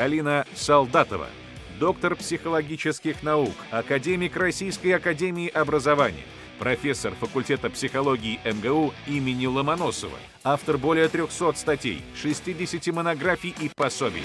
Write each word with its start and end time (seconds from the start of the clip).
Галина 0.00 0.46
Солдатова, 0.54 1.26
доктор 1.78 2.16
психологических 2.16 3.22
наук, 3.22 3.52
академик 3.70 4.34
Российской 4.34 4.92
академии 4.92 5.46
образования, 5.46 6.24
профессор 6.58 7.12
факультета 7.14 7.68
психологии 7.68 8.40
МГУ 8.42 8.94
имени 9.06 9.44
Ломоносова, 9.44 10.16
автор 10.42 10.78
более 10.78 11.06
300 11.08 11.52
статей, 11.52 12.02
60 12.14 12.86
монографий 12.94 13.54
и 13.60 13.70
пособий. 13.76 14.22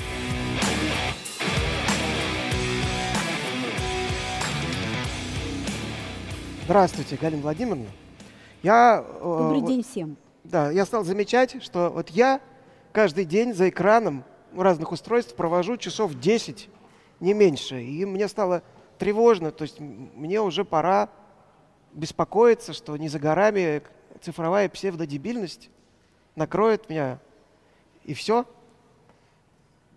Здравствуйте, 6.64 7.18
Галина 7.20 7.42
Владимировна. 7.42 7.90
Я, 8.64 9.04
э, 9.06 9.22
Добрый 9.22 9.60
день 9.60 9.84
всем. 9.84 10.16
Да, 10.46 10.72
я 10.72 10.86
стал 10.86 11.04
замечать, 11.04 11.62
что 11.62 11.90
вот 11.90 12.12
я 12.12 12.40
каждый 12.94 13.26
день 13.26 13.54
за 13.54 13.68
экраном 13.68 14.24
разных 14.62 14.92
устройств 14.92 15.36
провожу 15.36 15.78
часов 15.78 16.14
10, 16.16 16.70
не 17.20 17.34
меньше. 17.34 17.82
И 17.82 18.06
мне 18.06 18.28
стало 18.28 18.64
тревожно, 18.98 19.52
то 19.52 19.64
есть 19.64 19.80
мне 19.80 20.42
уже 20.42 20.64
пора 20.66 21.10
беспокоиться, 21.94 22.74
что 22.74 22.98
не 22.98 23.10
за 23.10 23.20
горами 23.20 23.82
цифровая 24.22 24.70
псевдодебильность 24.70 25.70
накроет 26.36 26.90
меня. 26.90 27.20
И 28.04 28.14
все. 28.14 28.46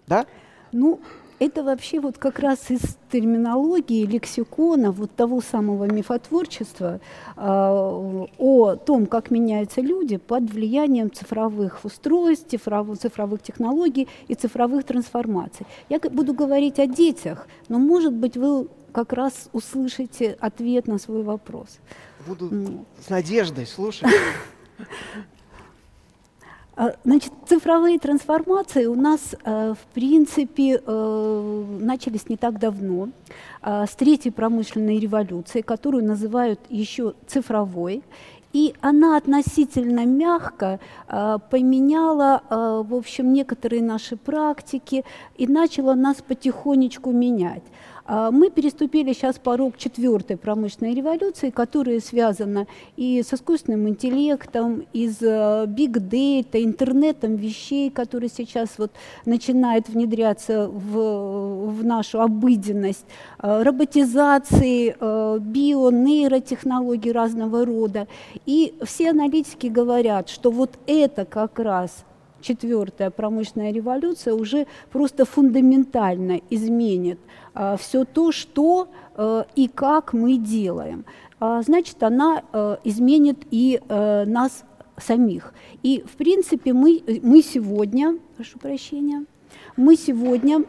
Да? 0.06 0.26
Ну, 0.72 1.00
это 1.38 1.62
вообще 1.62 2.00
вот 2.00 2.18
как 2.18 2.38
раз 2.38 2.70
из 2.70 2.98
терминологии, 3.12 4.04
лексикона, 4.04 4.90
вот 4.90 5.14
того 5.14 5.40
самого 5.40 5.84
мифотворчества 5.84 7.00
э, 7.36 7.40
о 7.40 8.76
том, 8.76 9.06
как 9.06 9.30
меняются 9.30 9.80
люди 9.80 10.16
под 10.16 10.50
влиянием 10.50 11.12
цифровых 11.12 11.84
устройств, 11.84 12.50
цифровых, 12.50 12.98
цифровых 12.98 13.42
технологий 13.42 14.08
и 14.26 14.34
цифровых 14.34 14.84
трансформаций. 14.84 15.66
Я 15.88 16.00
буду 16.00 16.34
говорить 16.34 16.78
о 16.78 16.86
детях, 16.86 17.46
но, 17.68 17.78
может 17.78 18.12
быть, 18.12 18.36
вы 18.36 18.68
как 18.92 19.12
раз 19.12 19.48
услышите 19.52 20.36
ответ 20.40 20.86
на 20.86 20.98
свой 20.98 21.22
вопрос. 21.22 21.78
Буду 22.26 22.48
ну. 22.50 22.84
с 23.00 23.10
надеждой 23.10 23.66
слушать. 23.66 24.08
А, 26.78 26.92
значит, 27.04 27.32
цифровые 27.48 27.98
трансформации 27.98 28.86
у 28.86 28.94
нас, 28.94 29.34
э, 29.44 29.74
в 29.74 29.94
принципе, 29.94 30.80
э, 30.86 31.64
начались 31.80 32.28
не 32.28 32.36
так 32.36 32.60
давно, 32.60 33.08
а, 33.62 33.84
с 33.84 33.96
третьей 33.96 34.30
промышленной 34.30 35.00
революции, 35.00 35.62
которую 35.62 36.04
называют 36.04 36.60
еще 36.70 37.14
цифровой. 37.26 38.04
И 38.52 38.74
она 38.80 39.16
относительно 39.16 40.06
мягко 40.06 40.78
э, 41.08 41.38
поменяла, 41.50 42.42
э, 42.48 42.82
в 42.88 42.94
общем, 42.94 43.32
некоторые 43.32 43.82
наши 43.82 44.16
практики 44.16 45.04
и 45.36 45.46
начала 45.46 45.94
нас 45.94 46.22
потихонечку 46.22 47.10
менять. 47.10 47.64
А, 48.10 48.30
мы 48.30 48.48
переступили 48.50 49.12
сейчас 49.12 49.38
порог 49.38 49.76
четвертой 49.76 50.38
промышленной 50.38 50.94
революции, 50.94 51.50
которая 51.50 52.00
связана 52.00 52.66
и 52.96 53.22
с 53.22 53.34
искусственным 53.34 53.86
интеллектом, 53.86 54.86
и 54.94 55.10
с 55.10 55.66
биг-дейта, 55.66 56.64
интернетом 56.64 57.36
вещей, 57.36 57.90
который 57.90 58.30
сейчас 58.30 58.78
вот 58.78 58.92
начинает 59.26 59.90
внедряться 59.90 60.68
в, 60.68 61.66
в 61.66 61.84
нашу 61.84 62.22
обыденность, 62.22 63.04
а, 63.38 63.62
роботизации, 63.62 64.96
а, 64.98 65.38
био, 65.38 65.90
нейротехнологий 65.90 67.12
разного 67.12 67.66
рода. 67.66 68.08
И 68.46 68.74
все 68.84 69.10
аналитики 69.10 69.66
говорят, 69.66 70.30
что 70.30 70.50
вот 70.50 70.78
это 70.86 71.26
как 71.26 71.58
раз 71.58 72.06
четвертая 72.40 73.10
промышленная 73.10 73.72
революция 73.72 74.34
уже 74.34 74.66
просто 74.90 75.24
фундаментально 75.24 76.40
изменит 76.50 77.18
а, 77.54 77.76
все 77.76 78.04
то, 78.04 78.32
что 78.32 78.88
а, 79.14 79.46
и 79.54 79.68
как 79.68 80.12
мы 80.12 80.36
делаем. 80.36 81.04
А, 81.40 81.62
значит, 81.62 82.02
она 82.02 82.42
а, 82.52 82.78
изменит 82.84 83.38
и 83.50 83.80
а, 83.88 84.24
нас 84.24 84.64
самих. 84.96 85.54
И, 85.82 86.04
в 86.06 86.16
принципе, 86.16 86.72
мы, 86.72 87.02
мы 87.22 87.42
сегодня, 87.42 88.18
прошу 88.36 88.58
прощения, 88.58 89.24
мы 89.76 89.96
сегодня 89.96 90.64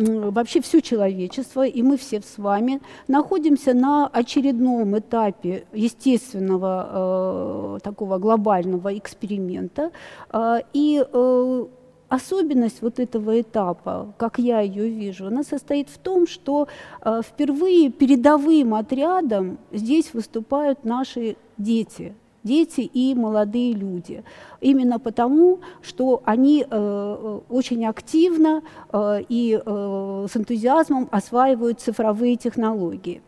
вообще 0.00 0.60
все 0.60 0.80
человечество, 0.80 1.66
и 1.66 1.82
мы 1.82 1.96
все 1.96 2.20
с 2.20 2.38
вами 2.38 2.80
находимся 3.08 3.74
на 3.74 4.06
очередном 4.06 4.98
этапе 4.98 5.64
естественного 5.72 7.76
э, 7.76 7.78
такого 7.82 8.18
глобального 8.18 8.96
эксперимента. 8.96 9.90
Э, 10.32 10.60
и 10.72 11.04
э, 11.12 11.66
особенность 12.08 12.82
вот 12.82 12.98
этого 12.98 13.40
этапа, 13.40 14.14
как 14.18 14.38
я 14.38 14.60
ее 14.60 14.88
вижу, 14.88 15.26
она 15.26 15.42
состоит 15.42 15.88
в 15.88 15.98
том, 15.98 16.26
что 16.26 16.68
э, 17.02 17.20
впервые 17.24 17.90
передовым 17.90 18.74
отрядом 18.74 19.58
здесь 19.72 20.12
выступают 20.12 20.84
наши 20.84 21.36
дети, 21.56 22.14
дети 22.42 22.80
и 22.80 23.14
молодые 23.14 23.72
люди. 23.72 24.22
Именно 24.60 24.98
потому, 24.98 25.60
что 25.82 26.22
они 26.24 26.66
э, 26.68 27.40
очень 27.48 27.86
активно 27.86 28.62
э, 28.92 29.22
и 29.28 29.60
э, 29.64 30.26
с 30.30 30.36
энтузиазмом 30.36 31.08
осваивают 31.10 31.80
цифровые 31.80 32.36
технологии. 32.36 33.22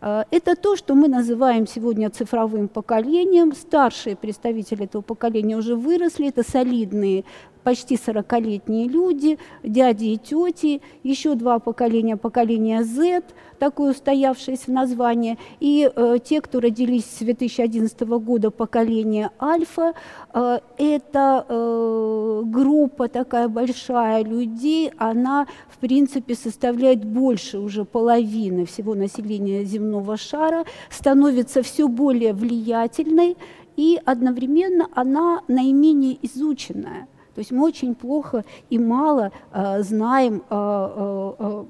Э, 0.00 0.24
это 0.30 0.56
то, 0.56 0.76
что 0.76 0.94
мы 0.94 1.08
называем 1.08 1.66
сегодня 1.66 2.10
цифровым 2.10 2.68
поколением. 2.68 3.52
Старшие 3.52 4.16
представители 4.16 4.84
этого 4.84 5.02
поколения 5.02 5.56
уже 5.56 5.74
выросли, 5.74 6.28
это 6.28 6.42
солидные 6.42 7.24
почти 7.66 7.96
40-летние 7.96 8.86
люди, 8.86 9.40
дяди 9.64 10.04
и 10.04 10.18
тети, 10.18 10.80
еще 11.02 11.34
два 11.34 11.58
поколения, 11.58 12.16
поколение 12.16 12.84
Z, 12.84 13.22
такое 13.58 13.90
устоявшееся 13.90 14.70
название, 14.70 15.36
и 15.58 15.90
э, 15.92 16.18
те, 16.22 16.40
кто 16.40 16.60
родились 16.60 17.06
с 17.06 17.18
2011 17.18 18.00
года, 18.02 18.52
поколение 18.52 19.30
Альфа, 19.42 19.94
э, 20.32 20.60
это 20.78 21.44
э, 21.48 22.42
группа 22.44 23.08
такая 23.08 23.48
большая 23.48 24.22
людей, 24.22 24.92
она, 24.96 25.48
в 25.68 25.78
принципе, 25.78 26.36
составляет 26.36 27.04
больше 27.04 27.58
уже 27.58 27.84
половины 27.84 28.64
всего 28.66 28.94
населения 28.94 29.64
земного 29.64 30.16
шара, 30.16 30.64
становится 30.88 31.64
все 31.64 31.88
более 31.88 32.32
влиятельной, 32.32 33.36
и 33.74 33.98
одновременно 34.04 34.86
она 34.94 35.42
наименее 35.48 36.16
изученная. 36.22 37.08
То 37.36 37.40
есть 37.40 37.52
мы 37.52 37.64
очень 37.64 37.94
плохо 37.94 38.46
и 38.70 38.78
мало 38.78 39.30
э, 39.52 39.82
знаем, 39.82 40.42
э, 40.48 40.54
э, 40.96 41.32
э 41.38 41.64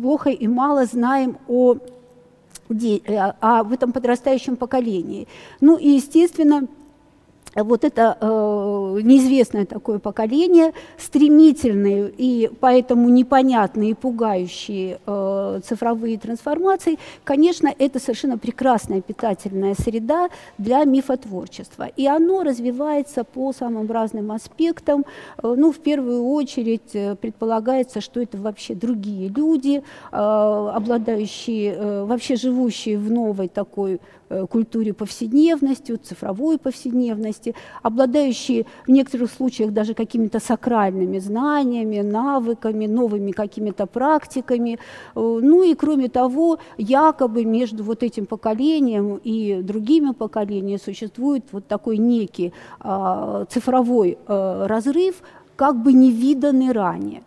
плохо 0.00 0.30
и 0.30 0.48
мало 0.48 0.86
знаем 0.86 1.36
о, 1.48 1.76
о, 2.70 3.34
о 3.40 3.62
в 3.62 3.72
этом 3.72 3.92
подрастающем 3.92 4.56
поколении. 4.56 5.28
Ну 5.60 5.76
и, 5.76 5.90
естественно, 5.90 6.66
вот 7.64 7.84
это 7.84 8.16
э, 8.20 9.00
неизвестное 9.02 9.64
такое 9.66 9.98
поколение, 9.98 10.72
стремительные 10.98 12.12
и 12.16 12.50
поэтому 12.60 13.08
непонятные 13.08 13.90
и 13.90 13.94
пугающие 13.94 14.98
э, 15.06 15.60
цифровые 15.64 16.18
трансформации, 16.18 16.98
конечно, 17.24 17.72
это 17.78 17.98
совершенно 17.98 18.38
прекрасная 18.38 19.00
питательная 19.00 19.74
среда 19.74 20.28
для 20.58 20.84
мифотворчества. 20.84 21.88
И 21.96 22.06
оно 22.06 22.42
развивается 22.42 23.24
по 23.24 23.52
самым 23.52 23.90
разным 23.90 24.32
аспектам. 24.32 25.04
Э, 25.42 25.54
ну, 25.56 25.72
в 25.72 25.78
первую 25.78 26.24
очередь 26.24 26.94
э, 26.94 27.16
предполагается, 27.16 28.00
что 28.00 28.20
это 28.20 28.38
вообще 28.38 28.74
другие 28.74 29.28
люди, 29.28 29.82
э, 30.12 30.16
обладающие, 30.16 31.74
э, 31.74 32.04
вообще 32.04 32.36
живущие 32.36 32.98
в 32.98 33.10
новой 33.10 33.48
такой 33.48 34.00
культуре 34.50 34.92
повседневности, 34.92 35.96
цифровой 35.96 36.58
повседневности, 36.58 37.54
обладающие 37.82 38.64
в 38.86 38.90
некоторых 38.90 39.30
случаях 39.30 39.72
даже 39.72 39.94
какими-то 39.94 40.40
сакральными 40.40 41.18
знаниями, 41.18 42.00
навыками, 42.00 42.86
новыми 42.86 43.32
какими-то 43.32 43.86
практиками. 43.86 44.72
Э, 44.72 44.78
ну 45.14 45.62
и 45.62 45.74
кроме 45.74 46.08
того, 46.08 46.58
якобы 46.78 47.44
между 47.44 47.84
вот 47.84 48.02
этим 48.02 48.26
поколением 48.26 49.20
и 49.24 49.62
другими 49.62 50.12
поколениями 50.12 50.78
существует 50.84 51.44
вот 51.52 51.66
такой 51.66 51.98
некий 51.98 52.52
а, 52.80 53.44
цифровой 53.48 54.18
а, 54.26 54.66
разрыв, 54.66 55.22
как 55.56 55.76
бы 55.82 55.92
невиданный 55.92 56.72
ранее. 56.72 57.22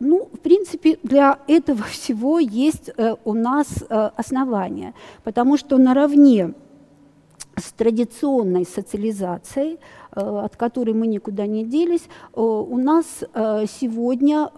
Ну, 0.00 0.28
в 0.32 0.38
принципе, 0.38 0.98
для 1.02 1.38
этого 1.48 1.82
всего 1.90 2.38
есть 2.38 2.90
э, 2.96 3.16
у 3.24 3.34
нас 3.34 3.84
э, 3.88 4.10
основания, 4.16 4.94
потому 5.24 5.56
что 5.56 5.78
наравне 5.78 6.54
с 7.56 7.72
традиционной 7.72 8.64
социализацией, 8.64 9.78
э, 10.14 10.20
от 10.20 10.56
которой 10.56 10.94
мы 10.94 11.08
никуда 11.08 11.46
не 11.46 11.64
делись, 11.64 12.08
у 12.34 12.76
нас 12.76 13.06
сегодня 13.80 14.48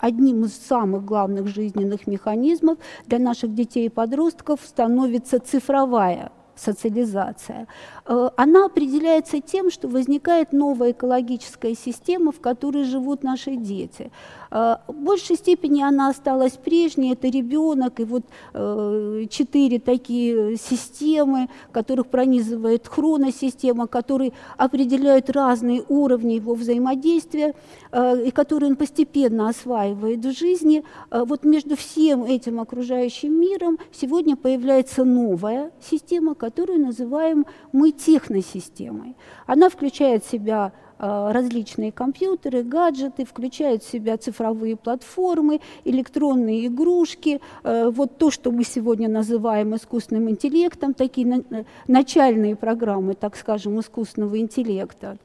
одним 0.00 0.44
из 0.44 0.56
самых 0.56 1.04
главных 1.04 1.46
жизненных 1.46 2.06
механизмов 2.06 2.78
для 3.06 3.18
наших 3.18 3.54
детей 3.54 3.86
и 3.86 3.90
подростков 3.90 4.60
становится 4.64 5.40
цифровая 5.40 6.32
социализация, 6.54 7.66
она 8.04 8.66
определяется 8.66 9.40
тем, 9.40 9.70
что 9.70 9.88
возникает 9.88 10.52
новая 10.52 10.92
экологическая 10.92 11.74
система, 11.74 12.30
в 12.30 12.40
которой 12.40 12.84
живут 12.84 13.22
наши 13.22 13.56
дети. 13.56 14.10
Э, 14.52 14.76
в 14.86 14.94
большей 14.94 15.36
степени 15.36 15.82
она 15.82 16.10
осталась 16.10 16.52
прежней, 16.52 17.12
это 17.12 17.28
ребенок, 17.28 18.00
и 18.00 18.04
вот 18.04 18.24
э, 18.52 19.24
четыре 19.30 19.78
такие 19.78 20.56
системы, 20.56 21.48
которых 21.72 22.08
пронизывает 22.08 22.86
хроносистема, 22.86 23.86
которые 23.86 24.32
определяют 24.58 25.30
разные 25.30 25.82
уровни 25.88 26.34
его 26.34 26.54
взаимодействия, 26.54 27.54
и 27.92 28.30
которые 28.30 28.70
он 28.70 28.76
постепенно 28.76 29.48
осваивает 29.48 30.24
в 30.24 30.32
жизни. 30.32 30.82
Вот 31.10 31.44
между 31.44 31.76
всем 31.76 32.24
этим 32.24 32.60
окружающим 32.60 33.38
миром 33.38 33.78
сегодня 33.92 34.36
появляется 34.36 35.04
новая 35.04 35.70
система, 35.80 36.34
которую 36.34 36.80
называем 36.80 37.46
мы 37.72 37.92
техносистемой. 37.92 39.16
Она 39.46 39.68
включает 39.68 40.24
в 40.24 40.30
себя 40.30 40.72
а, 40.72 40.72
различные 41.02 41.90
компьютеры, 41.90 42.62
гаджеты, 42.62 43.24
включают 43.24 43.82
в 43.82 43.90
себя 43.90 44.16
цифровые 44.16 44.76
платформы, 44.76 45.60
электронные 45.84 46.66
игрушки, 46.66 47.40
э, 47.64 47.90
вот 47.90 48.18
то, 48.18 48.30
что 48.30 48.52
мы 48.52 48.64
сегодня 48.64 49.08
называем 49.08 49.74
искусственным 49.74 50.30
интеллектом, 50.30 50.94
такие 50.94 51.44
начальные 51.88 52.54
программы, 52.56 53.14
так 53.14 53.36
скажем, 53.36 53.80
искусственного 53.80 54.38
интеллекта. 54.38 55.18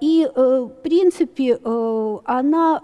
И, 0.00 0.26
э, 0.34 0.68
в 0.70 0.82
принципе, 0.82 1.58
э, 1.62 2.18
она 2.24 2.80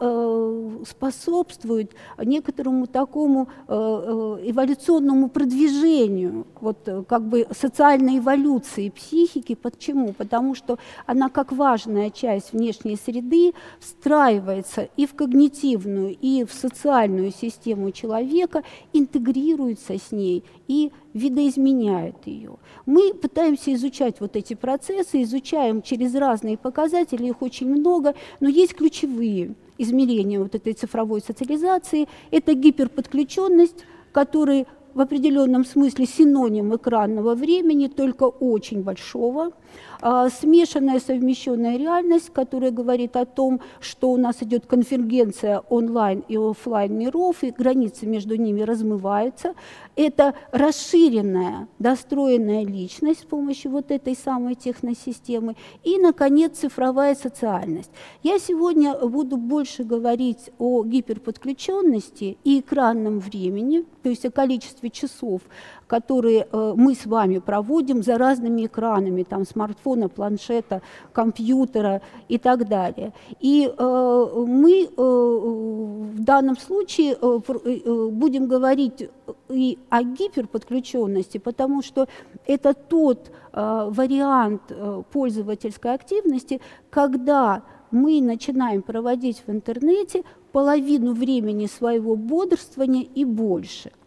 способствует 0.87 1.93
некоторому 2.19 2.87
такому 2.87 3.49
эволюционному 3.69 5.29
продвижению, 5.29 6.47
вот 6.61 6.79
как 7.09 7.23
бы 7.23 7.47
социальной 7.51 8.19
эволюции 8.19 8.91
психики. 8.91 9.55
Почему? 9.55 10.13
Потому 10.13 10.55
что 10.55 10.79
она 11.07 11.29
как 11.29 11.53
важная 11.53 11.96
важная 11.97 12.11
часть 12.11 12.53
внешней 12.53 12.97
среды 12.97 13.53
встраивается 13.81 14.89
и 14.97 15.07
в 15.07 15.15
когнитивную, 15.15 16.17
и 16.21 16.45
в 16.45 16.53
социальную 16.53 17.33
систему 17.33 17.91
человека, 17.91 18.63
интегрируется 18.93 19.99
с 19.99 20.13
ней 20.13 20.45
и 20.69 20.93
видоизменяет 21.15 22.27
ее. 22.27 22.57
Мы 22.85 23.15
пытаемся 23.15 23.73
изучать 23.75 24.21
вот 24.21 24.37
эти 24.37 24.55
процессы, 24.55 25.23
изучаем 25.23 25.83
через 25.83 26.15
разные 26.15 26.59
показатели, 26.59 27.29
их 27.29 27.43
очень 27.43 27.69
много, 27.69 28.15
но 28.41 28.49
есть 28.49 28.75
ключевые 28.75 29.55
измерения 29.79 30.39
вот 30.39 30.55
этой 30.55 30.75
цифровой 30.75 31.21
социализации. 31.21 32.09
Это 32.31 32.55
гиперподключенность, 32.55 33.85
который 34.13 34.67
в 34.95 35.01
определенном 35.01 35.65
смысле 35.65 36.07
синоним 36.07 36.75
экранного 36.75 37.35
времени, 37.35 37.89
только 37.89 38.25
очень 38.25 38.83
большого. 38.83 39.51
А, 40.01 40.29
смешанная 40.29 41.01
совмещенная 41.01 41.77
реальность, 41.77 42.31
которая 42.33 42.71
говорит 42.71 43.17
о 43.17 43.25
том, 43.25 43.61
что 43.81 44.11
у 44.11 44.17
нас 44.17 44.43
идет 44.43 44.67
конвергенция 44.67 45.61
онлайн 45.69 46.23
и 46.29 46.37
офлайн 46.37 46.97
миров, 46.99 47.43
и 47.43 47.51
границы 47.51 48.07
между 48.07 48.37
ними 48.37 48.63
размываются. 48.63 49.55
Это 49.95 50.35
расширенная, 50.53 51.69
достроенная 51.79 52.65
личность 52.65 53.21
с 53.21 53.25
помощью 53.25 53.71
вот 53.71 53.91
этой 53.91 54.15
самой 54.15 54.55
техносистемы. 54.55 55.57
И, 55.85 55.99
наконец, 55.99 56.59
цифровая 56.59 57.15
социальность. 57.15 57.91
Я 58.23 58.39
сегодня 58.39 58.95
буду 58.95 59.37
больше 59.37 59.85
говорить 59.85 60.51
о 60.59 60.85
гиперподключенности 60.85 62.37
и 62.45 62.61
экранном 62.61 63.21
времени, 63.21 63.85
то 64.03 64.11
есть 64.11 64.27
о 64.27 64.31
количестве 64.31 64.91
часов, 64.91 65.41
которые 65.87 66.47
э, 66.51 66.75
мы 66.77 66.95
с 66.95 67.07
вами 67.07 67.39
проводим 67.39 68.03
за 68.03 68.19
разными 68.19 68.67
экранами, 68.67 69.23
там, 69.23 69.45
смартфона, 69.45 70.09
планшета, 70.09 70.83
компьютера 71.13 72.03
и 72.29 72.39
так 72.39 72.69
далее. 72.69 73.13
И 73.41 73.67
э, 73.67 74.45
мы 74.47 74.85
э, 74.85 74.89
в 74.97 76.23
данном 76.23 76.57
случае 76.57 77.17
будем 78.11 78.47
говорить 78.47 79.09
и 79.49 79.79
о 79.89 80.03
гиперподключенности, 80.03 81.39
потому 81.39 81.83
что 81.83 82.09
это 82.47 82.75
тот 82.75 83.31
вариант 83.53 84.63
пользовательской 85.13 85.95
активности, 85.95 86.61
когда 86.91 87.63
мы 87.91 88.21
начинаем 88.21 88.83
проводить 88.83 89.43
в 89.47 89.51
интернете 89.51 90.25
половину 90.53 91.15
времени 91.15 91.67
своего 91.67 92.17
бодрствования 92.17 93.07
и 93.15 93.25
больше– 93.25 93.93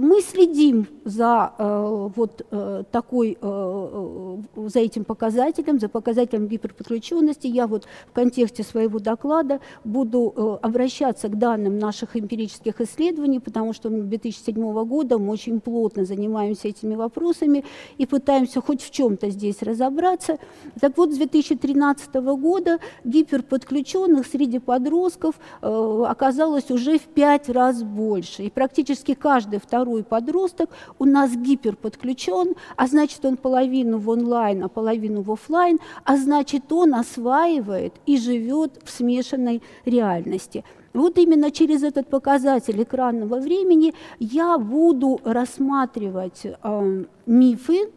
мы 0.00 0.20
следим 0.20 0.86
за 1.04 1.52
э, 1.58 2.08
вот 2.14 2.46
э, 2.50 2.84
такой, 2.90 3.36
э, 3.40 4.36
за 4.56 4.78
этим 4.78 5.04
показателем, 5.04 5.80
за 5.80 5.88
показателем 5.88 6.46
гиперподключенности. 6.46 7.46
Я 7.48 7.66
вот 7.66 7.86
в 8.08 8.12
контексте 8.12 8.62
своего 8.62 8.98
доклада 8.98 9.60
буду 9.84 10.58
обращаться 10.62 11.28
к 11.28 11.38
данным 11.38 11.78
наших 11.78 12.16
эмпирических 12.16 12.80
исследований, 12.80 13.40
потому 13.40 13.72
что 13.72 13.88
с 13.88 13.92
2007 13.92 14.84
года 14.84 15.18
мы 15.18 15.32
очень 15.32 15.60
плотно 15.60 16.04
занимаемся 16.04 16.68
этими 16.68 16.94
вопросами 16.94 17.64
и 17.98 18.06
пытаемся 18.06 18.60
хоть 18.60 18.82
в 18.82 18.90
чем-то 18.90 19.30
здесь 19.30 19.62
разобраться. 19.62 20.38
Так 20.80 20.96
вот, 20.96 21.12
с 21.12 21.16
2013 21.16 22.14
года 22.14 22.78
гиперподключенных 23.04 24.26
среди 24.26 24.58
подростков 24.58 25.34
оказалось 25.60 26.70
уже 26.70 26.98
в 26.98 27.02
пять 27.02 27.48
раз 27.48 27.82
больше. 27.82 28.44
И 28.44 28.50
практически 28.50 29.14
каждый 29.14 29.58
второй 29.58 29.71
подросток 30.02 30.70
у 30.98 31.04
нас 31.04 31.36
гиперподключен, 31.36 32.54
а 32.76 32.86
значит 32.86 33.24
он 33.24 33.36
половину 33.36 33.98
в 33.98 34.08
онлайн, 34.08 34.64
а 34.64 34.68
половину 34.68 35.22
в 35.22 35.30
офлайн, 35.32 35.78
а 36.04 36.16
значит 36.16 36.72
он 36.72 36.94
осваивает 36.94 37.94
и 38.06 38.18
живет 38.18 38.80
в 38.84 38.90
смешанной 38.90 39.62
реальности. 39.84 40.64
Вот 40.94 41.18
именно 41.18 41.50
через 41.50 41.82
этот 41.82 42.08
показатель 42.08 42.82
экранного 42.82 43.40
времени 43.40 43.94
я 44.18 44.58
буду 44.58 45.20
рассматривать 45.24 46.44
э, 46.44 47.04
мифы, 47.26 47.90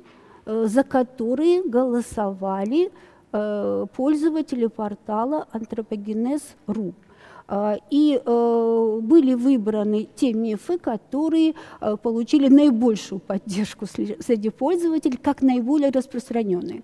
э, 0.45 0.65
за 0.67 0.83
которые 0.83 1.61
голосовали 1.63 2.91
э, 3.33 3.85
пользователи 3.95 4.67
портала 4.67 5.47
антропогенез.ру. 5.51 6.93
А, 7.47 7.77
и 7.91 8.19
э, 8.23 8.99
были 9.01 9.35
выбраны 9.35 10.07
те 10.15 10.33
мифы, 10.33 10.79
которые 10.79 11.53
э, 11.79 11.95
получили 12.01 12.47
наибольшую 12.47 13.19
поддержку 13.19 13.85
среди 13.85 14.49
пользователей, 14.49 15.17
как 15.17 15.43
наиболее 15.43 15.91
распространенные. 15.91 16.81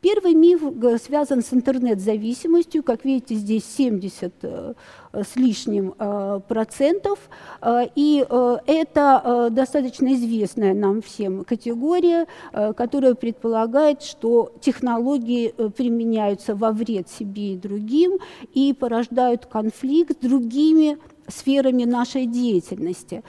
Первый 0.00 0.34
миф 0.34 0.62
э, 0.62 0.98
связан 0.98 1.42
с 1.42 1.52
интернет-зависимостью. 1.52 2.84
Как 2.84 3.04
видите, 3.04 3.34
здесь 3.34 3.64
70 3.64 4.76
с 5.22 5.36
лишним 5.36 5.94
э, 5.98 6.40
процентов. 6.48 7.18
Э, 7.60 7.86
и 7.94 8.24
э, 8.28 8.56
это 8.66 9.48
достаточно 9.50 10.12
известная 10.14 10.74
нам 10.74 11.02
всем 11.02 11.44
категория, 11.44 12.26
которая 12.52 13.14
предполагает, 13.14 14.02
что 14.02 14.52
технологии 14.60 15.54
применяются 15.76 16.54
во 16.54 16.72
вред 16.72 17.08
себе 17.08 17.54
и 17.54 17.56
другим 17.56 18.18
и 18.54 18.72
порождают 18.72 19.46
конфликт 19.46 20.12
с 20.12 20.26
другими 20.26 20.98
сферами 21.28 21.84
нашей 21.84 22.26
деятельности. 22.26 23.22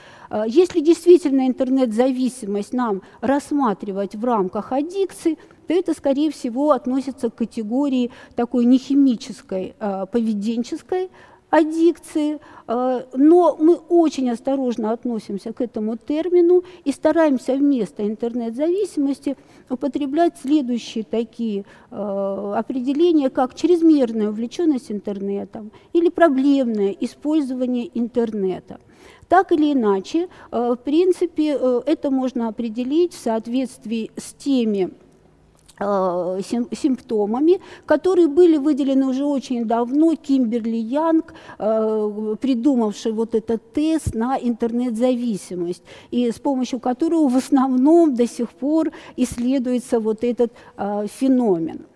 Если 0.46 0.80
действительно 0.80 1.46
интернет-зависимость 1.46 2.72
нам 2.72 3.02
рассматривать 3.20 4.14
в 4.14 4.24
рамках 4.24 4.72
аддикции, 4.72 5.38
то 5.66 5.74
это, 5.74 5.94
скорее 5.94 6.30
всего, 6.30 6.72
относится 6.72 7.30
к 7.30 7.36
категории 7.36 8.10
такой 8.34 8.66
нехимической, 8.66 9.74
поведенческой, 10.12 11.10
аддикции, 11.50 12.40
э, 12.66 13.02
но 13.14 13.56
мы 13.58 13.76
очень 13.88 14.30
осторожно 14.30 14.92
относимся 14.92 15.52
к 15.52 15.60
этому 15.60 15.96
термину 15.96 16.64
и 16.84 16.92
стараемся 16.92 17.54
вместо 17.54 18.06
интернет-зависимости 18.06 19.36
употреблять 19.70 20.34
следующие 20.42 21.04
такие 21.04 21.64
э, 21.90 22.54
определения, 22.56 23.30
как 23.30 23.54
чрезмерная 23.54 24.30
увлеченность 24.30 24.90
интернетом 24.90 25.70
или 25.92 26.08
проблемное 26.08 26.90
использование 27.00 27.90
интернета. 27.98 28.80
Так 29.28 29.52
или 29.52 29.72
иначе, 29.72 30.28
э, 30.50 30.74
в 30.74 30.82
принципе, 30.82 31.58
это 31.86 32.10
можно 32.10 32.48
определить 32.48 33.12
в 33.12 33.18
соответствии 33.18 34.10
с 34.16 34.34
теми 34.34 34.90
симптомами, 35.78 37.60
которые 37.84 38.28
были 38.28 38.56
выделены 38.56 39.06
уже 39.06 39.24
очень 39.24 39.64
давно 39.66 40.14
Кимберли 40.14 40.76
Янг, 40.76 41.34
э, 41.58 42.36
придумавший 42.40 43.12
вот 43.12 43.34
этот 43.34 43.72
тест 43.72 44.14
на 44.14 44.38
интернет-зависимость, 44.38 45.82
и 46.10 46.30
с 46.30 46.38
помощью 46.38 46.80
которого 46.80 47.28
в 47.28 47.36
основном 47.36 48.14
до 48.14 48.26
сих 48.26 48.50
пор 48.50 48.90
исследуется 49.16 50.00
вот 50.00 50.24
этот 50.24 50.52
э, 50.76 51.06
феномен. 51.08 51.86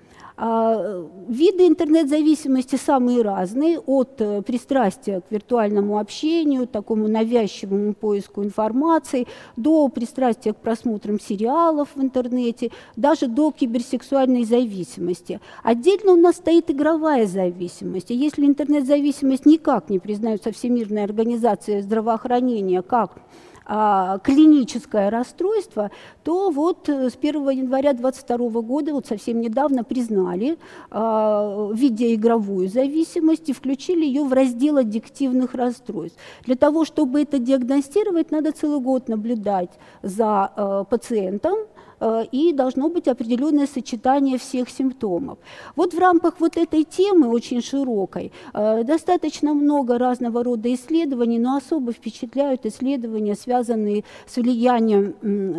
А, 0.42 1.06
виды 1.28 1.66
интернет-зависимости 1.66 2.76
самые 2.76 3.20
разные, 3.20 3.78
от 3.78 4.22
э, 4.22 4.40
пристрастия 4.40 5.20
к 5.20 5.30
виртуальному 5.30 5.98
общению, 5.98 6.66
такому 6.66 7.08
навязчивому 7.08 7.92
поиску 7.92 8.42
информации, 8.42 9.26
до 9.58 9.86
пристрастия 9.90 10.54
к 10.54 10.56
просмотрам 10.56 11.20
сериалов 11.20 11.90
в 11.94 12.02
интернете, 12.02 12.70
даже 12.96 13.26
до 13.26 13.52
киберсексуальной 13.52 14.44
зависимости. 14.44 15.42
Отдельно 15.62 16.12
у 16.12 16.16
нас 16.16 16.36
стоит 16.36 16.70
игровая 16.70 17.26
зависимость. 17.26 18.10
И 18.10 18.14
если 18.14 18.46
интернет-зависимость 18.46 19.44
никак 19.44 19.90
не 19.90 19.98
признается 19.98 20.52
Всемирной 20.52 21.04
организацией 21.04 21.82
здравоохранения 21.82 22.80
как 22.80 23.18
а, 23.72 24.18
клиническое 24.18 25.10
расстройство, 25.10 25.92
то 26.24 26.50
вот 26.50 26.88
э, 26.88 27.08
с 27.08 27.14
1 27.14 27.50
января 27.50 27.92
2022 27.92 28.62
года, 28.62 28.92
вот 28.92 29.06
совсем 29.06 29.40
недавно 29.40 29.84
признали 29.84 30.58
а, 30.90 31.70
видеоигровую 31.72 32.68
зависимость 32.68 33.48
и 33.48 33.52
включили 33.52 34.04
ее 34.04 34.24
в 34.24 34.32
раздел 34.32 34.78
аддиктивных 34.78 35.54
расстройств. 35.54 36.18
Для 36.46 36.56
того, 36.56 36.84
чтобы 36.84 37.22
это 37.22 37.38
диагностировать, 37.38 38.32
надо 38.32 38.50
целый 38.50 38.80
год 38.80 39.08
наблюдать 39.08 39.70
за 40.02 40.50
а, 40.56 40.82
пациентом, 40.82 41.54
Э, 41.54 41.79
и 42.32 42.52
должно 42.52 42.88
быть 42.88 43.08
определенное 43.08 43.66
сочетание 43.66 44.38
всех 44.38 44.70
симптомов. 44.70 45.38
Вот 45.76 45.94
в 45.94 45.98
рамках 45.98 46.40
вот 46.40 46.56
этой 46.56 46.84
темы 46.84 47.28
очень 47.28 47.62
широкой 47.62 48.32
э, 48.54 48.84
достаточно 48.84 49.54
много 49.54 49.98
разного 49.98 50.42
рода 50.42 50.72
исследований, 50.72 51.38
но 51.38 51.56
особо 51.56 51.92
впечатляют 51.92 52.66
исследования, 52.66 53.34
связанные 53.34 54.04
с 54.26 54.36
влиянием 54.36 55.14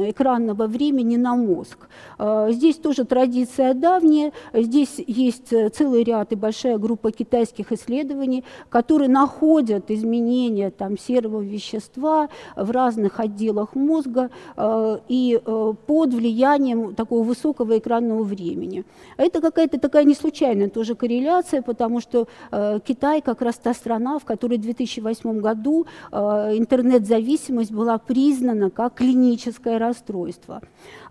экранного 0.09 0.67
времени 0.67 1.17
на 1.17 1.35
мозг. 1.35 1.87
Э, 2.17 2.47
здесь 2.51 2.77
тоже 2.77 3.05
традиция 3.05 3.73
давняя, 3.73 4.31
здесь 4.53 4.95
есть 5.05 5.53
целый 5.73 6.03
ряд 6.03 6.31
и 6.31 6.35
большая 6.35 6.77
группа 6.77 7.11
китайских 7.11 7.71
исследований, 7.71 8.43
которые 8.69 9.09
находят 9.09 9.91
изменения 9.91 10.71
там, 10.71 10.97
серого 10.97 11.41
вещества 11.41 12.29
в 12.55 12.71
разных 12.71 13.19
отделах 13.19 13.75
мозга 13.75 14.29
и 15.07 15.41
под 15.87 16.13
влиянием 16.13 16.30
влиянием 16.31 16.95
такого 16.95 17.23
высокого 17.23 17.77
экранного 17.77 18.23
времени. 18.23 18.83
Это 19.17 19.41
какая-то 19.41 19.79
такая 19.79 20.05
не 20.05 20.15
случайная 20.15 20.69
тоже 20.69 20.95
корреляция, 20.95 21.61
потому 21.61 22.01
что 22.01 22.27
э, 22.51 22.79
Китай 22.85 23.21
как 23.21 23.41
раз 23.41 23.55
та 23.55 23.73
страна, 23.73 24.17
в 24.17 24.25
которой 24.25 24.57
в 24.57 24.61
2008 24.61 25.41
году 25.41 25.85
э, 26.11 26.17
интернет-зависимость 26.57 27.71
была 27.71 27.97
признана 27.97 28.69
как 28.69 28.95
клиническое 28.95 29.79
расстройство. 29.79 30.61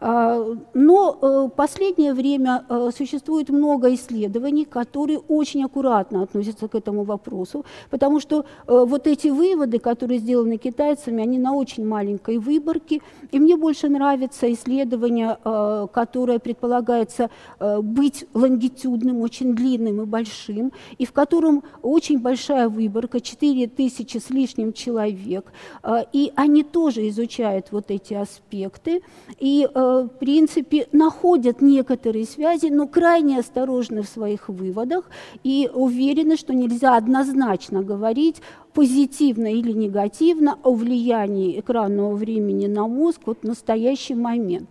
Э, 0.01 0.57
но 0.75 1.19
э, 1.23 1.49
последнее 1.57 2.15
время 2.15 2.65
э, 2.69 2.91
существует 2.97 3.51
много 3.51 3.95
исследований, 3.95 4.65
которые 4.65 5.19
очень 5.29 5.65
аккуратно 5.65 6.23
относятся 6.23 6.69
к 6.69 6.75
этому 6.75 7.05
вопросу, 7.05 7.65
потому 7.91 8.21
что 8.21 8.37
э, 8.41 8.85
вот 8.87 9.07
эти 9.07 9.29
выводы, 9.29 9.79
которые 9.79 10.21
сделаны 10.21 10.57
китайцами, 10.57 11.23
они 11.23 11.39
на 11.39 11.55
очень 11.55 11.87
маленькой 11.87 12.39
выборке, 12.39 13.01
и 13.33 13.39
мне 13.39 13.57
больше 13.57 13.89
нравится 13.89 14.47
исследование 14.47 15.10
исследование, 15.11 15.39
э, 15.45 15.87
которое 15.93 16.39
предполагается 16.39 17.31
э, 17.59 17.81
быть 17.81 18.25
лонгитюдным, 18.35 19.21
очень 19.21 19.55
длинным 19.55 20.03
и 20.03 20.05
большим, 20.05 20.73
и 20.99 21.05
в 21.05 21.13
котором 21.13 21.63
очень 21.83 22.19
большая 22.19 22.69
выборка, 22.69 23.21
4 23.21 23.67
тысячи 23.69 24.19
с 24.19 24.31
лишним 24.31 24.73
человек, 24.73 25.53
э, 25.83 26.05
и 26.13 26.33
они 26.37 26.63
тоже 26.63 27.09
изучают 27.09 27.73
вот 27.73 27.91
эти 27.91 28.15
аспекты, 28.15 29.03
и, 29.39 29.69
в 29.75 30.11
принципе, 30.19 30.87
находят 30.93 31.61
некоторые 31.61 32.25
связи, 32.25 32.67
но 32.67 32.87
крайне 32.87 33.39
осторожны 33.39 34.03
в 34.03 34.09
своих 34.09 34.49
выводах 34.49 35.05
и 35.45 35.71
уверены, 35.73 36.37
что 36.37 36.55
нельзя 36.55 36.97
однозначно 36.97 37.83
говорить 37.83 38.43
позитивно 38.73 39.53
или 39.53 39.73
негативно 39.73 40.59
о 40.63 40.75
влиянии 40.75 41.59
экранного 41.59 42.15
времени 42.15 42.67
на 42.67 42.87
мозг 42.87 43.23
вот 43.27 43.39
в 43.43 43.47
настоящий 43.47 44.15
момент. 44.15 44.69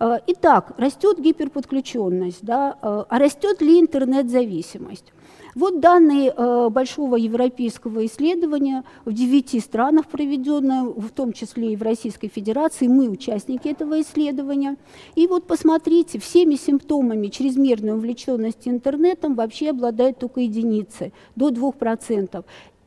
Э, 0.00 0.18
итак, 0.26 0.74
растет 0.78 1.20
гиперподключенность, 1.20 2.42
да, 2.42 2.76
э, 2.80 3.04
а 3.08 3.18
растет 3.18 3.60
ли 3.60 3.80
интернет-зависимость? 3.80 5.12
Вот 5.54 5.78
данные 5.78 6.34
э, 6.36 6.68
большого 6.68 7.14
европейского 7.14 8.04
исследования 8.06 8.82
в 9.04 9.12
девяти 9.12 9.60
странах 9.60 10.06
проведенное, 10.08 10.82
в 10.82 11.10
том 11.10 11.32
числе 11.32 11.72
и 11.72 11.76
в 11.76 11.82
Российской 11.82 12.26
Федерации, 12.26 12.88
мы 12.88 13.08
участники 13.08 13.68
этого 13.68 14.00
исследования. 14.00 14.76
И 15.14 15.28
вот 15.28 15.46
посмотрите, 15.46 16.18
всеми 16.18 16.56
симптомами 16.56 17.28
чрезмерной 17.28 17.92
увлеченности 17.92 18.68
интернетом 18.68 19.36
вообще 19.36 19.70
обладают 19.70 20.18
только 20.18 20.40
единицы, 20.40 21.12
до 21.36 21.50
2%. 21.50 22.44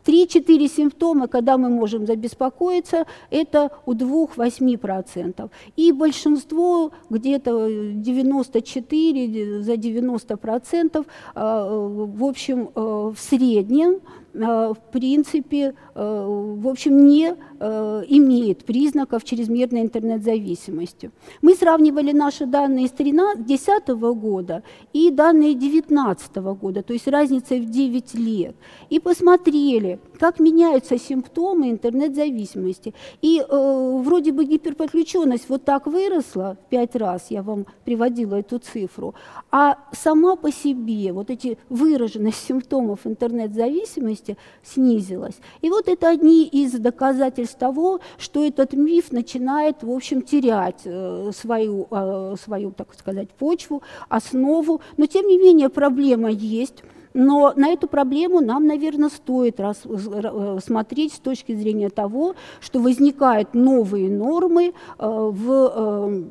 3-4 0.08 0.68
симптома, 0.68 1.28
когда 1.28 1.58
мы 1.58 1.70
можем 1.70 2.06
забеспокоиться, 2.06 3.06
это 3.30 3.72
у 3.86 3.94
2-8%. 3.94 5.50
И 5.76 5.92
большинство, 5.92 6.92
где-то 7.10 7.68
94 7.94 9.62
за 9.62 9.74
90%, 9.74 11.06
а, 11.36 11.70
в 11.70 12.24
общем, 12.24 12.70
э, 12.74 13.12
в 13.16 13.18
среднем 13.20 14.00
Э, 14.27 14.27
в 14.34 14.78
принципе, 14.92 15.74
э, 15.96 16.26
в 16.60 16.68
общем, 16.68 17.06
не 17.08 17.36
э, 17.60 18.04
имеет 18.08 18.66
признаков 18.66 19.24
чрезмерной 19.24 19.82
интернет-зависимости. 19.82 21.12
Мы 21.42 21.56
сравнивали 21.56 22.12
наши 22.12 22.46
данные 22.46 22.88
с 22.88 22.92
2010 22.92 23.88
года 24.16 24.64
и 24.94 25.12
данные 25.12 25.54
2019 25.56 26.36
года, 26.36 26.84
то 26.84 26.94
есть 26.94 27.08
разница 27.08 27.56
в 27.56 27.66
9 27.66 28.14
лет, 28.16 28.56
и 28.90 29.00
посмотрели, 29.00 30.00
как 30.18 30.40
меняются 30.40 30.98
симптомы 30.98 31.70
интернет-зависимости. 31.70 32.94
И 33.22 33.40
э, 33.40 34.02
вроде 34.04 34.32
бы 34.32 34.46
гиперподключенность 34.46 35.50
вот 35.50 35.64
так 35.64 35.88
выросла 35.88 36.58
в 36.62 36.70
5 36.70 36.96
раз, 36.96 37.28
я 37.30 37.44
вам 37.44 37.66
приводила 37.86 38.36
эту 38.36 38.60
цифру, 38.60 39.16
а 39.52 39.78
сама 39.92 40.36
по 40.36 40.52
себе 40.52 41.14
вот 41.14 41.30
эти 41.30 41.58
выраженность 41.70 42.46
симптомов 42.46 43.06
интернет-зависимости 43.06 44.38
снизилась. 44.64 45.36
И 45.62 45.70
вот 45.70 45.88
это 45.88 46.10
одни 46.10 46.46
из 46.46 46.74
доказательств 46.74 47.58
того, 47.58 48.00
что 48.18 48.44
этот 48.44 48.74
миф 48.74 49.12
начинает, 49.12 49.84
в 49.84 49.92
общем, 49.92 50.22
терять 50.22 50.82
э, 50.86 51.32
свою, 51.36 51.88
э, 51.92 52.36
свою, 52.42 52.72
так 52.72 52.94
сказать, 52.94 53.30
почву, 53.32 53.82
основу. 54.10 54.82
Но, 54.98 55.06
тем 55.06 55.28
не 55.28 55.38
менее, 55.38 55.70
проблема 55.70 56.30
есть. 56.30 56.84
Но 57.20 57.52
на 57.56 57.70
эту 57.70 57.88
проблему 57.88 58.42
нам, 58.42 58.68
наверное, 58.68 59.10
стоит 59.10 59.60
рас, 59.60 59.82
э, 59.86 60.60
смотреть 60.64 61.14
с 61.14 61.20
точки 61.20 61.56
зрения 61.56 61.90
того, 61.90 62.36
что 62.60 62.80
возникают 62.80 63.56
новые 63.56 64.12
нормы 64.12 64.74
в, 65.00 66.28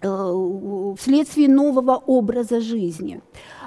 вследствие 0.00 1.48
нового 1.48 1.96
образа 2.06 2.60
жизни. 2.60 3.20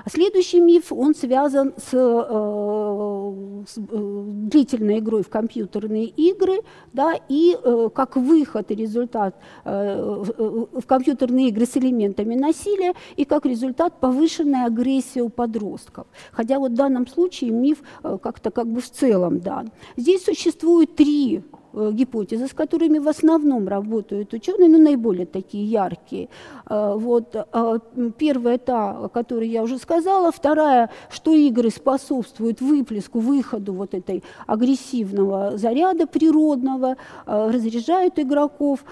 Следующий 0.10 0.60
миф, 0.60 0.92
он 0.92 1.14
связан 1.14 1.74
с, 1.78 1.94
э, 1.94 3.64
с 3.68 3.78
э, 3.78 4.24
длительной 4.50 5.00
игрой 5.00 5.24
в 5.24 5.30
компьютерные 5.30 6.06
игры, 6.06 6.62
да, 6.94 7.14
и 7.30 7.56
э, 7.62 7.90
как 7.94 8.16
выход 8.16 8.72
и 8.72 8.76
результат 8.76 9.36
в 9.64 10.86
компьютерные 10.88 11.50
игры 11.50 11.66
с 11.66 11.78
элементами 11.78 12.36
насилия, 12.36 12.94
и 13.16 13.26
как 13.26 13.46
результат 13.46 14.00
повышенная 14.00 14.66
агрессия 14.66 15.22
у 15.22 15.30
подростков. 15.30 16.08
Хотя 16.32 16.60
вот 16.60 16.72
в 16.72 16.76
данном 16.76 17.08
случае 17.08 17.52
миф 17.52 17.84
как-то 18.02 18.52
как 18.52 18.68
бы 18.68 18.82
в 18.82 18.90
целом 18.90 19.40
дан. 19.40 19.72
Здесь 19.98 20.24
существует 20.26 20.96
три 20.96 21.44
Э, 21.52 21.61
гипотезы, 21.74 22.48
с 22.48 22.54
которыми 22.54 23.00
в 23.00 23.08
основном 23.08 23.68
работают 23.68 24.34
ученые, 24.34 24.70
но 24.70 24.78
наиболее 24.78 25.26
такие 25.26 25.66
яркие. 25.66 26.30
Э, 26.70 26.96
вот. 26.96 27.36
Э, 27.36 27.80
первая 28.18 28.58
та, 28.58 28.92
о 28.92 29.10
которой 29.10 29.48
я 29.48 29.64
уже 29.64 29.78
сказала. 29.78 30.32
Вторая, 30.32 30.90
что 31.10 31.34
игры 31.34 31.70
способствуют 31.70 32.62
выплеску, 32.62 33.20
выходу 33.20 33.74
вот 33.74 33.94
этой 33.94 34.24
агрессивного 34.48 35.58
заряда 35.58 36.08
природного, 36.08 36.98
разряжают 37.26 38.20
игроков. 38.20 38.84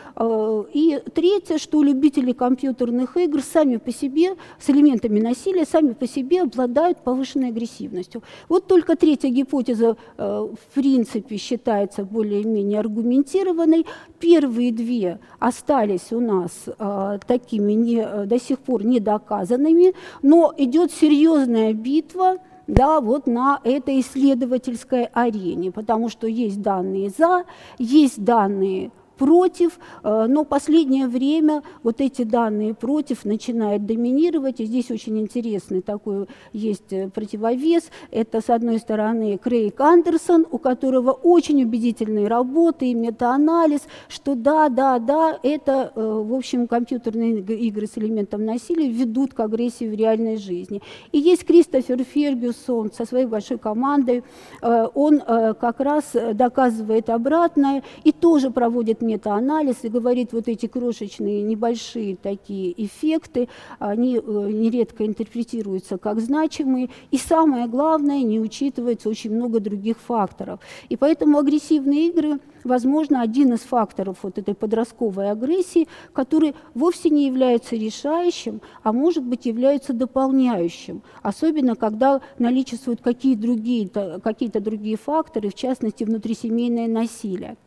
И 0.73 1.01
третье, 1.13 1.57
что 1.57 1.83
любители 1.83 2.31
компьютерных 2.31 3.17
игр 3.17 3.41
сами 3.41 3.77
по 3.77 3.91
себе, 3.91 4.35
с 4.59 4.69
элементами 4.69 5.19
насилия, 5.19 5.65
сами 5.65 5.93
по 5.93 6.07
себе 6.07 6.43
обладают 6.43 6.99
повышенной 6.99 7.49
агрессивностью. 7.49 8.23
Вот 8.47 8.67
только 8.67 8.95
третья 8.95 9.29
гипотеза, 9.29 9.95
в 10.17 10.73
принципе, 10.73 11.37
считается 11.37 12.03
более-менее 12.03 12.68
более 12.69 12.79
аргументированной. 12.79 13.85
Первые 14.19 14.71
две 14.71 15.19
остались 15.39 16.11
у 16.11 16.19
нас 16.19 16.51
э, 16.67 17.19
такими 17.25 17.73
не, 17.73 18.25
до 18.25 18.39
сих 18.39 18.59
пор 18.59 18.85
недоказанными, 18.85 19.93
но 20.21 20.53
идет 20.57 20.91
серьезная 20.91 21.73
битва 21.73 22.37
да, 22.67 23.01
вот 23.01 23.25
на 23.25 23.59
этой 23.63 23.99
исследовательской 23.99 25.05
арене, 25.05 25.71
потому 25.71 26.09
что 26.09 26.27
есть 26.27 26.61
данные 26.61 27.09
за, 27.09 27.45
есть 27.79 28.23
данные 28.23 28.91
против, 29.19 29.77
но 30.03 30.45
последнее 30.45 31.07
время 31.07 31.61
вот 31.83 32.01
эти 32.01 32.23
данные 32.23 32.73
против 32.73 33.25
начинают 33.25 33.85
доминировать, 33.85 34.59
и 34.61 34.65
здесь 34.65 34.89
очень 34.89 35.19
интересный 35.19 35.81
такой 35.81 36.27
есть 36.53 36.93
противовес. 37.13 37.83
Это, 38.09 38.41
с 38.41 38.49
одной 38.49 38.79
стороны, 38.79 39.37
Крейг 39.37 39.79
Андерсон, 39.81 40.47
у 40.49 40.57
которого 40.57 41.11
очень 41.11 41.63
убедительные 41.63 42.27
работы 42.27 42.87
и 42.87 42.93
метаанализ, 42.93 43.81
что 44.07 44.35
да, 44.35 44.69
да, 44.69 44.97
да, 44.99 45.37
это, 45.43 45.91
в 45.95 46.33
общем, 46.33 46.67
компьютерные 46.67 47.41
игры 47.41 47.85
с 47.85 47.97
элементом 47.97 48.45
насилия 48.45 48.89
ведут 48.89 49.33
к 49.33 49.39
агрессии 49.41 49.85
в 49.85 49.93
реальной 49.93 50.37
жизни. 50.37 50.81
И 51.11 51.19
есть 51.19 51.45
Кристофер 51.45 52.03
Фергюсон 52.03 52.91
со 52.91 53.05
своей 53.05 53.25
большой 53.25 53.57
командой, 53.57 54.23
э, 54.61 54.87
он 54.93 55.21
э, 55.25 55.53
как 55.59 55.79
раз 55.79 56.15
доказывает 56.33 57.09
обратное 57.09 57.83
и 58.03 58.11
тоже 58.11 58.51
проводит 58.51 59.01
метаанализ 59.09 59.77
и 59.83 59.89
говорит, 59.89 60.33
вот 60.33 60.47
эти 60.47 60.67
крошечные 60.67 61.41
небольшие 61.41 62.15
такие 62.15 62.73
эффекты, 62.85 63.47
они 63.79 64.17
э, 64.17 64.21
нередко 64.21 65.05
интерпретируются 65.05 65.97
как 65.97 66.19
значимые, 66.19 66.89
и 67.11 67.17
самое 67.17 67.67
главное, 67.67 68.23
не 68.23 68.39
учитывается 68.39 69.09
очень 69.09 69.33
много 69.33 69.59
других 69.59 69.97
факторов. 69.97 70.59
И 70.89 70.95
поэтому 70.95 71.37
агрессивные 71.39 72.07
игры 72.09 72.39
возможно, 72.63 73.21
один 73.21 73.53
из 73.53 73.61
факторов 73.61 74.19
вот 74.23 74.37
этой 74.37 74.55
подростковой 74.55 75.31
агрессии, 75.31 75.87
который 76.13 76.55
вовсе 76.73 77.09
не 77.09 77.25
является 77.25 77.75
решающим, 77.75 78.61
а 78.83 78.93
может 78.93 79.23
быть 79.23 79.45
является 79.45 79.93
дополняющим, 79.93 81.01
особенно 81.21 81.75
когда 81.75 82.21
наличествуют 82.37 83.01
какие-то 83.01 83.41
другие, 83.41 83.89
какие 84.23 84.49
другие 84.49 84.97
факторы, 84.97 85.49
в 85.49 85.55
частности, 85.55 86.03
внутрисемейное 86.03 86.87
насилие. 86.87 87.57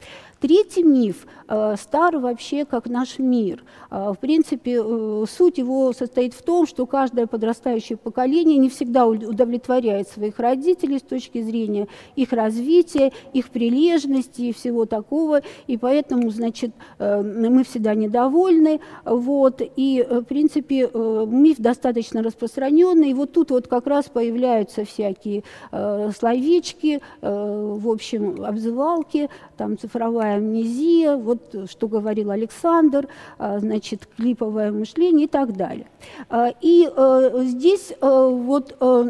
Третий 0.42 0.82
миф 0.82 1.28
э, 1.46 1.76
стар 1.80 2.18
вообще 2.18 2.64
как 2.64 2.88
наш 2.88 3.20
мир. 3.20 3.62
Э, 3.92 4.12
в 4.12 4.18
принципе, 4.18 4.82
э, 4.82 5.24
суть 5.30 5.58
его 5.58 5.92
состоит 5.92 6.34
в 6.34 6.42
том, 6.42 6.66
что 6.66 6.84
каждое 6.84 7.28
подрастающее 7.28 7.96
поколение 7.96 8.58
не 8.58 8.68
всегда 8.68 9.06
удовлетворяет 9.06 10.08
своих 10.08 10.40
родителей 10.40 10.98
с 10.98 11.02
точки 11.02 11.40
зрения 11.42 11.86
их 12.16 12.32
развития, 12.32 13.12
их 13.32 13.50
прилежности 13.50 14.42
и 14.42 14.52
всего 14.52 14.81
такого, 14.86 15.42
и 15.66 15.76
поэтому, 15.76 16.30
значит, 16.30 16.72
мы 16.98 17.64
всегда 17.64 17.94
недовольны, 17.94 18.80
вот, 19.04 19.60
и, 19.76 20.06
в 20.08 20.24
принципе, 20.24 20.90
миф 20.92 21.58
достаточно 21.58 22.22
распространенный, 22.22 23.10
и 23.10 23.14
вот 23.14 23.32
тут 23.32 23.50
вот 23.50 23.68
как 23.68 23.86
раз 23.86 24.06
появляются 24.06 24.84
всякие 24.84 25.42
словечки, 25.70 27.00
в 27.20 27.90
общем, 27.90 28.44
обзывалки, 28.44 29.28
там 29.56 29.78
цифровая 29.78 30.36
амнезия, 30.36 31.16
вот 31.16 31.54
что 31.70 31.88
говорил 31.88 32.30
Александр, 32.30 33.08
значит, 33.38 34.08
клиповое 34.16 34.72
мышление 34.72 35.26
и 35.26 35.28
так 35.28 35.56
далее. 35.56 35.86
И 36.60 36.88
э, 36.94 37.42
здесь 37.44 37.92
э, 38.00 38.30
вот 38.32 38.76
э, 38.78 39.04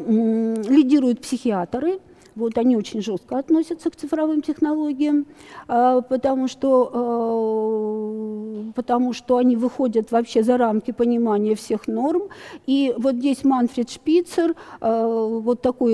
лидируют 0.69 1.21
психиатры, 1.21 2.01
вот 2.35 2.59
они 2.59 2.77
очень 2.77 3.03
жестко 3.03 3.39
относятся 3.39 3.91
к 3.91 3.97
цифровым 3.97 4.43
технологиям, 4.43 5.27
а, 5.69 6.01
потому 6.01 6.49
что, 6.49 6.91
а, 6.93 8.73
потому 8.75 9.13
что 9.13 9.37
они 9.37 9.57
выходят 9.57 10.11
вообще 10.11 10.43
за 10.43 10.57
рамки 10.57 10.93
понимания 10.93 11.55
всех 11.55 11.87
норм. 11.87 12.23
И 12.67 12.95
вот 12.97 13.17
здесь 13.17 13.45
Манфред 13.45 13.91
Шпицер, 13.91 14.55
а, 14.81 15.07
вот 15.07 15.61
такой 15.61 15.93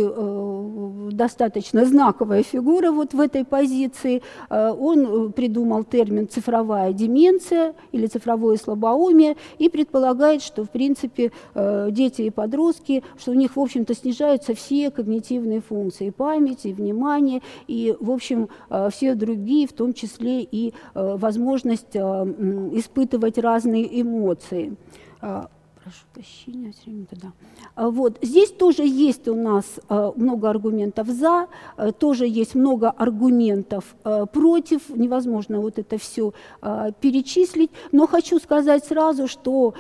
достаточно 1.13 1.85
знаковая 1.85 2.43
фигура 2.43 2.93
вот 2.93 3.15
в 3.15 3.21
этой 3.21 3.45
позиции, 3.45 4.23
он 4.51 5.33
придумал 5.33 5.85
термин 5.85 6.29
«цифровая 6.29 6.93
деменция» 6.93 7.75
или 7.93 8.07
«цифровое 8.07 8.57
слабоумие» 8.57 9.37
и 9.59 9.69
предполагает, 9.69 10.43
что, 10.43 10.65
в 10.65 10.71
принципе, 10.71 11.33
дети 11.55 12.23
и 12.23 12.31
подростки, 12.31 13.03
что 13.19 13.33
у 13.33 13.35
них, 13.35 13.57
в 13.57 13.61
общем-то, 13.61 13.95
снижаются 13.95 14.55
все 14.55 14.91
когнитивные 14.91 15.61
функции– 15.61 16.13
память, 16.29 16.67
и 16.67 16.75
внимание, 16.75 17.41
и, 17.69 17.97
в 17.99 18.11
общем, 18.11 18.49
э, 18.69 18.89
все 18.93 19.15
другие, 19.15 19.67
в 19.67 19.73
том 19.73 19.95
числе 19.95 20.43
и 20.43 20.75
э, 20.95 21.17
возможность 21.17 21.97
э, 21.97 21.99
испытывать 22.01 23.39
разные 23.39 23.87
эмоции 24.03 24.77
прошу 25.21 26.05
прощения, 26.13 26.73
все 26.73 26.91
время 26.91 27.07
туда. 27.07 27.33
Вот. 27.91 28.19
Здесь 28.21 28.51
тоже 28.51 28.83
есть 28.83 29.27
у 29.27 29.35
нас 29.35 29.65
много 30.17 30.51
аргументов 30.51 31.09
за, 31.09 31.47
тоже 31.99 32.27
есть 32.27 32.55
много 32.55 32.91
аргументов 32.91 33.97
против, 34.33 34.91
невозможно 34.91 35.61
вот 35.61 35.79
это 35.79 35.97
все 35.97 36.35
перечислить, 37.01 37.71
но 37.91 38.07
хочу 38.07 38.39
сказать 38.39 38.85
сразу, 38.85 39.29
что 39.29 39.73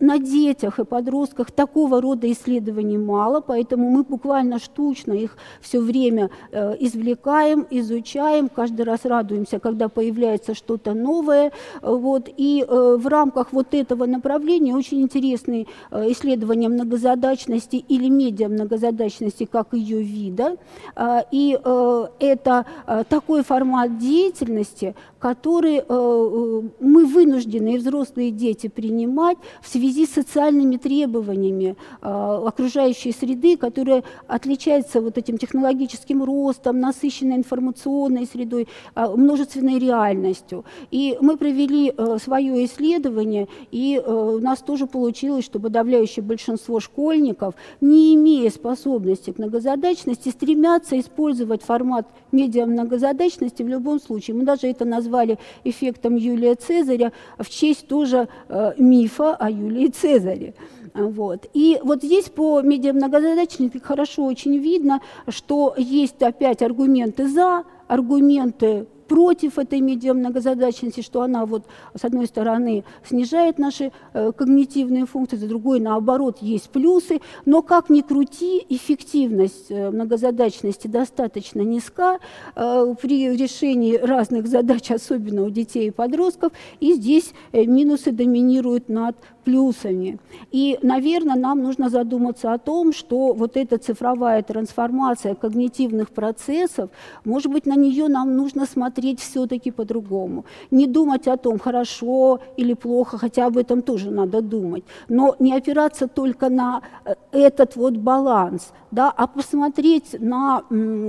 на 0.00 0.18
детях 0.18 0.78
и 0.78 0.84
подростках 0.84 1.50
такого 1.50 2.00
рода 2.00 2.30
исследований 2.30 2.98
мало, 2.98 3.40
поэтому 3.40 3.90
мы 3.90 4.02
буквально 4.02 4.58
штучно 4.58 5.12
их 5.12 5.36
все 5.60 5.80
время 5.80 6.30
э, 6.52 6.76
извлекаем, 6.80 7.66
изучаем, 7.70 8.48
каждый 8.48 8.82
раз 8.82 9.04
радуемся, 9.04 9.58
когда 9.58 9.88
появляется 9.88 10.54
что-то 10.54 10.94
новое. 10.94 11.52
Вот. 11.82 12.28
И 12.36 12.64
э, 12.66 12.96
в 12.98 13.06
рамках 13.06 13.52
вот 13.52 13.74
этого 13.74 14.06
направления 14.06 14.74
очень 14.74 15.00
интересные 15.00 15.66
э, 15.90 16.12
исследования 16.12 16.68
многозадачности 16.68 17.76
или 17.76 18.08
медиа 18.08 18.48
многозадачности 18.48 19.44
как 19.44 19.72
ее 19.72 20.02
вида. 20.02 20.56
Э, 20.94 21.20
и 21.30 21.58
э, 21.62 22.06
это 22.20 22.66
э, 22.86 23.04
такой 23.08 23.42
формат 23.42 23.98
деятельности, 23.98 24.94
который 25.26 25.78
э, 25.78 25.82
э 25.88 26.62
мы 26.80 27.04
вынуждены, 27.04 27.74
и 27.74 27.78
взрослые 27.78 28.30
дети, 28.30 28.68
принимать 28.68 29.38
в 29.60 29.68
связи 29.68 30.06
с 30.06 30.10
социальными 30.10 30.76
требованиями 30.76 31.74
э, 32.02 32.46
окружающей 32.46 33.12
среды, 33.12 33.56
которая 33.56 34.04
отличается 34.28 35.00
вот 35.00 35.18
этим 35.18 35.36
технологическим 35.36 36.22
ростом, 36.22 36.78
насыщенной 36.78 37.36
информационной 37.36 38.26
средой, 38.26 38.68
множественной 38.94 39.78
реальностью. 39.80 40.64
И 40.92 41.18
мы 41.20 41.36
провели 41.36 41.92
свое 42.22 42.64
исследование, 42.64 43.48
и 43.72 44.00
у 44.06 44.38
нас 44.38 44.60
тоже 44.60 44.86
получилось, 44.86 45.44
что 45.44 45.58
подавляющее 45.58 46.22
большинство 46.22 46.78
школьников, 46.80 47.54
не 47.80 48.14
имея 48.14 48.50
способности 48.50 49.32
к 49.32 49.38
многозадачности, 49.38 50.28
стремятся 50.28 51.00
использовать 51.00 51.62
формат 51.62 52.06
медиа 52.32 52.66
многозадачности 52.66 53.64
в 53.64 53.68
любом 53.68 54.00
случае. 54.00 54.36
Мы 54.36 54.44
даже 54.44 54.66
это 54.68 54.84
назвали 54.84 55.15
эффектом 55.64 56.16
Юлия 56.16 56.54
Цезаря 56.54 57.12
в 57.38 57.48
честь 57.48 57.88
тоже 57.88 58.28
э, 58.48 58.72
мифа 58.78 59.34
о 59.34 59.50
Юлии 59.50 59.88
Цезаре. 59.88 60.54
Вот. 60.94 61.46
И 61.52 61.78
вот 61.82 62.02
здесь 62.02 62.30
по 62.30 62.62
медиамногозадачности 62.62 63.78
хорошо 63.78 64.24
очень 64.24 64.56
видно, 64.56 65.02
что 65.28 65.74
есть 65.76 66.22
опять 66.22 66.62
аргументы 66.62 67.28
«за», 67.28 67.64
аргументы 67.86 68.86
против 69.08 69.58
этой 69.58 69.80
медиамногозадачности, 69.80 71.00
что 71.00 71.22
она 71.22 71.46
вот 71.46 71.64
с 71.94 72.04
одной 72.04 72.26
стороны 72.26 72.84
снижает 73.04 73.58
наши 73.58 73.92
э, 74.12 74.32
когнитивные 74.32 75.06
функции, 75.06 75.36
с 75.36 75.40
другой 75.40 75.80
наоборот 75.80 76.38
есть 76.40 76.70
плюсы, 76.70 77.20
но 77.44 77.62
как 77.62 77.90
ни 77.90 78.00
крути, 78.00 78.64
эффективность 78.68 79.70
э, 79.70 79.90
многозадачности 79.90 80.86
достаточно 80.88 81.60
низка 81.60 82.18
э, 82.54 82.94
при 83.00 83.36
решении 83.36 83.96
разных 83.96 84.46
задач, 84.46 84.90
особенно 84.90 85.42
у 85.42 85.50
детей 85.50 85.88
и 85.88 85.90
подростков, 85.90 86.52
и 86.80 86.94
здесь 86.94 87.32
минусы 87.52 88.12
доминируют 88.12 88.88
над 88.88 89.16
плюсами. 89.46 90.18
И, 90.50 90.78
наверное, 90.82 91.36
нам 91.36 91.62
нужно 91.62 91.88
задуматься 91.88 92.52
о 92.52 92.58
том, 92.58 92.92
что 92.92 93.32
вот 93.32 93.56
эта 93.56 93.78
цифровая 93.78 94.42
трансформация 94.42 95.36
когнитивных 95.36 96.08
процессов, 96.10 96.90
может 97.24 97.52
быть, 97.52 97.64
на 97.66 97.76
нее 97.76 98.08
нам 98.08 98.36
нужно 98.36 98.66
смотреть 98.66 99.20
все-таки 99.20 99.70
по-другому. 99.70 100.44
Не 100.72 100.86
думать 100.86 101.28
о 101.28 101.36
том, 101.36 101.58
хорошо 101.60 102.40
или 102.56 102.74
плохо, 102.74 103.18
хотя 103.18 103.46
об 103.46 103.56
этом 103.56 103.82
тоже 103.82 104.10
надо 104.10 104.42
думать, 104.42 104.82
но 105.08 105.36
не 105.38 105.54
опираться 105.56 106.08
только 106.08 106.48
на 106.48 106.82
э, 107.04 107.14
этот 107.30 107.76
вот 107.76 107.96
баланс, 107.96 108.72
да, 108.90 109.12
а 109.16 109.26
посмотреть 109.26 110.16
на 110.20 110.64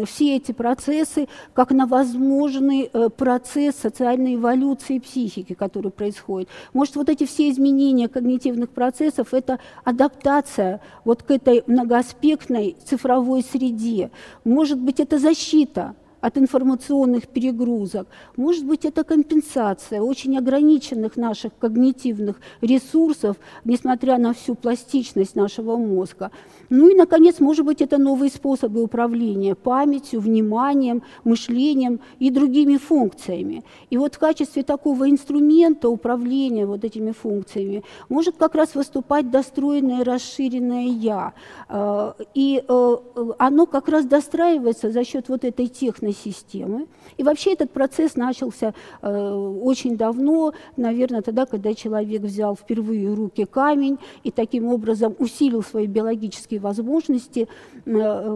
все 0.05 0.35
эти 0.35 0.51
процессы 0.51 1.27
как 1.53 1.71
на 1.71 1.85
возможный 1.87 2.89
э, 2.93 3.09
процесс 3.09 3.75
социальной 3.75 4.35
эволюции 4.35 4.99
психики, 4.99 5.53
который 5.53 5.91
происходит. 5.91 6.49
Может, 6.73 6.95
вот 6.95 7.09
эти 7.09 7.25
все 7.25 7.49
изменения 7.49 8.07
когнитивных 8.27 8.69
процессов– 8.69 9.29
это 9.33 9.59
адаптация 9.85 10.81
вот 11.05 11.23
к 11.23 11.31
этой 11.31 11.63
многоаспектной 11.65 12.75
цифровой 12.83 13.41
среде. 13.41 14.11
Может 14.43 14.79
быть, 14.79 14.99
это 14.99 15.17
защита 15.17 15.95
от 16.21 16.37
информационных 16.37 17.27
перегрузок, 17.27 18.07
может 18.35 18.65
быть, 18.65 18.85
это 18.85 19.03
компенсация 19.03 20.01
очень 20.01 20.37
ограниченных 20.37 21.17
наших 21.17 21.51
когнитивных 21.57 22.37
ресурсов, 22.61 23.37
несмотря 23.65 24.17
на 24.17 24.33
всю 24.33 24.55
пластичность 24.55 25.35
нашего 25.35 25.77
мозга. 25.77 26.31
Ну 26.69 26.89
и, 26.89 26.95
наконец, 26.95 27.39
может 27.39 27.65
быть, 27.65 27.81
это 27.81 27.97
новые 27.97 28.29
способы 28.29 28.81
управления 28.81 29.55
памятью, 29.55 30.19
вниманием, 30.19 31.03
мышлением 31.23 31.99
и 32.19 32.29
другими 32.29 32.77
функциями. 32.77 33.63
И 33.89 33.97
вот 33.97 34.15
в 34.15 34.19
качестве 34.19 34.63
такого 34.63 35.09
инструмента 35.09 35.89
управления 35.89 36.65
вот 36.65 36.83
этими 36.83 37.11
функциями 37.11 37.83
может 38.09 38.35
как 38.37 38.55
раз 38.55 38.75
выступать 38.75 39.31
достроенное 39.31 40.03
расширенное 40.03 40.87
«я». 40.87 41.33
Э, 41.69 42.13
и 42.33 42.63
э, 42.67 42.97
оно 43.37 43.65
как 43.65 43.87
раз 43.87 44.05
достраивается 44.05 44.91
за 44.91 45.03
счет 45.03 45.29
вот 45.29 45.45
этой 45.45 45.67
технологии 46.11 46.27
системы. 46.27 46.87
И 47.17 47.23
вообще 47.23 47.53
этот 47.53 47.71
процесс 47.71 48.15
начался 48.15 48.73
э, 49.01 49.33
очень 49.63 49.97
давно, 49.97 50.53
наверное, 50.77 51.21
тогда, 51.21 51.45
когда 51.45 51.73
человек 51.73 52.21
взял 52.21 52.55
впервые 52.55 53.09
в 53.09 53.15
руки 53.15 53.45
камень 53.45 53.97
и 54.23 54.31
таким 54.31 54.67
образом 54.67 55.15
усилил 55.19 55.63
свои 55.63 55.87
биологические 55.87 56.59
возможности, 56.59 57.47
э, 57.85 57.89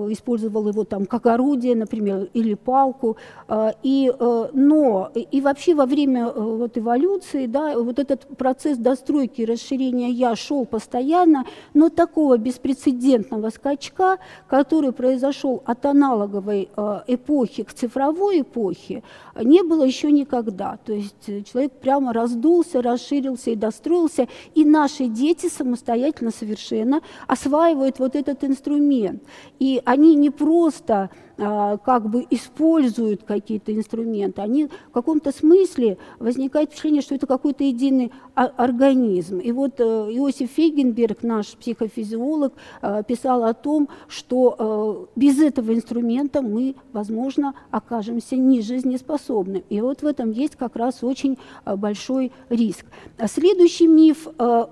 использовал 0.10 0.68
его 0.70 0.84
там 0.84 1.06
как 1.06 1.26
орудие, 1.26 1.76
например, 1.76 2.30
или 2.34 2.56
палку. 2.56 3.18
Э, 3.48 3.72
и, 3.84 4.12
э, 4.20 4.50
но 4.54 5.12
и 5.32 5.42
вообще 5.42 5.76
во 5.76 5.86
время 5.86 6.28
э, 6.28 6.32
вот 6.40 6.78
эволюции, 6.78 7.48
да, 7.48 7.78
вот 7.78 8.00
этот 8.00 8.28
процесс 8.38 8.78
достройки 8.78 9.42
и 9.42 9.46
расширения 9.46 10.10
я 10.10 10.36
шел 10.36 10.66
постоянно, 10.66 11.46
но 11.74 11.90
такого 11.90 12.38
беспрецедентного 12.38 13.50
скачка, 13.50 14.18
который 14.48 14.92
произошел 14.92 15.62
от 15.66 15.86
аналоговой 15.86 16.70
э, 16.76 17.02
эпохи 17.08 17.61
к 17.64 17.74
цифровой 17.74 18.42
эпохе 18.42 19.04
не 19.36 19.64
было 19.64 19.84
еще 19.84 20.12
никогда. 20.12 20.78
То 20.78 20.94
есть 20.94 21.28
э, 21.28 21.44
человек 21.44 21.74
прямо 21.74 22.14
раздулся, 22.14 22.82
расширился 22.82 23.52
и 23.52 23.56
достроился, 23.56 24.28
и 24.56 24.66
наши 24.66 25.08
дети 25.08 25.48
самостоятельно 25.48 26.32
совершенно 26.32 27.02
осваивают 27.28 28.00
вот 28.00 28.16
этот 28.16 28.44
инструмент. 28.44 29.24
И 29.60 29.82
они 29.86 30.16
не 30.16 30.30
просто 30.30 31.10
а, 31.44 31.78
как 31.78 32.08
бы 32.08 32.28
используют 32.30 33.24
какие-то 33.24 33.74
инструменты, 33.74 34.42
они 34.42 34.68
в 34.68 34.92
каком-то 34.92 35.32
смысле 35.32 35.98
возникает 36.20 36.70
впечатление, 36.70 37.02
что 37.02 37.16
это 37.16 37.26
какой-то 37.26 37.64
единый 37.64 38.12
организм. 38.46 39.40
И 39.40 39.52
вот 39.52 39.80
э, 39.80 39.84
Иосиф 39.84 40.52
Фейгенберг, 40.52 41.24
наш 41.24 41.48
психофизиолог, 41.48 42.54
э, 42.82 43.04
писал 43.08 43.44
о 43.44 43.54
том, 43.54 43.90
что 44.08 45.08
э, 45.16 45.20
без 45.20 45.40
этого 45.40 45.74
инструмента 45.74 46.42
мы, 46.42 46.76
возможно, 46.94 47.54
окажемся 47.70 48.36
нежизнеспособны. 48.36 49.64
И 49.70 49.82
вот 49.82 50.02
в 50.02 50.06
этом 50.06 50.32
есть 50.32 50.56
как 50.56 50.76
раз 50.76 51.04
очень 51.04 51.38
большой 51.66 52.32
риск. 52.50 52.86
Следующий 53.28 53.88
миф, 53.88 54.28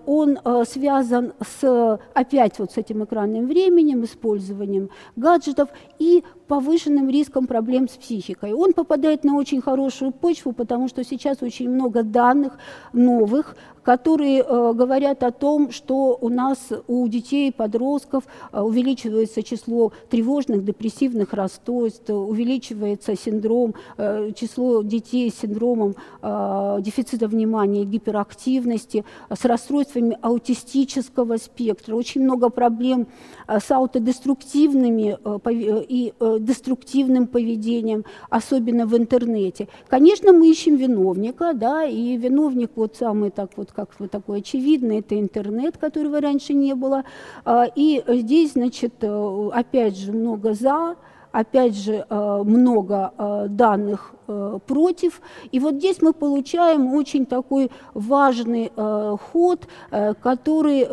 он 0.06 0.40
связан 0.66 1.34
с, 1.42 2.00
опять 2.14 2.60
вот 2.60 2.72
с 2.72 2.78
этим 2.78 3.04
экранным 3.04 3.48
временем, 3.48 4.04
использованием 4.04 4.90
гаджетов 5.16 5.70
и 6.00 6.24
повышенным 6.50 7.10
риском 7.10 7.46
проблем 7.46 7.88
с 7.88 7.92
психикой. 7.92 8.54
Он 8.54 8.74
попадает 8.74 9.24
на 9.24 9.36
очень 9.36 9.62
хорошую 9.62 10.12
почву, 10.12 10.52
потому 10.52 10.88
что 10.90 11.04
сейчас 11.04 11.44
очень 11.44 11.70
много 11.70 12.02
данных 12.02 12.58
новых, 12.92 13.56
которые 13.90 14.44
э, 14.44 14.74
говорят 14.76 15.24
о 15.24 15.32
том, 15.32 15.72
что 15.72 16.16
у 16.22 16.30
нас 16.30 16.60
у 16.88 17.08
детей 17.08 17.50
и 17.50 17.52
подростков 17.52 18.24
э, 18.52 18.62
увеличивается 18.62 19.42
число 19.42 19.92
тревожных, 20.12 20.64
депрессивных 20.64 21.34
расстройств, 21.34 22.08
увеличивается 22.08 23.16
синдром, 23.16 23.74
э, 23.98 24.32
число 24.36 24.84
детей 24.84 25.32
с 25.32 25.40
синдромом 25.40 25.96
дефицита 26.22 27.28
внимания 27.28 27.82
и 27.82 27.86
гиперактивности, 27.86 29.06
с 29.32 29.46
расстройствами 29.46 30.18
аутистического 30.22 31.38
спектра. 31.38 31.96
Очень 31.96 32.24
много 32.24 32.50
проблем 32.50 33.08
с 33.48 33.72
аутодеструктивными 33.72 35.18
и 35.50 36.14
деструктивным 36.40 37.28
поведением, 37.28 38.04
особенно 38.30 38.86
в 38.86 38.96
интернете. 38.96 39.68
Конечно, 39.88 40.34
мы 40.34 40.50
ищем 40.50 40.76
виновника, 40.76 41.54
да, 41.54 41.86
и 41.86 42.18
виновник 42.18 42.72
вот 42.76 42.96
самый 42.96 43.32
так 43.32 43.52
вот, 43.56 43.72
как 43.80 44.00
вот 44.00 44.12
такой 44.12 44.40
очевидный, 44.40 45.00
это 45.00 45.18
интернет, 45.18 45.78
которого 45.78 46.20
раньше 46.20 46.54
не 46.54 46.76
было. 46.76 47.04
А, 47.46 47.66
и 47.76 48.04
здесь, 48.08 48.54
значит, 48.54 48.96
э, 49.02 49.50
опять 49.54 49.98
же, 49.98 50.12
много 50.12 50.54
за, 50.54 50.96
опять 51.32 51.76
же, 51.76 52.06
э, 52.10 52.44
много 52.44 53.14
э, 53.18 53.48
данных 53.50 54.14
Э, 54.30 54.60
против. 54.68 55.22
И 55.52 55.60
вот 55.60 55.76
здесь 55.76 56.02
мы 56.02 56.14
получаем 56.14 56.94
очень 56.94 57.26
такой 57.26 57.72
важный 57.96 58.72
ход, 58.76 59.68
который, 59.90 60.86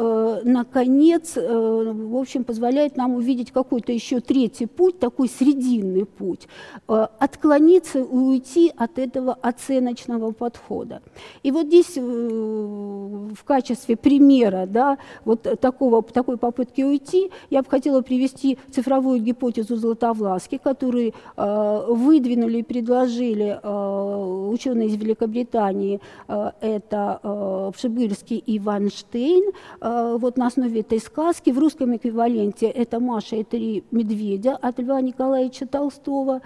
наконец, 0.45 1.37
в 1.37 2.17
общем, 2.17 2.45
позволяет 2.45 2.97
нам 2.97 3.17
увидеть 3.17 3.51
какой-то 3.53 3.93
еще 3.93 4.21
третий 4.21 4.67
путь, 4.67 4.99
такой 4.99 5.29
срединный 5.29 6.07
путь, 6.07 6.49
отклониться 6.87 7.99
и 7.99 8.03
уйти 8.03 8.73
от 8.75 8.99
этого 8.99 9.35
оценочного 9.35 10.33
подхода. 10.33 11.03
И 11.43 11.51
вот 11.51 11.67
здесь 11.67 11.97
в 13.35 13.45
качестве 13.45 13.97
примера 13.97 14.67
да, 14.67 14.99
вот 15.25 15.43
такого, 15.61 16.03
такой 16.03 16.37
попытки 16.37 16.83
уйти 16.83 17.31
я 17.51 17.63
бы 17.63 17.69
хотела 17.69 18.03
привести 18.03 18.59
цифровую 18.71 19.21
гипотезу 19.21 19.77
Златовласки, 19.77 20.59
которую 20.63 21.13
э, 21.37 21.85
выдвинули 21.89 22.59
и 22.59 22.63
предложили 22.63 23.59
э, 23.63 24.49
ученые 24.51 24.89
из 24.89 24.97
Великобритании, 24.97 26.01
э, 26.29 26.51
это 26.61 27.73
Пшибырский 27.75 28.39
и 28.39 28.59
Ванштейн, 28.59 29.53
вот 29.81 30.37
на 30.37 30.47
основе 30.47 30.81
этой 30.81 30.99
сказки, 30.99 31.51
в 31.51 31.59
русском 31.59 31.97
эквиваленте 31.97 32.67
это 32.67 33.01
«Маша 33.01 33.37
и 33.37 33.45
три 33.45 33.85
медведя» 33.91 34.57
от 34.57 34.79
Льва 34.79 35.01
Николаевича 35.01 35.67
Толстого. 35.67 36.41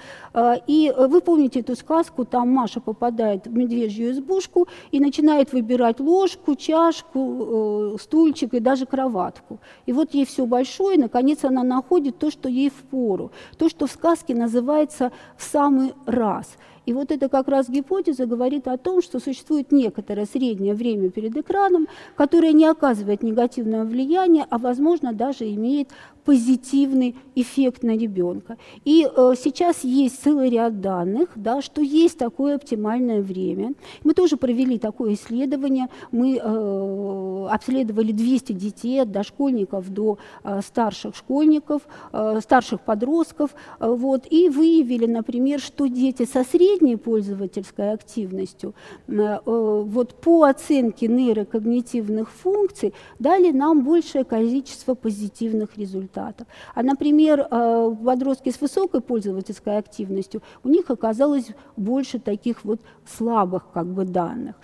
И 0.67 0.93
вы 0.97 1.21
помните 1.21 1.61
эту 1.61 1.77
сказку, 1.77 2.25
там 2.25 2.51
Маша 2.51 2.81
попадает 2.81 3.47
в 3.47 3.53
медвежью 3.53 4.13
избушку 4.13 4.69
и 4.91 5.01
начинает 5.01 5.53
выбирать 5.53 6.01
ложку, 6.01 6.55
чашку, 6.71 7.97
стульчик 8.01 8.55
и 8.55 8.61
даже 8.61 8.87
кроватку. 8.87 9.59
И 9.87 9.93
вот 9.93 10.15
ей 10.15 10.25
все 10.25 10.47
большое, 10.47 10.97
и 10.97 11.01
наконец 11.01 11.45
она 11.45 11.65
находит 11.65 12.19
то, 12.19 12.31
что 12.31 12.49
ей 12.49 12.71
в 12.71 12.83
пору, 12.91 13.33
то, 13.59 13.69
что 13.69 13.87
в 13.87 13.91
сказке 13.91 14.35
называется 14.35 15.11
«в 15.37 15.43
самый 15.43 15.95
раз». 16.07 16.47
И 16.87 16.93
вот 16.93 17.13
это 17.13 17.29
как 17.29 17.49
раз 17.49 17.69
гипотеза 17.69 18.27
говорит 18.27 18.67
о 18.67 18.77
том, 18.77 19.03
что 19.03 19.21
существует 19.21 19.71
некоторое 19.71 20.27
среднее 20.27 20.75
время 20.75 21.11
перед 21.11 21.37
экраном, 21.37 21.87
которое 22.17 22.53
не 22.53 22.67
оказывает 22.67 23.23
негативного 23.23 23.85
влияния, 23.85 24.47
а, 24.49 24.59
возможно, 24.59 25.13
даже 25.13 25.45
имеет 25.45 25.91
позитивный 26.31 27.17
эффект 27.35 27.83
на 27.83 27.97
ребенка. 27.97 28.57
И 28.85 29.05
э, 29.05 29.35
сейчас 29.37 29.83
есть 29.83 30.23
целый 30.23 30.49
ряд 30.49 30.81
данных, 30.81 31.31
да, 31.35 31.61
что 31.61 31.83
есть 31.83 32.19
такое 32.19 32.55
оптимальное 32.55 33.21
время. 33.21 33.75
Мы 34.05 34.15
тоже 34.15 34.37
провели 34.37 34.79
такое 34.79 35.15
исследование. 35.15 35.89
Мы 36.13 36.37
э, 36.37 37.47
обследовали 37.51 38.13
200 38.13 38.53
детей 38.53 39.03
от 39.03 39.11
дошкольников 39.11 39.91
до 39.91 40.19
э, 40.45 40.61
старших 40.65 41.17
школьников, 41.17 41.83
э, 42.13 42.39
старших 42.41 42.83
подростков, 42.83 43.51
э, 43.81 43.89
вот, 43.89 44.29
и 44.31 44.49
выявили, 44.51 45.07
например, 45.07 45.59
что 45.59 45.89
дети 45.89 46.25
со 46.27 46.45
средней 46.45 46.95
пользовательской 46.95 47.93
активностью 47.93 48.73
э, 49.09 49.13
э, 49.15 49.41
вот 49.45 50.15
по 50.15 50.45
оценке 50.45 51.09
нейрокогнитивных 51.09 52.31
функций 52.31 52.95
дали 53.19 53.51
нам 53.51 53.83
большее 53.83 54.23
количество 54.23 54.95
позитивных 54.95 55.77
результатов 55.77 56.20
результатов. 56.21 56.47
А, 56.75 56.83
например, 56.83 57.47
э, 57.51 57.97
подростки 58.05 58.51
с 58.51 58.61
высокой 58.61 59.01
пользовательской 59.01 59.79
активностью, 59.79 60.43
у 60.65 60.69
них 60.69 60.91
оказалось 60.91 61.49
больше 61.77 62.19
таких 62.19 62.65
вот 62.65 62.81
слабых 63.07 63.71
как 63.73 63.87
бы 63.87 64.05
данных. 64.05 64.57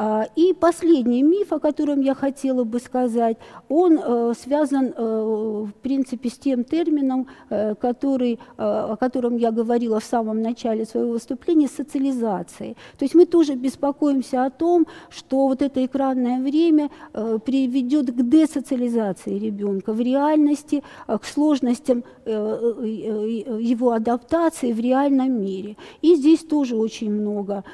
А, 0.00 0.28
и 0.36 0.52
последний 0.52 1.24
миф, 1.24 1.52
о 1.52 1.58
котором 1.58 2.00
я 2.02 2.14
хотела 2.14 2.62
бы 2.62 2.78
сказать, 2.78 3.36
он 3.68 3.98
э, 3.98 4.32
связан, 4.40 4.94
э, 4.96 5.64
в 5.66 5.72
принципе, 5.82 6.28
с 6.28 6.38
тем 6.38 6.62
термином, 6.62 7.26
э, 7.50 7.74
который, 7.74 8.38
о 8.56 8.96
котором 8.96 9.36
я 9.36 9.50
говорила 9.50 9.98
в 9.98 10.04
самом 10.04 10.40
начале 10.40 10.84
своего 10.84 11.12
выступления, 11.12 11.66
социализацией. 11.66 12.76
То 12.96 13.04
есть 13.04 13.16
мы 13.16 13.26
тоже 13.26 13.56
беспокоимся 13.56 14.44
о 14.44 14.50
том, 14.50 14.86
что 15.10 15.48
вот 15.48 15.62
это 15.62 15.84
экранное 15.84 16.40
время 16.40 16.90
приведет 17.12 18.12
к 18.12 18.22
десоциализации 18.22 19.36
ребенка 19.36 19.92
в 19.92 20.00
реальности, 20.00 20.84
к 21.06 21.24
сложностям 21.24 22.04
его 22.26 23.90
адаптации 23.92 24.72
в 24.72 24.80
реальном 24.80 25.40
мире. 25.40 25.76
И 26.02 26.14
здесь 26.14 26.40
тоже 26.40 26.76
очень 26.76 27.10
много 27.10 27.64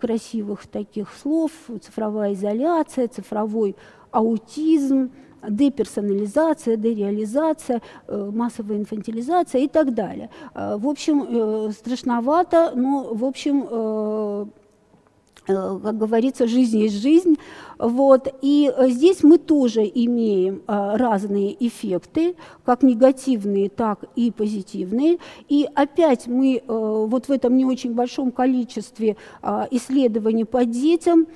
красивых 0.00 0.66
таких 0.66 1.08
слов, 1.22 1.52
цифровая 1.76 2.32
изоляция, 2.32 3.08
цифровой 3.08 3.76
аутизм, 4.10 5.10
деперсонализация, 5.48 6.76
дереализация, 6.76 7.80
э, 8.06 8.30
массовая 8.32 8.78
инфантилизация 8.78 9.60
и 9.62 9.68
так 9.68 9.94
далее. 9.94 10.30
Э, 10.54 10.76
в 10.76 10.88
общем, 10.88 11.22
э, 11.28 11.70
страшновато, 11.72 12.72
но, 12.74 13.14
в 13.14 13.24
общем, 13.24 14.50
как 15.48 15.96
говорится, 15.96 16.46
жизнь 16.46 16.78
есть 16.78 17.00
жизнь, 17.00 17.36
вот. 17.78 18.34
И 18.42 18.72
э, 18.74 18.88
здесь 18.88 19.22
мы 19.22 19.38
тоже 19.38 19.82
имеем 19.82 20.62
а, 20.66 20.98
разные 20.98 21.56
эффекты, 21.66 22.34
как 22.64 22.82
негативные, 22.82 23.68
так 23.68 24.04
и 24.16 24.30
позитивные. 24.30 25.18
И 25.48 25.66
опять 25.74 26.26
мы 26.26 26.56
э, 26.56 26.60
вот 26.66 27.28
в 27.28 27.32
этом 27.32 27.56
не 27.56 27.64
очень 27.64 27.94
большом 27.94 28.32
количестве 28.32 29.16
исследований 29.70 30.44
по 30.44 30.64
детям 30.64 31.26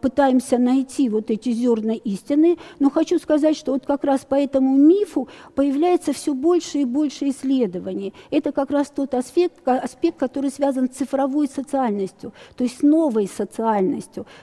пытаемся 0.00 0.58
найти 0.58 1.08
вот 1.08 1.30
эти 1.30 1.50
зерна 1.50 1.94
истины. 1.94 2.58
Но 2.78 2.90
хочу 2.90 3.18
сказать, 3.18 3.56
что 3.56 3.72
вот 3.72 3.86
как 3.86 4.04
раз 4.04 4.20
по 4.24 4.34
этому 4.34 4.76
мифу 4.76 5.28
появляется 5.54 6.12
все 6.12 6.34
больше 6.34 6.78
и 6.78 6.84
больше 6.84 7.30
исследований. 7.30 8.14
Это 8.30 8.52
как 8.52 8.70
раз 8.70 8.90
тот 8.90 9.14
аспект, 9.14 9.66
аспект 9.66 10.18
который 10.18 10.50
связан 10.50 10.90
с 10.90 10.96
цифровой 10.96 11.48
социальностью, 11.48 12.32
то 12.56 12.64
есть 12.64 12.78
с 12.78 12.82
новой 12.82 13.26
социальностью, 13.26 13.41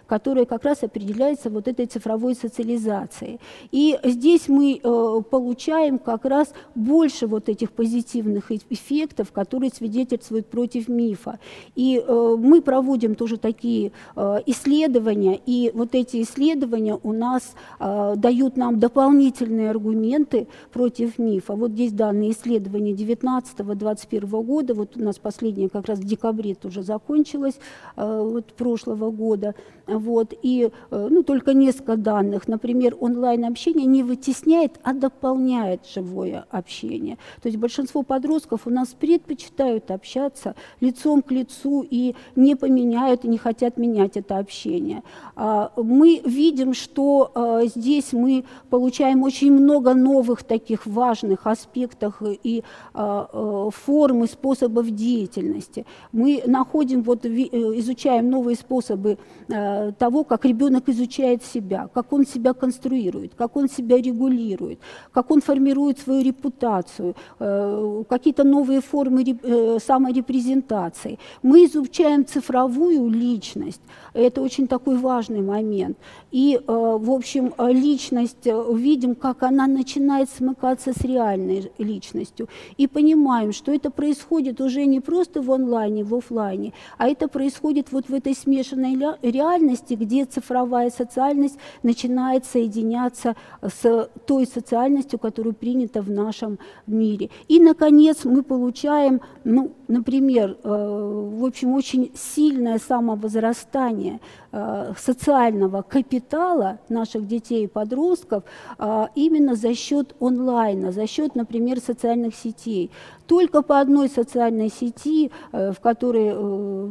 которая 0.08 0.46
как 0.46 0.64
раз 0.64 0.84
определяет 0.84 1.30
является 1.30 1.50
вот 1.50 1.68
этой 1.68 1.86
цифровой 1.86 2.36
социализацией. 2.36 3.40
И 3.72 3.98
здесь 4.04 4.48
мы 4.48 4.80
э, 4.82 5.22
получаем 5.30 6.00
как 6.00 6.26
раз 6.26 6.54
больше 6.76 7.28
вот 7.28 7.50
этих 7.50 7.72
позитивных 7.72 8.52
эффектов, 8.52 9.32
которые 9.32 9.72
свидетельствуют 9.72 10.48
против 10.48 10.88
мифа. 10.88 11.40
И 11.76 12.02
э, 12.06 12.36
мы 12.40 12.62
проводим 12.62 13.16
тоже 13.16 13.38
такие 13.38 13.92
э, 14.16 14.38
исследования, 14.46 15.40
и 15.46 15.72
вот 15.74 15.96
эти 15.96 16.22
исследования 16.22 16.98
у 17.04 17.14
нас 17.14 17.56
э, 17.80 18.14
дают 18.16 18.58
нам 18.58 18.80
дополнительные 18.80 19.70
аргументы 19.70 20.48
против 20.72 21.20
мифа. 21.20 21.56
Вот 21.56 21.72
здесь 21.72 21.92
данные 21.92 22.32
исследования 22.32 22.94
19-21 22.94 24.44
года, 24.44 24.74
вот 24.74 24.98
у 24.98 25.02
нас 25.02 25.18
последнее 25.18 25.70
как 25.70 25.88
раз 25.88 26.00
в 26.00 26.04
декабре 26.06 26.56
тоже 26.56 26.82
закончилось, 26.84 27.60
э, 27.98 28.30
вот 28.34 28.54
прошлого 28.90 29.12
года, 29.12 29.56
вот, 29.88 30.34
и 30.44 30.70
э, 30.92 31.08
ну, 31.10 31.24
только 31.24 31.54
несколько 31.54 31.96
данных. 31.96 32.48
Например, 32.48 32.96
онлайн-общение 33.00 33.86
не 33.86 34.04
вытесняет, 34.04 34.80
а 34.84 34.94
дополняет 34.94 35.82
живое 35.94 36.46
общение. 36.52 37.18
То 37.42 37.50
есть 37.50 37.58
большинство 37.58 38.04
подростков 38.04 38.68
у 38.68 38.70
нас 38.70 38.90
предпочитают 38.90 39.92
общаться 39.92 40.56
лицом 40.82 41.22
к 41.22 41.32
лицу 41.32 41.86
и 41.90 42.16
не 42.36 42.56
поменяют, 42.56 43.26
и 43.26 43.28
не 43.28 43.38
хотят 43.38 43.78
менять 43.78 44.18
это 44.18 44.38
общение. 44.38 45.02
А, 45.36 45.72
мы 45.76 46.22
видим, 46.26 46.74
что 46.74 47.32
а, 47.34 47.66
здесь 47.66 48.14
мы 48.14 48.44
получаем 48.70 49.24
очень 49.24 49.52
много 49.52 49.94
новых 49.94 50.44
таких 50.44 50.86
важных 50.86 51.48
аспектов 51.48 52.22
и 52.44 52.64
а, 52.94 53.70
форм 53.72 54.24
и 54.24 54.28
способов 54.28 54.90
деятельности. 54.92 55.86
Мы 56.12 56.44
находим, 56.46 57.02
вот, 57.02 57.26
э, 57.26 57.30
изучаем 57.30 58.30
новые 58.30 58.56
способы 58.56 58.79
того, 58.82 60.24
как 60.24 60.46
ребенок 60.46 60.90
изучает 60.90 61.44
себя, 61.44 61.90
как 61.94 62.14
он 62.14 62.26
себя 62.26 62.54
конструирует, 62.54 63.34
как 63.36 63.56
он 63.56 63.70
себя 63.70 63.98
регулирует, 63.98 64.80
как 65.12 65.32
он 65.32 65.42
формирует 65.42 66.00
свою 66.00 66.24
репутацию, 66.24 67.16
э, 67.40 68.04
какие-то 68.10 68.44
новые 68.44 68.82
формы 68.82 69.24
э, 69.24 69.78
саморепрезентации. 69.86 71.20
Мы 71.44 71.66
изучаем 71.66 72.26
цифровую 72.26 73.10
личность, 73.10 73.82
это 74.14 74.42
очень 74.42 74.68
такой 74.68 74.98
важный 74.98 75.42
момент. 75.42 75.98
И, 76.32 76.56
э, 76.56 76.62
в 76.66 77.12
общем, 77.12 77.54
личность, 77.58 78.46
видим, 78.46 79.16
как 79.16 79.44
она 79.44 79.68
начинает 79.68 80.30
смыкаться 80.30 80.94
с 80.94 81.02
реальной 81.02 81.72
личностью. 81.78 82.48
И 82.78 82.88
понимаем, 82.88 83.52
что 83.54 83.72
это 83.72 83.90
происходит 83.90 84.62
уже 84.62 84.86
не 84.86 85.00
просто 85.00 85.42
в 85.42 85.52
онлайне, 85.52 86.04
в 86.04 86.16
офлайне, 86.16 86.74
а 86.98 87.08
это 87.08 87.28
происходит 87.28 87.92
вот 87.92 88.10
в 88.10 88.14
этой 88.14 88.36
смешанной 88.64 89.18
реальности, 89.22 89.94
где 89.94 90.26
цифровая 90.26 90.90
социальность 90.90 91.58
начинает 91.84 92.46
соединяться 92.46 93.36
с 93.62 94.10
той 94.26 94.46
социальностью, 94.46 95.20
которая 95.20 95.54
принята 95.54 96.02
в 96.02 96.10
нашем 96.10 96.60
мире. 96.88 97.30
И, 97.48 97.60
наконец, 97.60 98.26
мы 98.26 98.44
получаем, 98.44 99.22
ну, 99.44 99.72
например, 99.90 100.58
э, 100.64 100.70
в 100.70 101.44
общем, 101.44 101.74
очень 101.74 102.12
сильное 102.16 102.80
самовозрастание 102.80 104.20
э, 104.52 104.94
социального 104.98 105.82
капитала 105.82 106.80
наших 106.90 107.28
детей 107.28 107.66
и 107.66 107.68
подростков 107.68 108.44
э, 108.78 109.08
именно 109.16 109.56
за 109.56 109.74
счет 109.74 110.16
онлайна, 110.22 110.92
за 110.92 111.08
счет, 111.08 111.36
например, 111.36 111.80
социальных 111.80 112.36
сетей. 112.36 112.92
Только 113.28 113.62
по 113.64 113.80
одной 113.80 114.10
социальной 114.10 114.70
сети, 114.70 115.32
в 115.52 115.76
которой 115.82 116.34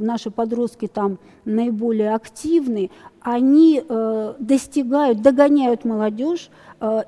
наши 0.00 0.30
подростки 0.30 0.87
там 0.87 1.18
наиболее 1.44 2.14
активны, 2.14 2.90
они 3.20 3.82
достигают, 4.38 5.20
догоняют 5.20 5.84
молодежь 5.84 6.50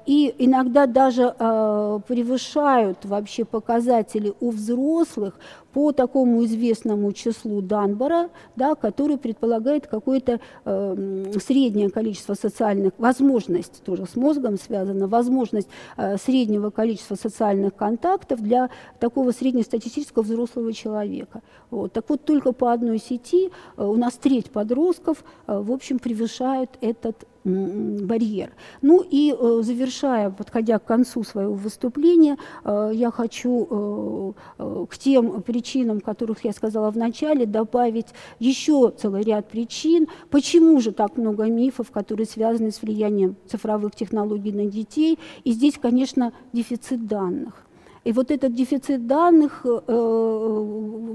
и 0.06 0.34
иногда 0.38 0.86
даже 0.86 1.34
э, 1.38 2.00
превышают 2.08 3.04
вообще 3.04 3.44
показатели 3.44 4.32
у 4.40 4.50
взрослых 4.50 5.38
по 5.72 5.92
такому 5.92 6.44
известному 6.44 7.12
числу 7.12 7.62
Данбора, 7.62 8.30
да, 8.56 8.74
который 8.74 9.16
предполагает 9.16 9.86
какое-то 9.86 10.40
э, 10.64 11.32
среднее 11.40 11.90
количество 11.90 12.34
социальных, 12.34 12.92
возможность, 12.98 13.82
тоже 13.84 14.06
с 14.06 14.16
мозгом 14.16 14.58
связано, 14.58 15.06
возможность 15.06 15.68
э, 15.96 16.16
среднего 16.16 16.70
количества 16.70 17.14
социальных 17.14 17.74
контактов 17.74 18.40
для 18.40 18.70
такого 18.98 19.30
среднестатистического 19.30 20.22
взрослого 20.22 20.72
человека. 20.72 21.42
Вот. 21.70 21.92
Так 21.92 22.06
вот, 22.08 22.24
только 22.24 22.52
по 22.52 22.72
одной 22.72 22.98
сети 22.98 23.50
э, 23.76 23.84
у 23.84 23.96
нас 23.96 24.14
треть 24.14 24.50
подростков, 24.50 25.24
э, 25.46 25.58
в 25.60 25.70
общем, 25.70 25.98
превышают 25.98 26.70
этот 26.80 27.26
барьер. 27.44 28.50
Ну 28.82 29.04
и 29.08 29.34
э, 29.38 29.60
завершая, 29.62 30.30
подходя 30.30 30.78
к 30.78 30.84
концу 30.84 31.24
своего 31.24 31.54
выступления, 31.54 32.36
э, 32.64 32.90
я 32.94 33.10
хочу 33.10 34.34
э, 34.58 34.86
к 34.88 34.98
тем 34.98 35.42
причинам, 35.42 36.00
которых 36.00 36.44
я 36.44 36.52
сказала 36.52 36.90
в 36.90 36.96
начале, 36.96 37.46
добавить 37.46 38.08
еще 38.38 38.92
целый 38.96 39.22
ряд 39.22 39.48
причин, 39.48 40.08
почему 40.28 40.80
же 40.80 40.92
так 40.92 41.16
много 41.16 41.44
мифов, 41.44 41.90
которые 41.90 42.26
связаны 42.26 42.70
с 42.70 42.82
влиянием 42.82 43.36
цифровых 43.46 43.94
технологий 43.94 44.52
на 44.52 44.66
детей. 44.66 45.18
И 45.44 45.52
здесь, 45.52 45.78
конечно, 45.80 46.32
дефицит 46.52 47.06
данных. 47.06 47.69
И 48.04 48.12
вот 48.12 48.30
этот 48.30 48.54
дефицит 48.54 49.06
данных 49.06 49.60
э, 49.64 49.76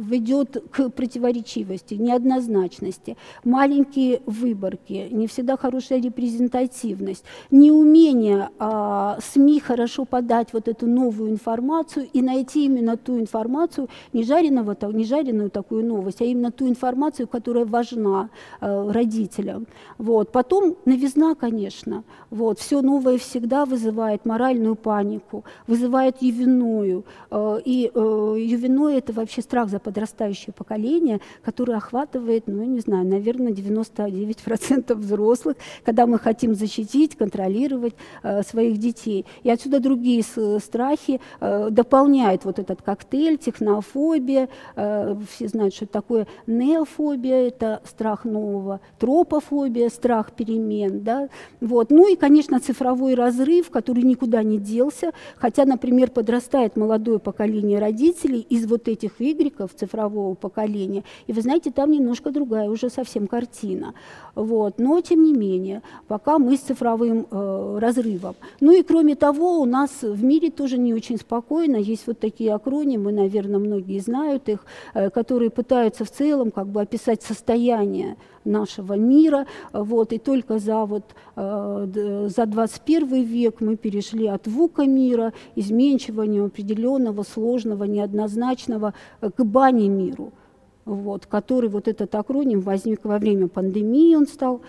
ведет 0.04 0.64
к 0.72 0.90
противоречивости, 0.90 1.96
неоднозначности, 1.96 3.18
маленькие 3.44 4.22
выборки, 4.26 5.08
не 5.12 5.26
всегда 5.26 5.58
хорошая 5.58 6.00
репрезентативность, 6.00 7.26
неумение 7.50 8.50
э, 8.60 9.18
СМИ 9.34 9.60
хорошо 9.62 10.06
подать 10.06 10.54
вот 10.54 10.68
эту 10.68 10.86
новую 10.86 11.32
информацию 11.32 12.08
и 12.14 12.22
найти 12.22 12.66
именно 12.66 12.98
ту 12.98 13.20
информацию, 13.20 13.90
не, 14.14 14.24
жареного, 14.24 14.78
не 14.92 15.06
жареную 15.06 15.50
такую 15.50 15.86
новость, 15.86 16.22
а 16.22 16.26
именно 16.26 16.52
ту 16.52 16.68
информацию, 16.68 17.28
которая 17.28 17.66
важна 17.66 18.30
э, 18.62 18.92
родителям. 18.92 19.66
Вот. 19.98 20.32
Потом 20.32 20.76
новизна, 20.86 21.34
конечно. 21.34 22.04
Вот. 22.30 22.60
Все 22.60 22.82
новое 22.82 23.18
всегда 23.18 23.66
вызывает 23.66 24.26
моральную 24.26 24.76
панику, 24.76 25.44
вызывает 25.68 26.18
и 26.22 26.30
вину, 26.30 26.75
ювеною. 26.76 27.06
Э, 27.32 27.60
и 27.64 27.92
э, 27.94 28.36
ювеной– 28.38 28.98
это 28.98 29.14
вообще 29.14 29.42
страх 29.42 29.70
за 29.70 29.80
подрастающее 29.80 30.54
поколение, 30.54 31.20
который 31.44 31.76
охватывает, 31.76 32.48
ну, 32.48 32.64
не 32.64 32.80
знаю, 32.80 33.06
наверное, 33.06 33.52
99% 33.52 34.94
взрослых, 34.96 35.58
когда 35.84 36.06
мы 36.06 36.20
хотим 36.20 36.56
защитить, 36.56 37.16
контролировать 37.16 37.96
э, 38.24 38.44
своих 38.44 38.78
детей. 38.78 39.26
И 39.44 39.50
отсюда 39.50 39.80
другие 39.80 40.24
страхи 40.24 41.20
дополняют 41.40 42.46
вот 42.46 42.60
этот 42.60 42.82
коктейль, 42.82 43.38
технофобия, 43.38 44.50
все 44.76 45.48
знают, 45.48 45.74
что 45.74 45.86
такое 45.86 46.28
неофобия, 46.48 47.48
это 47.48 47.82
страх 47.86 48.26
нового, 48.26 48.80
тропофобия, 49.00 49.90
страх 49.90 50.32
перемен, 50.32 51.04
да, 51.04 51.30
вот. 51.62 51.92
Ну 51.92 52.12
и, 52.12 52.16
конечно, 52.16 52.60
цифровой 52.60 53.16
разрыв, 53.16 53.70
который 53.70 54.04
никуда 54.04 54.44
не 54.44 54.58
делся, 54.58 55.12
хотя, 55.38 55.66
например, 55.66 56.10
подрастает 56.12 56.65
вырастает 56.66 56.76
молодое 56.76 57.20
поколение 57.20 57.80
родителей 57.80 58.46
из 58.50 58.66
вот 58.66 58.88
этих 58.88 59.22
игреков 59.22 59.72
цифрового 59.76 60.36
поколения. 60.36 61.04
И 61.28 61.34
вы 61.34 61.42
знаете, 61.42 61.72
там 61.72 61.92
немножко 61.92 62.32
другая 62.32 62.70
уже 62.70 62.90
совсем 62.90 63.28
картина. 63.28 63.94
Вот. 64.36 64.80
Но, 64.80 65.02
тем 65.02 65.24
не 65.24 65.34
менее, 65.34 65.82
пока 66.08 66.38
мы 66.38 66.56
с 66.56 66.62
цифровым 66.62 67.26
э, 67.32 67.80
разрывом. 67.80 68.36
Ну 68.62 68.72
и 68.72 68.84
кроме 68.84 69.16
того, 69.16 69.62
у 69.62 69.66
нас 69.66 70.04
в 70.04 70.24
мире 70.24 70.50
тоже 70.50 70.78
не 70.78 70.94
очень 70.94 71.18
спокойно. 71.18 71.78
Есть 71.78 72.08
вот 72.08 72.20
такие 72.20 72.54
акронимы, 72.54 73.12
наверное, 73.12 73.60
многие 73.60 74.00
знают 74.00 74.50
их, 74.50 74.66
э, 74.94 75.10
которые 75.10 75.50
пытаются 75.50 76.04
в 76.04 76.10
целом 76.10 76.52
как 76.52 76.68
бы 76.68 76.82
описать 76.82 77.22
состояние 77.22 78.16
нашего 78.46 78.94
мира. 78.94 79.46
Вот, 79.74 80.14
и 80.14 80.18
только 80.18 80.60
за, 80.60 80.86
вот, 80.86 81.16
за 81.36 82.46
21 82.46 83.24
век 83.24 83.62
мы 83.62 83.76
перешли 83.76 84.28
от 84.28 84.48
вука 84.48 84.86
мира, 84.86 85.34
изменчивания 85.56 86.46
определенного, 86.46 87.24
сложного, 87.24 87.84
неоднозначного, 87.86 88.94
к 89.22 89.44
бане 89.44 89.90
миру 89.90 90.32
вот, 90.86 91.26
который 91.26 91.70
вот 91.70 91.88
этот 91.88 92.14
акроним 92.16 92.62
возник 92.62 93.04
во 93.04 93.18
время 93.18 93.48
пандемии, 93.48 94.16
он 94.16 94.28
стал 94.28 94.62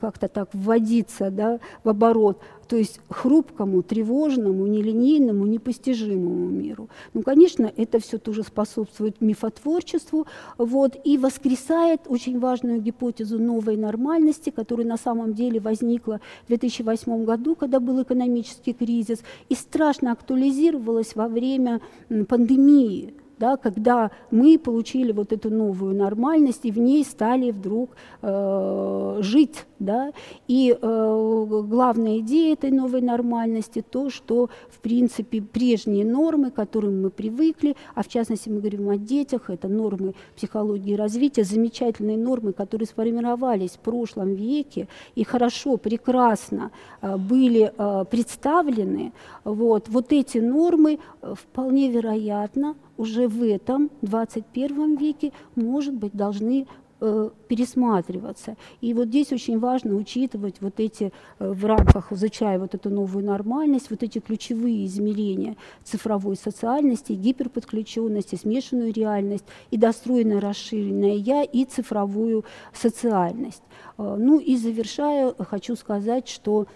как-то 0.00 0.28
так 0.28 0.48
вводиться 0.52 1.30
да, 1.30 1.60
в 1.84 1.88
оборот, 1.88 2.38
то 2.68 2.76
есть 2.76 3.00
хрупкому, 3.08 3.82
тревожному, 3.82 4.66
нелинейному, 4.66 5.46
непостижимому 5.46 6.48
миру. 6.48 6.88
Ну, 7.14 7.22
конечно, 7.22 7.70
это 7.76 8.00
все 8.00 8.18
тоже 8.18 8.42
способствует 8.42 9.20
мифотворчеству 9.20 10.26
вот, 10.58 10.96
и 11.04 11.16
воскресает 11.18 12.02
очень 12.06 12.40
важную 12.40 12.80
гипотезу 12.80 13.38
новой 13.38 13.76
нормальности, 13.76 14.50
которая 14.50 14.86
на 14.86 14.96
самом 14.96 15.34
деле 15.34 15.60
возникла 15.60 16.20
в 16.44 16.48
2008 16.48 17.24
году, 17.24 17.54
когда 17.54 17.78
был 17.78 18.02
экономический 18.02 18.72
кризис, 18.72 19.22
и 19.48 19.54
страшно 19.54 20.12
актуализировалась 20.12 21.14
во 21.14 21.28
время 21.28 21.80
пандемии 22.28 23.14
да, 23.42 23.56
когда 23.56 24.12
мы 24.30 24.56
получили 24.56 25.10
вот 25.10 25.32
эту 25.32 25.50
новую 25.50 25.96
нормальность 25.96 26.60
и 26.62 26.70
в 26.70 26.78
ней 26.78 27.04
стали 27.04 27.50
вдруг 27.50 27.90
э, 28.22 29.18
жить. 29.20 29.66
Да? 29.80 30.12
И 30.46 30.70
э, 30.80 31.46
главная 31.66 32.18
идея 32.18 32.52
этой 32.52 32.70
новой 32.70 33.00
нормальности 33.00 33.82
то, 33.82 34.10
что 34.10 34.48
в 34.70 34.78
принципе 34.78 35.42
прежние 35.42 36.04
нормы, 36.04 36.52
к 36.52 36.54
которым 36.54 37.02
мы 37.02 37.10
привыкли, 37.10 37.74
а 37.96 38.04
в 38.04 38.08
частности 38.08 38.48
мы 38.48 38.60
говорим 38.60 38.88
о 38.90 38.96
детях, 38.96 39.50
это 39.50 39.66
нормы 39.66 40.14
психологии 40.36 40.94
развития, 40.94 41.42
замечательные 41.42 42.16
нормы, 42.16 42.52
которые 42.52 42.86
сформировались 42.86 43.72
в 43.72 43.80
прошлом 43.80 44.34
веке 44.34 44.86
и 45.16 45.24
хорошо, 45.24 45.78
прекрасно 45.78 46.70
э, 47.00 47.16
были 47.16 47.72
э, 47.76 48.04
представлены, 48.08 49.12
вот, 49.42 49.88
вот 49.88 50.12
эти 50.12 50.38
нормы 50.38 51.00
э, 51.22 51.34
вполне 51.36 51.90
вероятно 51.90 52.76
уже 52.96 53.28
в 53.28 53.42
этом 53.42 53.90
21 54.02 54.96
веке, 54.96 55.32
может 55.54 55.94
быть, 55.94 56.12
должны 56.12 56.66
э, 57.00 57.30
пересматриваться. 57.48 58.56
И 58.80 58.94
вот 58.94 59.08
здесь 59.08 59.32
очень 59.32 59.58
важно 59.58 59.96
учитывать 59.96 60.60
вот 60.60 60.78
эти, 60.78 61.12
э, 61.38 61.52
в 61.52 61.64
рамках, 61.64 62.12
изучая 62.12 62.58
вот 62.58 62.74
эту 62.74 62.90
новую 62.90 63.24
нормальность, 63.24 63.90
вот 63.90 64.02
эти 64.02 64.20
ключевые 64.20 64.86
измерения 64.86 65.56
цифровой 65.82 66.36
социальности, 66.36 67.12
гиперподключенности, 67.12 68.36
смешанную 68.36 68.92
реальность 68.92 69.44
и 69.70 69.76
достроенное 69.76 70.40
расширенное 70.40 71.14
«я» 71.14 71.42
и 71.42 71.64
цифровую 71.64 72.44
социальность. 72.72 73.62
Э, 73.98 74.16
ну 74.18 74.38
и 74.38 74.56
завершая, 74.56 75.34
хочу 75.38 75.74
сказать, 75.76 76.28
что, 76.28 76.66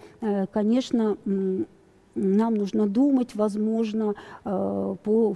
конечно, 0.51 1.17
нам 2.17 2.55
нужно 2.55 2.87
думать, 2.87 3.35
возможно, 3.35 4.15
э, 4.43 4.95
по 5.03 5.35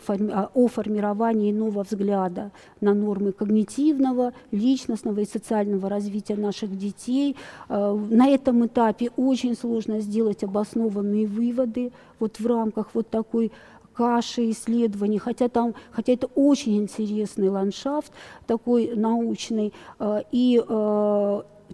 о 0.53 0.67
формировании 0.67 1.51
нового 1.51 1.83
взгляда 1.83 2.51
на 2.81 2.93
нормы 2.93 3.31
когнитивного, 3.31 4.33
личностного 4.51 5.19
и 5.19 5.25
социального 5.25 5.89
развития 5.89 6.35
наших 6.35 6.77
детей. 6.77 7.35
Э, 7.69 7.93
на 8.09 8.29
этом 8.29 8.65
этапе 8.65 9.11
очень 9.15 9.55
сложно 9.55 9.99
сделать 9.99 10.43
обоснованные 10.43 11.27
выводы 11.27 11.91
вот 12.19 12.39
в 12.39 12.45
рамках 12.45 12.89
вот 12.93 13.09
такой 13.09 13.51
каши 13.93 14.49
исследований, 14.51 15.19
хотя, 15.19 15.49
там, 15.49 15.75
хотя 15.91 16.13
это 16.13 16.27
очень 16.35 16.77
интересный 16.77 17.49
ландшафт 17.49 18.11
такой 18.47 18.95
научный, 18.95 19.73
э, 19.99 20.21
и 20.31 20.61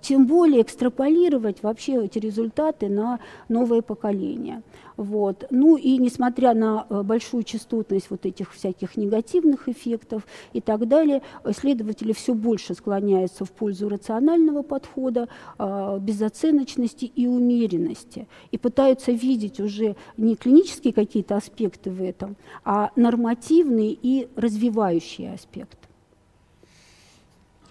тем 0.02 0.28
более 0.28 0.62
экстраполировать 0.62 1.64
вообще 1.64 2.06
эти 2.06 2.20
результаты 2.20 2.90
на 2.90 3.20
новое 3.50 3.82
поколение. 3.82 4.62
Вот. 4.98 5.46
Ну 5.52 5.78
и 5.78 6.00
несмотря 6.00 6.56
на 6.56 6.88
э, 6.90 7.04
большую 7.04 7.44
частотность 7.44 8.10
вот 8.10 8.26
этих 8.26 8.54
всяких 8.54 8.98
негативных 8.98 9.70
эффектов 9.70 10.26
и 10.54 10.60
так 10.60 10.88
далее, 10.88 11.22
исследователи 11.46 12.14
все 12.14 12.34
больше 12.34 12.74
склоняются 12.74 13.46
в 13.46 13.52
пользу 13.52 13.90
рационального 13.90 14.64
подхода, 14.64 15.30
а, 15.60 16.00
безоценочности 16.00 17.06
и 17.06 17.28
умеренности. 17.28 18.28
И 18.50 18.58
пытаются 18.58 19.12
видеть 19.12 19.60
уже 19.60 19.96
не 20.18 20.36
клинические 20.36 20.94
какие-то 20.94 21.36
аспекты 21.36 21.92
в 21.92 22.02
этом, 22.02 22.36
а 22.66 22.92
нормативные 22.96 23.92
и 24.02 24.28
развивающие 24.36 25.34
аспекты. 25.34 25.78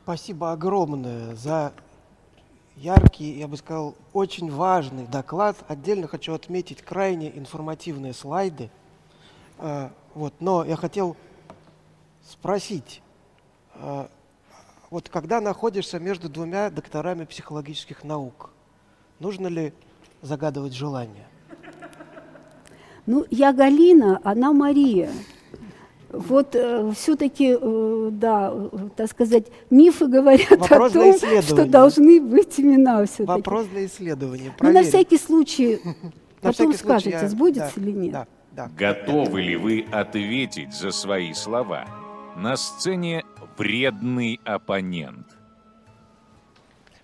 Спасибо 0.05 0.53
огромное 0.53 1.35
за 1.35 1.73
яркий, 2.77 3.39
я 3.39 3.49
бы 3.49 3.57
сказал, 3.57 3.95
очень 4.13 4.51
важный 4.51 5.07
доклад. 5.07 5.57
Отдельно 5.69 6.07
хочу 6.07 6.35
отметить 6.35 6.83
крайне 6.83 7.37
информативные 7.37 8.13
слайды. 8.13 8.71
А, 9.59 9.91
вот, 10.15 10.35
но 10.41 10.65
я 10.65 10.77
хотел 10.77 11.17
спросить, 12.29 13.03
а, 13.75 14.09
вот 14.91 15.09
когда 15.09 15.41
находишься 15.41 15.99
между 15.99 16.29
двумя 16.29 16.71
докторами 16.71 17.25
психологических 17.25 18.05
наук, 18.05 18.51
нужно 19.19 19.49
ли 19.49 19.73
загадывать 20.23 20.75
желание? 20.75 21.27
Ну, 23.07 23.25
я 23.31 23.53
Галина, 23.53 24.21
она 24.25 24.53
Мария. 24.53 25.11
Вот 26.17 26.55
э, 26.55 26.93
все-таки, 26.95 27.57
э, 27.61 28.09
да, 28.13 28.53
так 28.97 29.11
сказать, 29.11 29.47
мифы 29.71 30.07
говорят 30.07 30.51
Вопрос 30.51 30.91
о 30.91 30.95
том, 30.95 31.43
что 31.43 31.65
должны 31.65 32.21
быть 32.21 32.59
имена 32.59 33.05
все-таки. 33.05 33.27
Вопрос 33.27 33.67
для 33.67 33.87
исследования. 33.87 34.55
Ну, 34.61 34.73
на 34.73 34.83
всякий 34.83 35.19
случай, 35.19 35.81
потом 36.41 36.73
скажете, 36.75 37.29
сбудется 37.29 37.81
или 37.81 37.93
нет. 37.93 38.29
Готовы 38.79 39.43
ли 39.43 39.57
вы 39.57 39.87
ответить 39.93 40.73
за 40.75 40.91
свои 40.91 41.35
слова? 41.35 41.87
На 42.37 42.57
сцене 42.57 43.25
вредный 43.59 44.41
оппонент. 44.45 45.36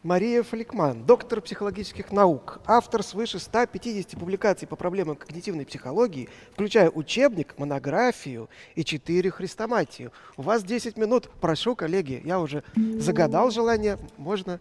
Мария 0.03 0.43
Фаликман, 0.43 1.05
доктор 1.05 1.41
психологических 1.41 2.11
наук, 2.11 2.61
автор 2.67 3.05
свыше 3.05 3.39
150 3.39 4.19
публикаций 4.19 4.67
по 4.67 4.75
проблемам 4.75 5.15
когнитивной 5.15 5.65
психологии, 5.65 6.29
включая 6.53 6.91
учебник, 6.91 7.57
монографию 7.57 8.51
и 8.75 8.83
4 8.83 9.31
хрестоматию. 9.31 10.11
У 10.37 10.43
вас 10.43 10.65
10 10.65 10.97
минут. 10.97 11.31
Прошу, 11.41 11.77
коллеги, 11.77 12.21
я 12.25 12.41
уже 12.41 12.65
загадал 12.99 13.53
желание, 13.53 13.97
можно 14.17 14.59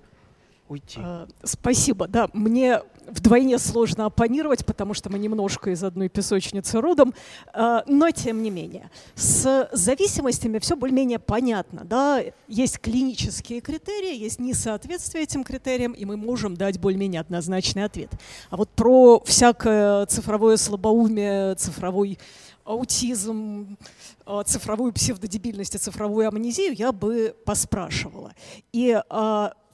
уйти. 0.70 1.00
А, 1.04 1.28
спасибо. 1.44 2.08
Да, 2.08 2.30
мне 2.34 2.82
вдвойне 3.08 3.58
сложно 3.60 4.06
оппонировать, 4.06 4.66
потому 4.66 4.94
что 4.94 5.10
мы 5.10 5.20
немножко 5.20 5.72
из 5.72 5.84
одной 5.84 6.10
песочницы 6.10 6.82
родом, 6.82 7.14
а, 7.54 7.84
но 7.88 8.12
тем 8.12 8.42
не 8.42 8.50
менее. 8.50 8.90
С 9.16 9.70
зависимостями 9.72 10.60
все 10.60 10.76
более-менее 10.76 11.20
понятно. 11.20 11.84
Да? 11.84 12.22
Есть 12.48 12.80
клинические 12.80 13.62
критерии, 13.62 14.16
есть 14.16 14.40
несоответствие 14.40 15.24
этим 15.24 15.44
критериям, 15.44 15.94
и 15.94 16.06
мы 16.06 16.18
можем 16.18 16.56
дать 16.56 16.80
более-менее 16.80 17.22
однозначный 17.22 17.86
ответ. 17.86 18.12
А 18.50 18.58
вот 18.58 18.70
про 18.70 19.22
всякое 19.26 20.06
цифровое 20.06 20.58
слабоумие, 20.58 21.56
цифровой 21.56 22.18
аутизм, 22.64 23.78
а, 24.26 24.44
цифровую 24.44 24.94
псевдодебильность 24.94 25.76
и 25.76 25.78
цифровую 25.78 26.28
амнезию 26.28 26.74
я 26.74 26.92
бы 26.92 27.36
поспрашивала. 27.46 28.34
И 28.72 29.00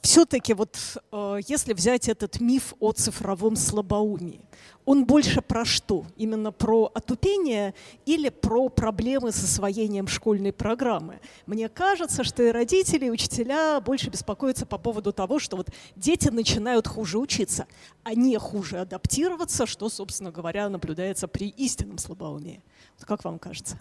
все-таки 0.08 0.54
вот 0.54 0.78
э, 1.12 1.40
если 1.50 1.74
взять 1.74 2.08
этот 2.08 2.40
миф 2.40 2.74
о 2.80 2.94
цифровом 2.94 3.58
слабоумии, 3.58 4.40
он 4.86 5.04
больше 5.04 5.42
про 5.42 5.66
что? 5.66 6.06
Именно 6.16 6.54
про 6.54 6.90
отупение 6.96 7.74
или 8.06 8.30
про 8.30 8.70
проблемы 8.70 9.34
с 9.34 9.44
освоением 9.44 10.08
школьной 10.08 10.54
программы? 10.54 11.20
Мне 11.46 11.68
кажется, 11.68 12.24
что 12.24 12.42
и 12.42 12.52
родители, 12.52 13.08
и 13.08 13.10
учителя 13.10 13.82
больше 13.82 14.10
беспокоятся 14.10 14.66
по 14.66 14.78
поводу 14.78 15.12
того, 15.12 15.40
что 15.40 15.58
вот 15.58 15.72
дети 15.98 16.30
начинают 16.30 16.88
хуже 16.88 17.18
учиться, 17.18 17.68
а 18.04 18.14
не 18.14 18.38
хуже 18.38 18.80
адаптироваться, 18.80 19.66
что, 19.66 19.90
собственно 19.90 20.32
говоря, 20.32 20.70
наблюдается 20.70 21.28
при 21.28 21.50
истинном 21.50 21.98
слабоумии. 21.98 22.64
Вот 22.98 23.06
как 23.06 23.26
вам 23.26 23.40
кажется? 23.40 23.78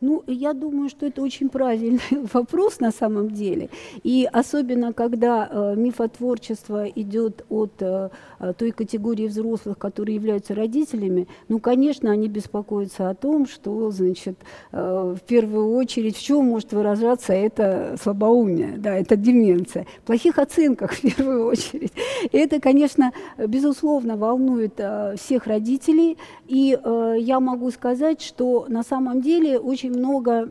Ну, 0.00 0.22
я 0.26 0.52
думаю, 0.52 0.90
что 0.90 1.06
это 1.06 1.22
очень 1.22 1.48
правильный 1.48 2.00
вопрос 2.32 2.80
на 2.80 2.90
самом 2.90 3.30
деле. 3.30 3.70
И 4.02 4.28
особенно, 4.30 4.92
когда 4.92 5.48
э, 5.50 5.74
мифотворчество 5.76 6.86
идет 6.86 7.46
от 7.48 7.72
э, 7.80 8.10
той 8.58 8.72
категории 8.72 9.26
взрослых, 9.26 9.78
которые 9.78 10.16
являются 10.16 10.54
родителями, 10.54 11.28
ну, 11.48 11.60
конечно, 11.60 12.10
они 12.10 12.28
беспокоятся 12.28 13.08
о 13.08 13.14
том, 13.14 13.46
что, 13.46 13.90
значит, 13.90 14.36
в 14.72 15.18
первую 15.26 15.74
очередь, 15.74 16.16
в 16.16 16.22
чем 16.22 16.46
может 16.46 16.72
выражаться 16.72 17.32
это 17.32 17.96
слабоумие, 18.00 18.74
да, 18.76 18.94
это 18.94 19.16
деменция, 19.16 19.86
в 20.02 20.06
плохих 20.06 20.38
оценках 20.38 20.92
в 20.94 21.00
первую 21.00 21.46
очередь. 21.46 21.92
И 22.30 22.36
это, 22.36 22.60
конечно, 22.60 23.12
безусловно, 23.38 24.16
волнует 24.16 24.80
всех 25.18 25.46
родителей, 25.46 26.18
и 26.46 26.78
я 27.18 27.40
могу 27.40 27.70
сказать, 27.70 28.20
что 28.20 28.66
на 28.68 28.82
самом 28.82 29.22
деле 29.22 29.58
очень 29.58 29.85
много 29.88 30.48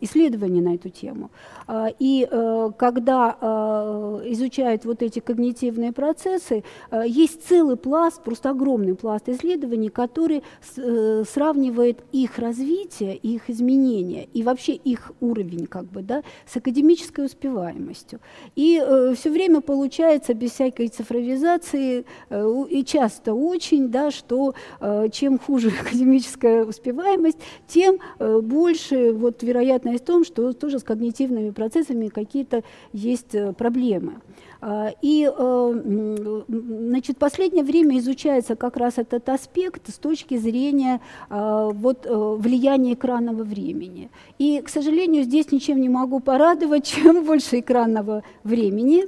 исследований 0.00 0.60
на 0.60 0.74
эту 0.74 0.90
тему. 0.90 1.30
А, 1.66 1.88
и 1.98 2.26
э, 2.30 2.70
когда 2.78 3.36
э, 3.40 4.22
изучают 4.26 4.84
вот 4.84 5.02
эти 5.02 5.18
когнитивные 5.18 5.92
процессы, 5.92 6.62
э, 6.90 7.02
есть 7.06 7.46
целый 7.46 7.76
пласт, 7.76 8.22
просто 8.22 8.50
огромный 8.50 8.94
пласт 8.94 9.28
исследований, 9.28 9.88
который 9.88 10.42
сравнивает 10.62 12.04
их 12.12 12.38
развитие, 12.38 13.16
их 13.16 13.50
изменения 13.50 14.28
и 14.32 14.42
вообще 14.42 14.72
их 14.72 15.12
уровень 15.20 15.66
как 15.66 15.84
бы, 15.84 16.02
да, 16.02 16.22
с 16.46 16.56
академической 16.56 17.24
успеваемостью. 17.24 18.20
И 18.54 18.82
все 19.16 19.30
время 19.30 19.60
получается 19.60 20.34
без 20.34 20.52
всякой 20.52 20.88
цифровизации 20.88 22.04
и 22.68 22.84
часто 22.84 23.34
очень, 23.34 23.88
да, 23.88 24.10
что 24.10 24.54
чем 25.12 25.38
хуже 25.38 25.72
академическая 25.80 26.64
успеваемость, 26.64 27.38
тем 27.66 27.98
больше 28.18 28.65
вот 29.12 29.42
вероятность 29.42 30.02
в 30.02 30.06
том, 30.06 30.24
что 30.24 30.52
тоже 30.52 30.78
с 30.78 30.82
когнитивными 30.82 31.50
процессами 31.50 32.08
какие-то 32.08 32.62
есть 32.92 33.34
э, 33.34 33.52
проблемы. 33.52 34.20
А, 34.60 34.90
и 35.02 35.30
э, 35.32 36.42
значит, 36.48 37.18
последнее 37.18 37.64
время 37.64 37.98
изучается 37.98 38.56
как 38.56 38.76
раз 38.76 38.98
этот 38.98 39.28
аспект 39.28 39.88
с 39.88 39.98
точки 39.98 40.36
зрения 40.36 41.00
а, 41.28 41.68
вот, 41.68 42.06
э, 42.06 42.36
влияния 42.38 42.94
экранного 42.94 43.42
времени. 43.42 44.10
И, 44.38 44.60
к 44.60 44.68
сожалению, 44.68 45.24
здесь 45.24 45.52
ничем 45.52 45.80
не 45.80 45.88
могу 45.88 46.20
порадовать, 46.20 46.84
чем 46.86 47.24
больше 47.24 47.60
экранного 47.60 48.22
времени, 48.44 49.04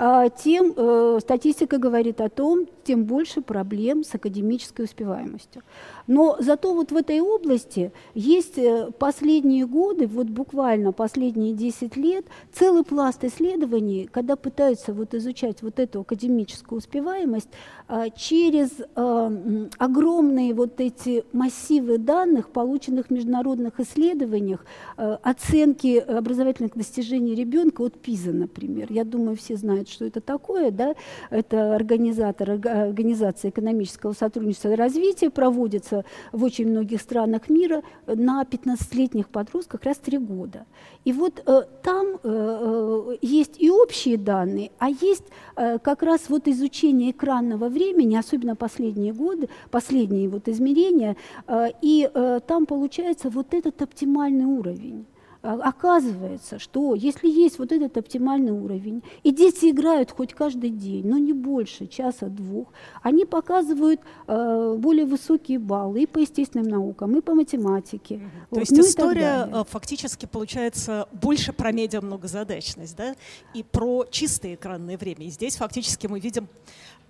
а, 0.00 0.28
тем 0.28 1.20
статистика 1.20 1.78
говорит 1.78 2.20
о 2.20 2.28
том, 2.28 2.66
тем 2.88 3.04
больше 3.04 3.42
проблем 3.42 4.02
с 4.02 4.14
академической 4.14 4.86
успеваемостью. 4.86 5.62
Но 6.06 6.38
зато 6.40 6.72
вот 6.72 6.90
в 6.90 6.96
этой 6.96 7.20
области 7.20 7.92
есть 8.14 8.56
э, 8.56 8.90
последние 8.98 9.66
годы, 9.66 10.06
вот 10.06 10.28
буквально 10.28 10.92
последние 10.92 11.52
10 11.52 11.96
лет, 11.98 12.24
целый 12.50 12.84
пласт 12.84 13.22
исследований, 13.24 14.08
когда 14.10 14.36
пытаются 14.36 14.94
вот 14.94 15.12
изучать 15.12 15.60
вот 15.60 15.78
эту 15.78 16.00
академическую 16.00 16.78
успеваемость 16.78 17.50
а, 17.88 18.10
через 18.10 18.70
а, 18.94 19.32
огромные 19.78 20.52
вот 20.52 20.78
эти 20.80 21.24
массивы 21.32 21.96
данных, 21.96 22.50
полученных 22.50 23.06
в 23.06 23.10
международных 23.10 23.80
исследованиях, 23.80 24.64
а, 24.96 25.18
оценки 25.22 25.96
образовательных 25.98 26.74
достижений 26.74 27.34
ребенка 27.34 27.82
от 27.82 27.98
ПИЗа, 27.98 28.32
например. 28.32 28.88
Я 28.90 29.04
думаю, 29.04 29.36
все 29.36 29.56
знают, 29.56 29.88
что 29.88 30.04
это 30.04 30.20
такое, 30.20 30.70
да? 30.70 30.94
Это 31.30 31.74
организатор, 31.74 32.58
Организация 32.82 33.50
экономического 33.50 34.12
сотрудничества 34.12 34.72
и 34.72 34.76
развития 34.76 35.30
проводится 35.30 36.04
в 36.32 36.44
очень 36.44 36.68
многих 36.68 37.00
странах 37.00 37.48
мира 37.48 37.82
на 38.06 38.42
15-летних 38.42 39.28
подростках 39.28 39.82
раз 39.84 39.98
три 39.98 40.18
года. 40.18 40.66
И 41.04 41.12
вот 41.12 41.42
э, 41.44 41.62
там 41.82 42.06
э, 42.06 42.18
э, 42.22 43.16
есть 43.22 43.60
и 43.60 43.70
общие 43.70 44.16
данные, 44.16 44.70
а 44.78 44.88
есть 44.88 45.24
э, 45.56 45.78
как 45.78 46.02
раз 46.02 46.28
вот 46.28 46.48
изучение 46.48 47.10
экранного 47.10 47.68
времени, 47.68 48.16
особенно 48.16 48.56
последние 48.56 49.12
годы, 49.12 49.48
последние 49.70 50.28
вот 50.28 50.48
измерения, 50.48 51.16
э, 51.46 51.68
и 51.82 52.10
э, 52.12 52.40
там 52.46 52.66
получается 52.66 53.30
вот 53.30 53.54
этот 53.54 53.80
оптимальный 53.82 54.44
уровень. 54.46 55.06
А, 55.48 55.54
оказывается, 55.54 56.58
что 56.58 56.94
если 56.94 57.26
есть 57.26 57.58
вот 57.58 57.72
этот 57.72 57.96
оптимальный 57.96 58.52
уровень, 58.52 59.02
и 59.22 59.30
дети 59.30 59.70
играют 59.70 60.10
хоть 60.10 60.34
каждый 60.34 60.68
день, 60.68 61.06
но 61.08 61.16
не 61.16 61.32
больше 61.32 61.86
часа-двух, 61.86 62.68
они 63.02 63.24
показывают 63.24 64.02
э, 64.26 64.76
более 64.78 65.06
высокие 65.06 65.58
баллы 65.58 66.02
и 66.02 66.06
по 66.06 66.18
естественным 66.18 66.68
наукам, 66.68 67.16
и 67.16 67.22
по 67.22 67.34
математике. 67.34 68.16
Mm-hmm. 68.16 68.30
Вот, 68.50 68.56
То 68.56 68.60
есть 68.60 68.72
ну 68.72 68.80
история 68.82 69.48
э, 69.50 69.64
фактически 69.66 70.26
получается 70.26 71.08
больше 71.12 71.54
про 71.54 71.72
медиа-многозадачность, 71.72 72.94
да, 72.94 73.14
и 73.54 73.62
про 73.62 74.04
чистое 74.10 74.54
экранное 74.54 74.98
время. 74.98 75.24
И 75.24 75.30
здесь 75.30 75.56
фактически 75.56 76.08
мы 76.08 76.20
видим 76.20 76.46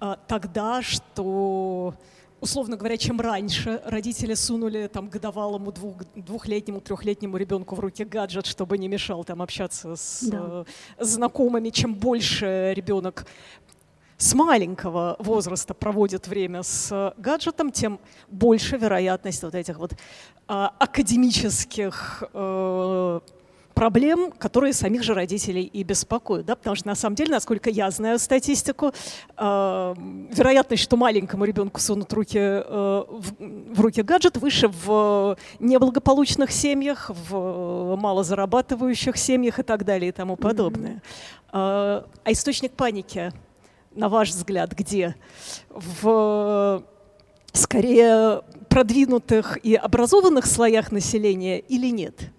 э, 0.01 0.15
тогда, 0.29 0.81
что 0.81 1.95
условно 2.41 2.77
говоря, 2.77 2.97
чем 2.97 3.21
раньше 3.21 3.81
родители 3.85 4.35
сунули 4.35 4.89
там 4.93 5.09
годовалому 5.09 5.73
двух, 5.73 5.97
двухлетнему, 6.15 6.81
трехлетнему 6.81 7.37
ребенку 7.37 7.75
в 7.75 7.81
руки 7.81 8.05
гаджет, 8.05 8.47
чтобы 8.47 8.79
не 8.79 8.89
мешал 8.89 9.25
там 9.25 9.43
общаться 9.43 9.97
с 9.97 10.23
да. 10.23 10.65
э, 10.99 11.05
знакомыми, 11.05 11.71
чем 11.71 11.95
больше 11.95 12.73
ребенок 12.77 13.27
с 14.17 14.35
маленького 14.35 15.17
возраста 15.21 15.75
проводит 15.75 16.27
время 16.27 16.63
с 16.63 17.15
гаджетом, 17.17 17.71
тем 17.71 18.01
больше 18.29 18.77
вероятность 18.77 19.43
вот 19.43 19.55
этих 19.55 19.79
вот 19.79 19.93
э, 19.93 19.97
академических 20.47 22.25
э, 22.33 23.21
проблем, 23.79 24.33
которые 24.33 24.73
самих 24.73 25.05
же 25.05 25.15
родителей 25.15 25.63
и 25.63 25.85
беспокоят. 25.85 26.47
Да? 26.47 26.57
Потому 26.57 26.75
что 26.75 26.89
на 26.89 26.97
самом 26.97 27.15
деле, 27.15 27.31
насколько 27.31 27.71
я 27.71 27.89
знаю 27.93 28.19
статистику, 28.19 28.93
э, 29.37 29.95
вероятность, 30.31 30.83
что 30.83 30.97
маленькому 30.97 31.45
ребенку 31.45 31.79
сунут 31.81 32.13
руки, 32.13 32.39
э, 32.39 33.05
в, 33.09 33.75
в 33.75 33.81
руки 33.81 34.03
гаджет, 34.03 34.37
выше 34.37 34.67
в 34.67 35.37
неблагополучных 35.61 36.51
семьях, 36.51 37.11
в 37.31 37.97
малозарабатывающих 37.97 39.17
семьях 39.17 39.61
и 39.61 39.63
так 39.63 39.85
далее 39.85 40.09
и 40.09 40.13
тому 40.13 40.37
подобное. 40.37 41.01
Mm-hmm. 41.53 42.03
Э, 42.03 42.03
а 42.25 42.33
источник 42.33 42.73
паники, 42.73 43.33
на 43.95 44.09
ваш 44.09 44.31
взгляд, 44.31 44.73
где? 44.73 45.15
В 45.71 46.83
скорее 47.53 48.43
продвинутых 48.69 49.57
и 49.65 49.77
образованных 49.77 50.47
слоях 50.47 50.91
населения 50.91 51.61
или 51.61 51.91
нет? 51.91 52.33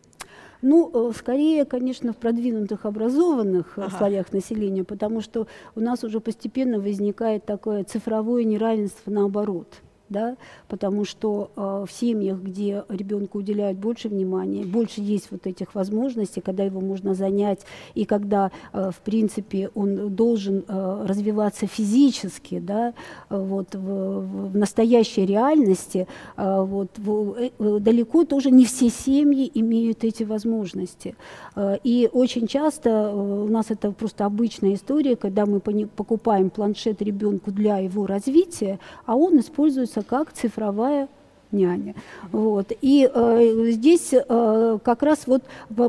Ну, 0.62 1.10
э, 1.10 1.14
скорее, 1.16 1.66
конечно, 1.66 2.12
в 2.12 2.18
продвинутых 2.18 2.86
образованных 2.86 3.78
э, 3.78 3.82
ага. 3.82 3.98
слоях 3.98 4.34
населения, 4.34 4.84
потому 4.84 5.22
что 5.22 5.48
у 5.76 5.80
нас 5.80 6.04
уже 6.04 6.20
постепенно 6.20 6.80
возникает 6.80 7.46
такое 7.46 7.84
цифровое 7.84 8.44
неравенство 8.44 9.10
наоборот 9.10 9.82
да, 10.10 10.36
потому 10.68 11.06
что 11.06 11.52
э, 11.56 11.86
в 11.88 11.92
семьях, 11.92 12.40
где 12.40 12.84
ребенку 12.90 13.40
уделяют 13.40 13.78
больше 13.78 14.10
внимания, 14.10 14.64
больше 14.64 15.02
есть 15.02 15.32
вот 15.32 15.48
этих 15.48 15.76
возможностей, 15.76 16.42
когда 16.42 16.64
его 16.64 16.82
можно 16.82 17.14
занять, 17.14 17.62
и 17.96 18.06
когда, 18.06 18.52
э, 18.74 18.92
в 18.92 19.00
принципе, 19.02 19.70
он 19.76 20.16
должен 20.16 20.64
э, 20.68 21.06
развиваться 21.08 21.68
физически, 21.68 22.60
да, 22.60 22.94
вот, 23.30 23.76
в, 23.76 24.50
в 24.52 24.58
настоящей 24.58 25.26
реальности, 25.26 26.08
э, 26.38 26.62
вот, 26.62 26.90
в, 26.98 27.36
э, 27.38 27.80
далеко 27.80 28.26
тоже 28.26 28.52
не 28.52 28.66
все 28.66 28.90
семьи 28.90 29.50
имеют 29.54 30.04
эти 30.04 30.24
возможности. 30.24 31.16
Э, 31.56 31.78
и 31.84 32.10
очень 32.12 32.48
часто 32.48 32.90
э, 32.90 33.16
у 33.16 33.48
нас 33.48 33.68
это 33.70 33.92
просто 33.92 34.26
обычная 34.26 34.74
история, 34.74 35.16
когда 35.16 35.46
мы 35.46 35.60
покупаем 35.60 36.50
планшет 36.50 37.02
ребенку 37.02 37.52
для 37.52 37.78
его 37.78 38.06
развития, 38.06 38.80
а 39.06 39.16
он 39.16 39.40
используется 39.40 39.99
используется 40.00 40.04
как 40.04 40.34
цифровая 40.34 41.08
няня. 41.52 41.96
Вот. 42.32 42.72
И 42.82 43.10
э, 43.12 43.72
здесь 43.72 44.14
э, 44.14 44.80
как 44.84 45.04
раз 45.04 45.26
вот 45.26 45.44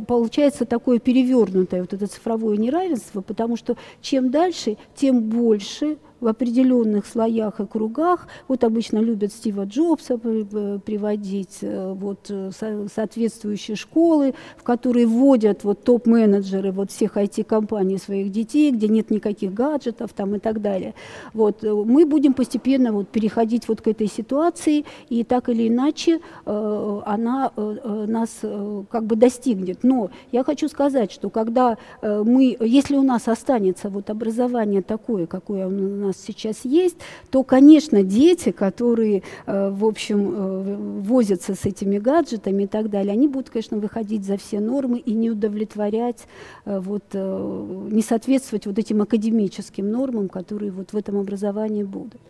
получается 0.07 0.65
такое 0.65 0.99
перевернутое 0.99 1.83
вот 1.83 1.93
это 1.93 2.07
цифровое 2.07 2.57
неравенство, 2.57 3.21
потому 3.21 3.57
что 3.57 3.77
чем 4.01 4.31
дальше, 4.31 4.77
тем 4.95 5.21
больше 5.21 5.99
в 6.21 6.27
определенных 6.27 7.07
слоях 7.07 7.61
и 7.61 7.67
кругах. 7.67 8.29
Вот 8.49 8.65
обычно 8.65 8.99
любят 8.99 9.33
Стива 9.33 9.65
Джобса 9.65 10.19
приводить, 10.19 11.59
э, 11.63 11.93
вот 11.93 12.27
э, 12.31 12.51
соответствующие 12.93 13.77
школы, 13.77 14.35
в 14.57 14.63
которые 14.63 15.07
вводят 15.07 15.65
вот 15.65 15.83
топ-менеджеры 15.85 16.73
вот 16.73 16.91
всех 16.91 17.17
IT-компаний 17.17 17.99
своих 17.99 18.31
детей, 18.31 18.71
где 18.71 18.89
нет 18.89 19.11
никаких 19.11 19.55
гаджетов 19.55 20.13
там 20.13 20.35
и 20.35 20.39
так 20.39 20.61
далее. 20.61 20.95
Вот. 21.33 21.65
Э, 21.65 21.73
мы 21.73 22.07
будем 22.07 22.35
постепенно 22.35 22.93
вот 22.93 23.09
переходить 23.09 23.69
вот 23.69 23.81
к 23.81 23.89
этой 23.89 24.07
ситуации, 24.07 24.85
и 25.09 25.25
так 25.25 25.49
или 25.49 25.69
иначе 25.69 26.21
э, 26.47 27.01
она 27.07 27.51
э, 27.57 28.07
нас 28.07 28.39
э, 28.43 28.83
как 28.91 29.05
бы 29.05 29.17
достигнет. 29.17 29.79
Но 29.83 30.11
я 30.33 30.45
хочу 30.45 30.69
сказать, 30.69 31.13
что 31.13 31.31
когда 31.31 31.79
э, 32.03 32.23
мы, 32.25 32.57
если 32.61 32.97
у 32.97 33.03
нас 33.03 33.29
останется 33.29 33.89
вот 33.89 34.11
образование 34.11 34.83
такое, 34.83 35.27
какое 35.27 35.67
у 35.67 35.71
нас 35.71 36.10
нас 36.11 36.17
сейчас 36.25 36.65
есть, 36.65 36.97
то, 37.31 37.43
конечно, 37.43 38.03
дети, 38.03 38.51
которые, 38.51 39.23
э, 39.47 39.71
в 39.71 39.85
общем, 39.85 40.35
э, 40.35 40.77
возятся 41.03 41.55
с 41.55 41.65
этими 41.65 41.99
гаджетами 41.99 42.65
и 42.65 42.67
так 42.67 42.91
далее, 42.91 43.13
они 43.13 43.29
будут, 43.29 43.51
конечно, 43.51 43.79
выходить 43.79 44.25
за 44.25 44.37
все 44.37 44.61
нормы 44.61 44.99
и 44.99 45.13
не 45.13 45.31
удовлетворять, 45.31 46.27
э, 46.65 46.81
вот, 46.81 47.05
не 47.13 48.03
соответствовать 48.03 48.67
вот 48.67 48.79
этим 48.79 49.03
академическим 49.03 49.91
нормам, 49.91 50.29
которые 50.29 50.71
вот 50.71 50.93
в 50.93 50.97
этом 50.97 51.19
образовании 51.19 51.85
будут. 51.85 52.21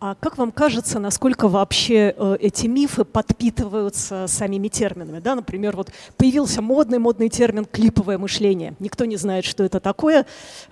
А 0.00 0.14
как 0.14 0.38
вам 0.38 0.52
кажется, 0.52 0.98
насколько 1.00 1.48
вообще 1.48 2.14
э, 2.16 2.36
эти 2.40 2.66
мифы 2.66 3.04
подпитываются 3.04 4.26
самими 4.28 4.68
терминами? 4.68 5.18
Да? 5.18 5.34
Например, 5.34 5.76
вот 5.76 5.90
появился 6.16 6.62
модный 6.62 6.98
модный 6.98 7.28
термин 7.28 7.64
клиповое 7.64 8.18
мышление. 8.18 8.74
Никто 8.78 9.04
не 9.04 9.16
знает, 9.16 9.44
что 9.44 9.64
это 9.64 9.80
такое, 9.80 10.26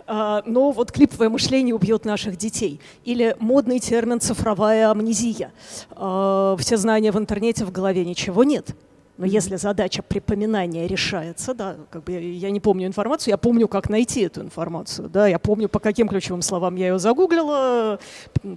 э, 0.07 0.43
но 0.47 0.71
вот 0.71 0.93
клиповое 0.93 1.29
мышление 1.29 1.75
убьет 1.75 2.05
наших 2.05 2.37
детей. 2.37 2.81
Или 3.05 3.37
модный 3.41 3.81
термин 3.81 4.21
цифровая 4.21 4.91
амнезия. 4.91 5.53
Э, 5.91 6.57
все 6.59 6.77
знания 6.77 7.13
в 7.13 7.19
интернете 7.19 7.65
в 7.65 7.73
голове 7.73 8.05
ничего 8.05 8.45
нет. 8.45 8.75
Но 9.19 9.25
если 9.25 9.57
задача 9.57 10.03
припоминания 10.03 10.87
решается, 10.87 11.55
да, 11.55 11.77
как 11.91 12.05
бы 12.05 12.13
я, 12.13 12.21
я 12.21 12.51
не 12.51 12.61
помню 12.61 12.87
информацию, 12.87 13.33
я 13.33 13.39
помню, 13.39 13.67
как 13.67 13.89
найти 13.89 14.23
эту 14.23 14.43
информацию, 14.43 15.09
да, 15.09 15.27
я 15.27 15.39
помню, 15.39 15.71
по 15.71 15.79
каким 15.79 16.07
ключевым 16.07 16.43
словам 16.43 16.77
я 16.77 16.89
ее 16.89 16.99
загуглила, 16.99 17.99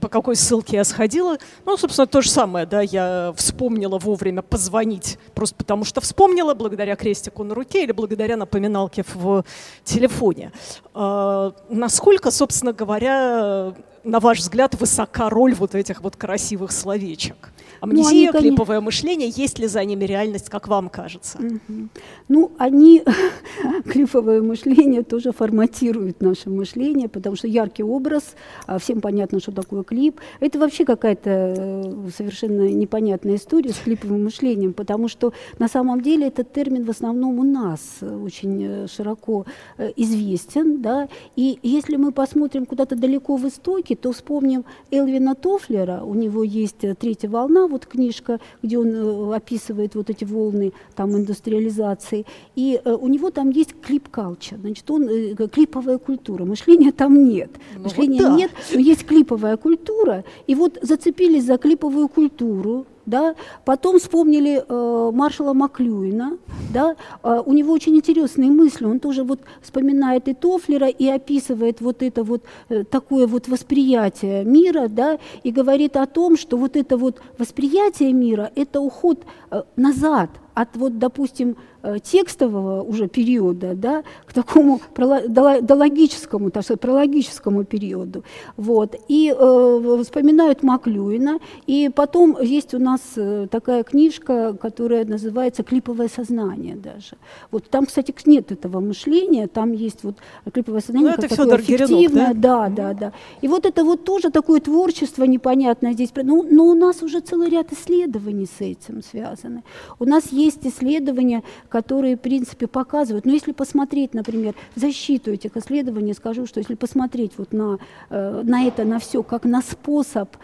по 0.02 0.10
какой 0.10 0.36
ссылке 0.36 0.78
я 0.78 0.84
сходила. 0.84 1.38
Ну, 1.66 1.78
собственно, 1.78 2.08
то 2.08 2.22
же 2.22 2.30
самое, 2.30 2.66
да, 2.66 2.82
я 2.82 3.34
вспомнила 3.38 3.98
вовремя 4.00 4.42
позвонить, 4.42 5.18
просто 5.34 5.56
потому 5.56 5.86
что 5.86 6.02
вспомнила, 6.02 6.54
благодаря 6.54 6.98
крестику 6.98 7.44
на 7.44 7.56
руке 7.56 7.84
или 7.84 7.94
благодаря 7.94 8.36
напоминалке 8.36 9.06
в 9.14 9.46
телефоне. 9.86 10.52
А, 10.94 11.54
насколько, 11.70 12.32
собственно 12.32 12.74
говоря, 12.74 13.74
на 14.04 14.20
ваш 14.20 14.40
взгляд, 14.40 14.76
высока 14.80 15.30
роль 15.30 15.54
вот 15.54 15.74
этих 15.76 16.02
вот 16.02 16.18
красивых 16.18 16.74
словечек? 16.74 17.52
Амнезия, 17.82 18.32
ну, 18.32 18.40
они, 18.40 18.50
клиповое 18.50 18.82
мышление, 18.82 19.30
есть 19.30 19.60
ли 19.60 19.68
за 19.68 19.84
ними 19.86 20.06
реальность, 20.06 20.50
как 20.50 20.68
вам 20.68 20.90
кажется? 20.90 21.38
Угу. 21.38 21.90
Ну, 22.28 22.52
они, 22.58 23.04
клиповое 23.86 24.42
мышление 24.42 25.04
тоже 25.04 25.32
форматируют 25.32 26.22
наше 26.22 26.50
мышление, 26.50 27.08
потому 27.08 27.36
что 27.36 27.48
яркий 27.48 27.84
образ, 27.84 28.36
а 28.68 28.80
всем 28.80 29.02
понятно, 29.02 29.40
что 29.40 29.52
такое 29.52 29.84
клип. 29.84 30.20
Это 30.40 30.60
вообще 30.60 30.86
какая-то 30.86 31.30
э, 31.30 32.10
совершенно 32.16 32.68
непонятная 32.70 33.36
история 33.36 33.72
с 33.72 33.78
клиповым 33.78 34.26
мышлением, 34.26 34.74
потому 34.74 35.08
что 35.08 35.34
на 35.58 35.68
самом 35.68 36.02
деле 36.02 36.28
этот 36.28 36.52
термин 36.52 36.84
в 36.84 36.90
основном 36.90 37.40
у 37.40 37.44
нас 37.44 37.80
очень 38.02 38.64
э, 38.64 38.88
широко 38.88 39.46
э, 39.78 39.92
известен, 39.96 40.82
да, 40.82 41.08
и 41.36 41.60
если 41.64 41.96
мы 41.96 42.12
посмотрим 42.12 42.66
куда-то 42.66 42.96
далеко 42.96 43.38
в 43.38 43.48
истоки, 43.48 43.96
то 43.96 44.12
вспомним 44.12 44.66
Элвина 44.92 45.36
Тофлера, 45.36 46.02
у 46.04 46.14
него 46.14 46.44
есть 46.44 46.80
«Третья 47.00 47.30
волна», 47.30 47.69
вот 47.70 47.86
книжка, 47.86 48.40
где 48.62 48.78
он 48.78 48.88
э, 48.88 49.36
описывает 49.36 49.96
вот 49.96 50.10
эти 50.10 50.26
волны 50.26 50.74
там 50.96 51.16
индустриализации. 51.16 52.26
И 52.56 52.80
э, 52.84 52.92
у 52.94 53.08
него 53.08 53.32
там 53.32 53.50
есть 53.50 53.76
клип-калча, 53.82 54.58
значит, 54.58 54.90
он 54.92 55.08
э, 55.10 55.36
клиповая 55.48 55.98
культура. 55.98 56.46
Мышления 56.46 56.92
там 56.92 57.30
нет. 57.30 57.52
Ну, 57.76 57.84
Мышления 57.84 58.22
вот 58.22 58.30
да. 58.30 58.36
нет, 58.36 58.52
но 58.74 58.80
есть 58.80 59.06
клиповая 59.06 59.58
культура. 59.58 60.24
И 60.48 60.56
вот 60.56 60.78
зацепились 60.82 61.46
за 61.46 61.58
клиповую 61.58 62.08
культуру, 62.10 62.86
да, 63.10 63.36
потом 63.66 64.00
вспомнили 64.00 64.64
э, 64.68 65.12
маршала 65.14 65.54
Маклюина, 65.54 66.38
да, 66.74 66.96
э, 67.24 67.42
у 67.46 67.54
него 67.54 67.74
очень 67.74 67.96
интересные 67.96 68.52
мысли, 68.52 68.86
он 68.86 69.00
тоже 69.00 69.24
вот 69.24 69.42
вспоминает 69.62 70.28
и 70.28 70.34
Тофлера, 70.34 70.88
и 70.88 71.08
описывает 71.08 71.82
вот 71.82 72.04
это 72.04 72.24
вот 72.24 72.44
э, 72.70 72.84
такое 72.84 73.28
вот 73.28 73.48
восприятие 73.48 74.46
мира, 74.46 74.88
да, 74.88 75.18
и 75.44 75.52
говорит 75.52 75.98
о 75.98 76.06
том, 76.06 76.38
что 76.38 76.58
вот 76.58 76.76
это 76.76 76.98
вот 76.98 77.22
восприятие 77.38 78.14
мира– 78.14 78.52
это 78.56 78.80
уход 78.80 79.26
э, 79.52 79.64
назад, 79.76 80.30
от 80.54 80.76
вот, 80.76 81.00
допустим, 81.00 81.56
текстового 82.04 82.84
уже 82.84 83.08
периода 83.08 83.74
да, 83.76 84.04
к 84.26 84.34
такому 84.34 84.82
дологическому, 84.96 86.52
так 86.52 86.64
сказать, 86.64 86.82
прологическому 86.82 87.64
периоду. 87.64 88.24
Вот. 88.58 88.96
И 89.08 89.34
э, 89.38 90.04
вспоминают 90.04 90.64
Маклюина. 90.64 91.40
И 91.68 91.90
потом 91.94 92.38
есть 92.42 92.74
у 92.74 92.80
нас 92.80 93.02
э, 93.16 93.48
такая 93.50 93.84
книжка, 93.84 94.54
которая 94.54 95.06
называется 95.06 95.64
«Клиповое 95.64 96.10
сознание» 96.10 96.76
даже. 96.76 97.18
Вот 97.52 97.70
там, 97.70 97.86
кстати, 97.86 98.14
нет 98.26 98.52
этого 98.52 98.80
мышления, 98.80 99.48
там 99.48 99.72
есть 99.72 100.04
вот 100.04 100.16
клиповое 100.54 100.82
сознание, 100.82 101.14
ну, 101.16 101.22
как 101.22 101.30
такое 101.30 101.58
фиктивное. 101.58 102.34
Да, 102.34 102.70
да, 102.70 102.70
да, 102.70 102.94
да. 102.94 103.14
И 103.42 103.48
вот 103.48 103.66
это 103.66 103.84
вот 103.84 104.04
тоже 104.04 104.30
такое 104.30 104.60
творчество 104.60 105.24
непонятное 105.24 105.94
здесь. 105.94 106.12
Но, 106.16 106.44
но 106.44 106.66
у 106.66 106.74
нас 106.74 107.02
уже 107.04 107.20
целый 107.20 107.50
ряд 107.50 107.72
исследований 107.72 108.46
с 108.46 108.62
этим 108.62 109.02
связаны. 109.04 109.64
У 110.00 110.06
нас 110.06 110.32
есть 110.32 110.66
исследования, 110.66 111.44
которые, 111.70 112.18
в 112.18 112.20
принципе, 112.20 112.68
показывают. 112.68 113.26
Но 113.26 113.32
если 113.32 113.52
посмотреть, 113.52 114.14
например, 114.14 114.56
защиту 114.76 115.32
этих 115.32 115.56
исследований, 115.56 116.14
скажу, 116.14 116.46
что 116.46 116.60
если 116.60 116.76
посмотреть 116.76 117.34
вот 117.38 117.54
на, 117.54 117.80
э, 118.10 118.42
на 118.44 118.64
это, 118.64 118.84
на 118.84 119.00
все, 119.00 119.24
как 119.24 119.46
на 119.46 119.62
способ 119.62 120.36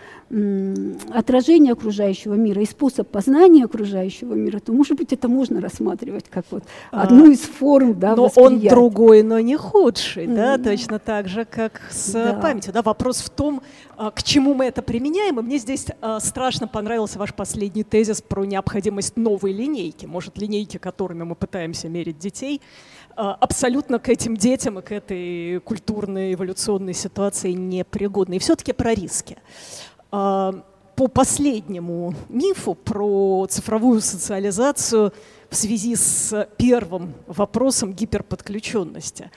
отражения 1.14 1.74
окружающего 1.74 2.34
мира 2.34 2.62
и 2.62 2.66
способ 2.66 3.08
познания 3.08 3.66
окружающего 3.66 4.34
мира, 4.34 4.60
то, 4.60 4.74
может 4.74 4.98
быть, 4.98 5.14
это 5.14 5.28
можно 5.28 5.62
рассматривать 5.62 6.26
как 6.30 6.46
вот 6.50 6.64
а, 6.92 7.04
одну 7.04 7.30
из 7.30 7.42
форм 7.42 7.98
да, 8.00 8.16
Но 8.16 8.32
он 8.36 8.60
другой, 8.60 9.22
но 9.22 9.40
не 9.40 9.56
худший, 9.56 10.26
да, 10.26 10.58
точно 10.58 10.98
так 10.98 11.28
же, 11.28 11.46
как 11.46 11.80
с 11.92 12.12
да. 12.12 12.34
памятью. 12.34 12.74
Да, 12.74 12.82
вопрос 12.82 13.18
в 13.18 13.30
том, 13.30 13.62
а, 13.98 14.10
к 14.10 14.24
чему 14.24 14.56
мы 14.56 14.66
это 14.66 14.82
применяем. 14.82 15.40
И 15.40 15.44
мне 15.44 15.58
здесь 15.58 15.86
а, 16.02 16.20
страшно 16.20 16.68
понравился 16.68 17.20
ваш 17.20 17.34
последний 17.34 17.84
тезис 17.84 18.22
про 18.22 18.46
необходимость 18.46 19.18
новой 19.18 19.54
линейки. 19.54 20.08
Может, 20.08 20.38
линейки, 20.40 20.78
которыми 21.16 21.24
мы 21.24 21.36
пытаемся 21.36 21.90
мерить 21.90 22.20
детей, 22.20 22.62
абсолютно 23.16 24.00
к 24.00 24.10
этим 24.10 24.36
детям 24.36 24.80
и 24.80 24.82
к 24.82 24.92
этой 24.92 25.60
культурной 25.62 26.34
эволюционной 26.34 26.94
ситуации 26.94 27.54
непригодны. 27.54 28.36
И 28.36 28.40
все-таки 28.40 28.74
про 28.74 28.94
риски. 28.94 29.38
А, 30.12 30.54
по 30.96 31.08
последнему 31.08 32.14
мифу 32.30 32.76
про 32.76 33.48
цифровую 33.50 34.02
социализацию 34.02 35.14
в 35.50 35.56
связи 35.56 35.96
с 35.96 36.48
первым 36.58 37.14
вопросом 37.28 37.94
гиперподключенности. 37.94 39.32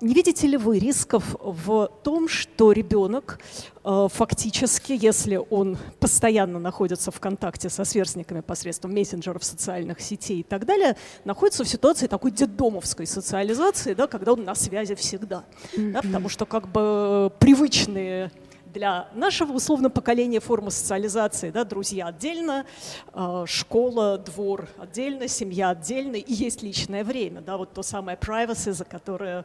Не 0.00 0.14
видите 0.14 0.46
ли 0.46 0.56
вы 0.56 0.78
рисков 0.78 1.36
в 1.40 1.90
том, 2.04 2.28
что 2.28 2.70
ребенок 2.70 3.40
а, 3.82 4.06
фактически, 4.08 4.92
если 5.00 5.40
он 5.50 5.76
постоянно 5.98 6.60
находится 6.60 7.10
в 7.10 7.18
контакте 7.18 7.68
со 7.68 7.84
сверстниками 7.84 8.40
посредством 8.40 8.94
мессенджеров, 8.94 9.42
социальных 9.42 10.00
сетей 10.00 10.40
и 10.40 10.42
так 10.44 10.66
далее, 10.66 10.96
находится 11.24 11.64
в 11.64 11.68
ситуации 11.68 12.06
такой 12.06 12.30
детдомовской 12.30 13.06
социализации, 13.06 13.94
да, 13.94 14.06
когда 14.06 14.34
он 14.34 14.44
на 14.44 14.54
связи 14.54 14.94
всегда. 14.94 15.44
Mm-hmm. 15.74 15.92
Да, 15.92 16.02
потому 16.02 16.28
что 16.28 16.46
как 16.46 16.68
бы 16.68 17.32
привычные 17.40 18.30
для 18.72 19.08
нашего 19.14 19.52
условно 19.52 19.90
поколения 19.90 20.40
формы 20.40 20.70
социализации, 20.70 21.50
да, 21.50 21.64
друзья 21.64 22.08
отдельно, 22.08 22.66
э, 23.12 23.44
школа, 23.46 24.18
двор 24.18 24.68
отдельно, 24.78 25.28
семья 25.28 25.70
отдельно, 25.70 26.16
и 26.16 26.32
есть 26.32 26.62
личное 26.62 27.04
время, 27.04 27.40
да, 27.40 27.56
вот 27.56 27.72
то 27.72 27.82
самое 27.82 28.18
privacy, 28.18 28.72
за 28.72 28.84
которое 28.84 29.40
э, 29.40 29.44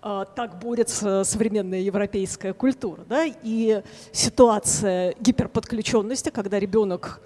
так 0.00 0.58
борется 0.60 1.24
современная 1.24 1.80
европейская 1.80 2.52
культура, 2.52 3.04
да, 3.08 3.24
и 3.24 3.82
ситуация 4.12 5.14
гиперподключенности, 5.20 6.30
когда 6.30 6.58
ребенок 6.58 7.20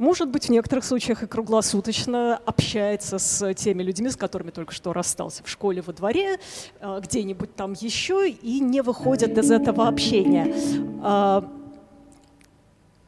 может 0.00 0.30
быть, 0.30 0.46
в 0.46 0.48
некоторых 0.48 0.86
случаях 0.86 1.22
и 1.22 1.26
круглосуточно 1.26 2.40
общается 2.46 3.18
с 3.18 3.52
теми 3.52 3.82
людьми, 3.82 4.08
с 4.08 4.16
которыми 4.16 4.50
только 4.50 4.72
что 4.72 4.94
расстался 4.94 5.44
в 5.44 5.48
школе, 5.50 5.82
во 5.82 5.92
дворе, 5.92 6.38
э, 6.80 7.00
где-нибудь 7.02 7.54
там 7.54 7.74
еще, 7.74 8.30
и 8.30 8.60
не 8.60 8.80
выходит 8.80 9.36
из 9.36 9.50
этого 9.50 9.86
общения. 9.86 10.54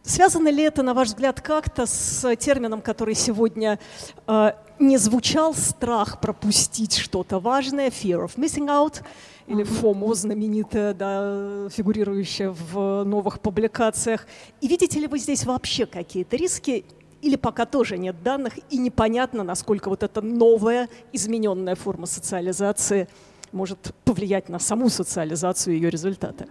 Связано 0.04 0.48
ли 0.48 0.64
это, 0.64 0.82
на 0.82 0.94
ваш 0.94 1.08
взгляд, 1.08 1.40
как-то 1.40 1.86
с 1.86 2.34
термином, 2.36 2.82
который 2.82 3.14
сегодня 3.14 3.78
э, 4.26 4.52
не 4.80 4.98
звучал, 4.98 5.54
страх 5.54 6.20
пропустить 6.20 6.96
что-то 6.96 7.38
важное, 7.38 7.88
fear 7.88 8.24
of 8.24 8.36
missing 8.36 8.66
out, 8.66 9.02
или 9.46 9.62
ФОМО 9.62 10.14
знаменитая, 10.14 10.94
да, 10.94 11.68
фигурирующая 11.70 12.50
в 12.50 13.04
новых 13.04 13.40
публикациях. 13.40 14.26
И 14.60 14.66
видите 14.66 14.98
ли 14.98 15.06
вы 15.06 15.18
здесь 15.18 15.44
вообще 15.44 15.86
какие-то 15.86 16.36
риски 16.36 16.84
или 17.20 17.36
пока 17.36 17.64
тоже 17.64 17.96
нет 17.96 18.20
данных, 18.24 18.54
и 18.70 18.78
непонятно, 18.78 19.44
насколько 19.44 19.88
вот 19.88 20.02
эта 20.02 20.20
новая, 20.20 20.88
измененная 21.12 21.76
форма 21.76 22.06
социализации 22.06 23.08
может 23.52 23.94
повлиять 24.04 24.48
на 24.48 24.58
саму 24.58 24.88
социализацию 24.88 25.74
и 25.74 25.76
ее 25.76 25.90
результаты? 25.90 26.48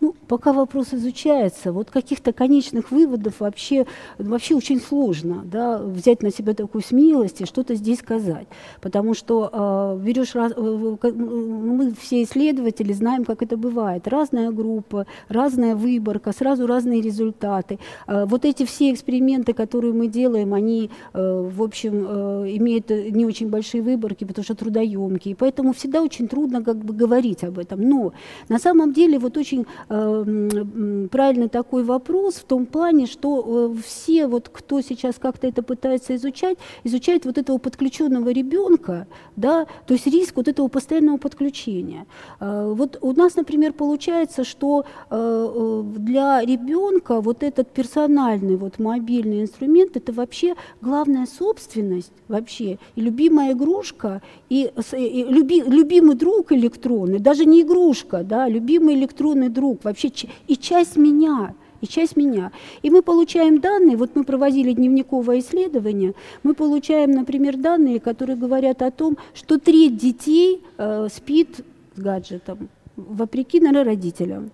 Ну, 0.00 0.14
пока 0.28 0.52
вопрос 0.54 0.94
изучается, 0.94 1.72
вот 1.72 1.90
каких-то 1.90 2.32
конечных 2.32 2.90
выводов 2.90 3.40
вообще, 3.40 3.86
вообще 4.18 4.54
очень 4.54 4.80
сложно 4.80 5.42
да, 5.44 5.78
взять 5.78 6.22
на 6.22 6.30
себя 6.30 6.54
такую 6.54 6.82
смелость 6.82 7.42
и 7.42 7.44
что-то 7.44 7.74
здесь 7.74 7.98
сказать. 7.98 8.46
Потому 8.80 9.12
что 9.12 9.50
э, 9.52 10.02
берешь, 10.02 10.34
раз, 10.34 10.52
э, 10.56 11.12
мы 11.12 11.92
все 11.92 12.22
исследователи 12.22 12.94
знаем, 12.94 13.26
как 13.26 13.42
это 13.42 13.58
бывает. 13.58 14.08
Разная 14.08 14.50
группа, 14.50 15.06
разная 15.28 15.76
выборка, 15.76 16.32
сразу 16.32 16.66
разные 16.66 17.02
результаты. 17.02 17.78
Э, 18.06 18.24
вот 18.24 18.46
эти 18.46 18.64
все 18.64 18.92
эксперименты, 18.92 19.52
которые 19.52 19.92
мы 19.92 20.06
делаем, 20.06 20.54
они, 20.54 20.90
э, 21.12 21.50
в 21.54 21.62
общем, 21.62 22.06
э, 22.08 22.56
имеют 22.56 22.88
не 22.88 23.26
очень 23.26 23.50
большие 23.50 23.82
выборки, 23.82 24.24
потому 24.24 24.44
что 24.44 24.54
трудоемкие. 24.54 25.36
Поэтому 25.36 25.74
всегда 25.74 26.00
очень 26.00 26.26
трудно 26.26 26.64
как 26.64 26.78
бы 26.78 26.94
говорить 26.94 27.44
об 27.44 27.58
этом. 27.58 27.82
Но 27.82 28.12
на 28.48 28.58
самом 28.58 28.94
деле 28.94 29.18
вот 29.18 29.36
очень 29.36 29.66
правильный 29.90 31.48
такой 31.48 31.82
вопрос 31.82 32.34
в 32.34 32.44
том 32.44 32.66
плане, 32.66 33.06
что 33.06 33.72
э, 33.74 33.82
все, 33.84 34.28
вот, 34.28 34.48
кто 34.48 34.80
сейчас 34.82 35.16
как-то 35.18 35.48
это 35.48 35.64
пытается 35.64 36.14
изучать, 36.14 36.58
изучают 36.84 37.24
вот 37.24 37.38
этого 37.38 37.58
подключенного 37.58 38.28
ребенка, 38.28 39.08
да, 39.34 39.66
то 39.86 39.94
есть 39.94 40.06
риск 40.06 40.36
вот 40.36 40.46
этого 40.46 40.68
постоянного 40.68 41.16
подключения. 41.16 42.06
Э, 42.38 42.72
вот 42.72 42.98
у 43.00 43.12
нас, 43.12 43.34
например, 43.34 43.72
получается, 43.72 44.44
что 44.44 44.84
э 45.10 45.82
для 45.96 46.40
ребенка 46.44 47.20
вот 47.20 47.42
этот 47.42 47.68
персональный 47.70 48.56
вот 48.56 48.78
мобильный 48.78 49.42
инструмент 49.42 49.96
это 49.96 50.12
вообще 50.12 50.54
главная 50.80 51.26
собственность 51.26 52.12
вообще, 52.28 52.78
и 52.94 53.00
любимая 53.00 53.52
игрушка, 53.52 54.22
и, 54.48 54.70
и 54.92 55.24
люби, 55.24 55.62
любимый 55.62 56.14
друг 56.14 56.52
электронный, 56.52 57.18
даже 57.18 57.44
не 57.44 57.62
игрушка, 57.62 58.22
да, 58.22 58.48
любимый 58.48 58.94
электронный 58.94 59.48
друг, 59.48 59.79
вообще 59.84 60.10
и 60.46 60.56
часть 60.56 60.96
меня, 60.96 61.54
и 61.80 61.86
часть 61.86 62.16
меня. 62.16 62.52
И 62.82 62.90
мы 62.90 63.02
получаем 63.02 63.60
данные, 63.60 63.96
вот 63.96 64.14
мы 64.14 64.24
проводили 64.24 64.72
дневниковое 64.72 65.40
исследование, 65.40 66.14
мы 66.42 66.54
получаем, 66.54 67.10
например, 67.12 67.56
данные, 67.56 68.00
которые 68.00 68.36
говорят 68.36 68.82
о 68.82 68.90
том, 68.90 69.16
что 69.34 69.58
треть 69.58 69.96
детей 69.96 70.62
э, 70.78 71.08
спит 71.12 71.64
с 71.94 72.00
гаджетом, 72.00 72.68
вопреки, 72.96 73.60
наверное, 73.60 73.84
родителям. 73.84 74.50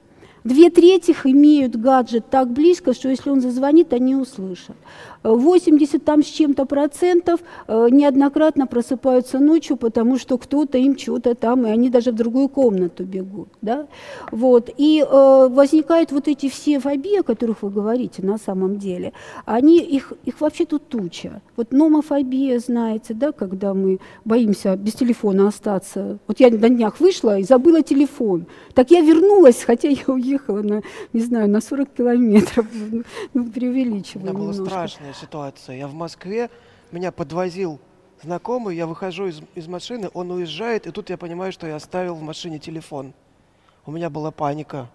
Две 0.47 0.71
трети 0.71 1.11
имеют 1.25 1.75
гаджет 1.75 2.31
так 2.31 2.53
близко, 2.53 2.95
что 2.95 3.09
если 3.09 3.31
он 3.31 3.41
зазвонит, 3.41 3.93
они 3.93 4.15
услышат. 4.15 4.77
80 5.25 6.05
там 6.05 6.23
с 6.23 6.27
чем-то 6.27 6.67
процентов 6.67 7.41
э, 7.67 7.89
неоднократно 7.91 8.69
просыпаются 8.69 9.41
ночью, 9.41 9.77
потому 9.77 10.19
что 10.19 10.39
кто-то 10.39 10.79
им 10.79 10.97
что-то 10.97 11.35
там, 11.35 11.67
и 11.67 11.71
они 11.71 11.91
даже 11.91 12.13
в 12.13 12.15
другую 12.15 12.49
комнату 12.49 13.03
бегут. 13.03 13.49
Да? 13.61 13.89
Вот. 14.31 14.71
И 14.77 15.01
э, 15.01 15.49
возникают 15.51 16.13
вот 16.13 16.29
эти 16.29 16.49
все 16.49 16.79
фобии, 16.79 17.19
о 17.19 17.23
которых 17.25 17.63
вы 17.63 17.71
говорите 17.71 18.23
на 18.23 18.39
самом 18.39 18.79
деле, 18.79 19.15
они, 19.47 19.81
их, 19.81 20.13
их 20.25 20.41
вообще 20.41 20.65
тут 20.65 20.89
туча. 20.89 21.43
Вот 21.57 21.73
номофобия, 21.73 22.61
знаете, 22.61 23.15
да, 23.15 23.33
когда 23.33 23.75
мы 23.75 23.99
боимся 24.25 24.77
без 24.77 24.95
телефона 24.95 25.49
остаться. 25.49 26.19
Вот 26.29 26.39
я 26.39 26.51
на 26.51 26.69
днях 26.69 27.01
вышла 27.01 27.37
и 27.37 27.43
забыла 27.43 27.83
телефон. 27.83 28.47
Так 28.75 28.93
я 28.93 29.01
вернулась, 29.01 29.65
хотя 29.65 29.89
я 29.89 30.05
уехала 30.07 30.36
на, 30.49 30.83
не 31.13 31.21
знаю, 31.21 31.49
на 31.49 31.61
40 31.61 31.93
километров. 31.93 32.67
Ну, 33.35 33.51
преувеличиваю 33.51 34.27
Это 34.27 34.35
было 34.35 34.53
страшно 34.53 35.13
ситуация. 35.15 35.77
Я 35.77 35.89
в 35.89 35.95
Москве, 35.95 36.51
меня 36.93 37.13
подвозил 37.13 37.79
знакомый, 38.23 38.77
я 38.77 38.87
выхожу 38.87 39.27
из, 39.27 39.41
из 39.55 39.69
машины, 39.69 40.11
он 40.15 40.31
уезжает, 40.31 40.87
и 40.87 40.91
тут 40.91 41.11
я 41.11 41.17
понимаю, 41.17 41.53
что 41.53 41.67
я 41.67 41.77
оставил 41.77 42.15
в 42.15 42.23
машине 42.23 42.59
телефон. 42.59 43.13
У 43.85 43.91
меня 43.91 44.11
была 44.11 44.31
паника. 44.31 44.89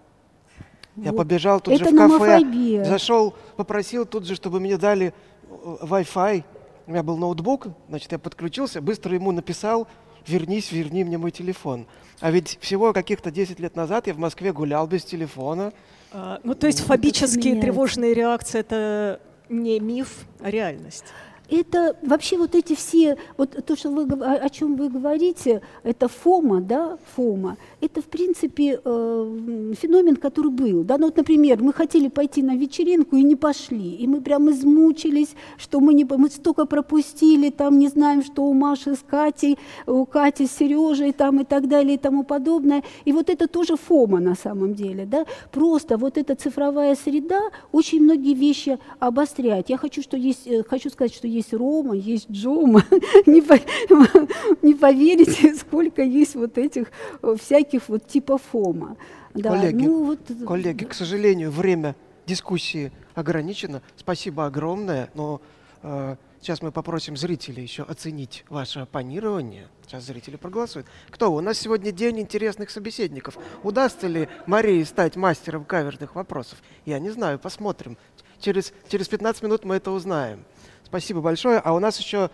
Вот. 0.96 1.06
Я 1.06 1.12
побежал 1.12 1.60
тут 1.60 1.74
Это 1.74 1.88
же 1.88 1.90
в 1.90 1.96
кафе, 1.96 2.84
зашел, 2.84 3.34
попросил 3.56 4.04
тут 4.04 4.26
же, 4.26 4.34
чтобы 4.34 4.60
мне 4.60 4.76
дали 4.76 5.14
э, 5.48 5.76
Wi-Fi. 5.82 6.44
У 6.86 6.90
меня 6.90 7.02
был 7.02 7.16
ноутбук, 7.16 7.68
значит, 7.88 8.12
я 8.12 8.18
подключился, 8.18 8.82
быстро 8.82 9.14
ему 9.14 9.32
написал, 9.32 9.86
вернись, 10.26 10.72
верни 10.72 11.04
мне 11.04 11.18
мой 11.18 11.30
телефон. 11.30 11.86
А 12.20 12.30
ведь 12.30 12.58
всего 12.60 12.92
каких-то 12.92 13.30
10 13.30 13.58
лет 13.60 13.76
назад 13.76 14.06
я 14.06 14.14
в 14.14 14.18
Москве 14.18 14.52
гулял 14.52 14.86
без 14.86 15.04
телефона. 15.04 15.72
А, 16.12 16.40
ну, 16.44 16.54
то 16.54 16.66
есть 16.66 16.80
фобические 16.80 17.60
тревожные 17.60 18.14
реакции– 18.14 18.60
это 18.60 19.20
не 19.48 19.80
миф, 19.80 20.24
а 20.40 20.50
реальность 20.50 21.06
это 21.52 21.96
вообще 22.02 22.38
вот 22.38 22.54
эти 22.54 22.74
все, 22.74 23.18
вот 23.36 23.64
то, 23.66 23.76
что 23.76 23.90
вы, 23.90 24.04
о 24.24 24.48
чем 24.48 24.76
вы 24.76 24.88
говорите, 24.88 25.60
это 25.82 26.08
фома, 26.08 26.60
да, 26.60 26.98
фома, 27.14 27.58
это, 27.80 28.00
в 28.00 28.06
принципе, 28.06 28.80
э, 28.82 29.72
феномен, 29.78 30.16
который 30.16 30.50
был. 30.50 30.82
Да? 30.82 30.96
Ну, 30.96 31.06
вот, 31.06 31.16
например, 31.16 31.62
мы 31.62 31.72
хотели 31.74 32.08
пойти 32.08 32.42
на 32.42 32.56
вечеринку 32.56 33.16
и 33.16 33.22
не 33.22 33.36
пошли, 33.36 33.96
и 33.96 34.06
мы 34.06 34.22
прям 34.22 34.50
измучились, 34.50 35.34
что 35.58 35.80
мы, 35.80 35.92
не, 35.92 36.04
мы 36.04 36.30
столько 36.30 36.64
пропустили, 36.64 37.50
там 37.50 37.78
не 37.78 37.88
знаем, 37.88 38.22
что 38.22 38.44
у 38.44 38.54
Маши 38.54 38.94
с 38.94 39.00
Катей, 39.06 39.58
у 39.86 40.06
Кати 40.06 40.46
с 40.46 40.52
Сережей 40.52 41.12
там, 41.12 41.40
и 41.40 41.44
так 41.44 41.68
далее 41.68 41.94
и 41.94 41.98
тому 41.98 42.24
подобное. 42.24 42.82
И 43.04 43.12
вот 43.12 43.28
это 43.28 43.46
тоже 43.46 43.76
фома 43.76 44.20
на 44.20 44.34
самом 44.34 44.74
деле. 44.74 45.04
Да? 45.04 45.26
Просто 45.50 45.98
вот 45.98 46.16
эта 46.16 46.34
цифровая 46.34 46.94
среда 46.94 47.40
очень 47.72 48.00
многие 48.02 48.34
вещи 48.34 48.78
обостряет. 49.00 49.68
Я 49.68 49.76
хочу, 49.76 50.02
что 50.02 50.16
есть, 50.16 50.46
э, 50.46 50.62
хочу 50.62 50.88
сказать, 50.88 51.14
что 51.14 51.26
есть 51.26 51.41
Рома, 51.50 51.94
есть 51.94 52.30
Джома. 52.30 52.84
не, 53.26 53.40
по, 53.40 53.54
не 54.62 54.74
поверите, 54.74 55.54
сколько 55.58 56.02
есть 56.02 56.34
вот 56.34 56.58
этих 56.58 56.92
э, 57.22 57.34
всяких 57.40 57.88
вот 57.88 58.06
типа 58.06 58.38
ФОМа. 58.38 58.96
Да, 59.34 59.50
коллеги, 59.50 59.84
ну, 59.84 60.04
вот, 60.04 60.20
коллеги, 60.46 60.84
к 60.84 60.94
сожалению, 60.94 61.50
время 61.50 61.96
дискуссии 62.26 62.92
ограничено. 63.14 63.82
Спасибо 63.96 64.46
огромное, 64.46 65.10
но 65.14 65.40
э, 65.82 66.16
сейчас 66.40 66.60
мы 66.60 66.70
попросим 66.70 67.16
зрителей 67.16 67.62
еще 67.62 67.82
оценить 67.82 68.44
ваше 68.48 68.80
оппонирование. 68.80 69.68
Сейчас 69.86 70.04
зрители 70.04 70.36
проголосуют. 70.36 70.86
Кто? 71.10 71.32
У 71.32 71.40
нас 71.40 71.58
сегодня 71.58 71.92
день 71.92 72.20
интересных 72.20 72.70
собеседников. 72.70 73.38
Удастся 73.62 74.06
ли 74.06 74.28
Марии 74.46 74.82
стать 74.84 75.16
мастером 75.16 75.64
каверных 75.64 76.14
вопросов? 76.14 76.62
Я 76.84 76.98
не 76.98 77.10
знаю, 77.10 77.38
посмотрим. 77.38 77.96
Через, 78.38 78.72
через 78.88 79.08
15 79.08 79.42
минут 79.42 79.64
мы 79.64 79.76
это 79.76 79.90
узнаем. 79.90 80.44
Спасибо 80.92 81.22
большое. 81.22 81.58
А 81.58 81.72
у 81.72 81.78
нас 81.78 81.98
еще 81.98 82.28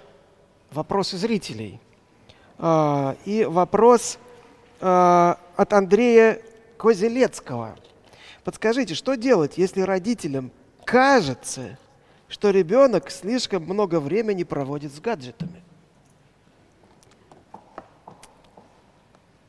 вопросы 0.72 1.16
зрителей. 1.16 1.80
А, 2.58 3.16
и 3.24 3.44
вопрос 3.44 4.18
а, 4.80 5.38
от 5.54 5.72
Андрея 5.72 6.42
Козелецкого. 6.76 7.76
Подскажите, 8.42 8.96
что 8.96 9.14
делать, 9.14 9.58
если 9.58 9.82
родителям 9.82 10.50
кажется, 10.84 11.78
что 12.26 12.50
ребенок 12.50 13.12
слишком 13.12 13.62
много 13.62 14.00
времени 14.00 14.42
проводит 14.42 14.92
с 14.92 14.98
гаджетами? 14.98 15.62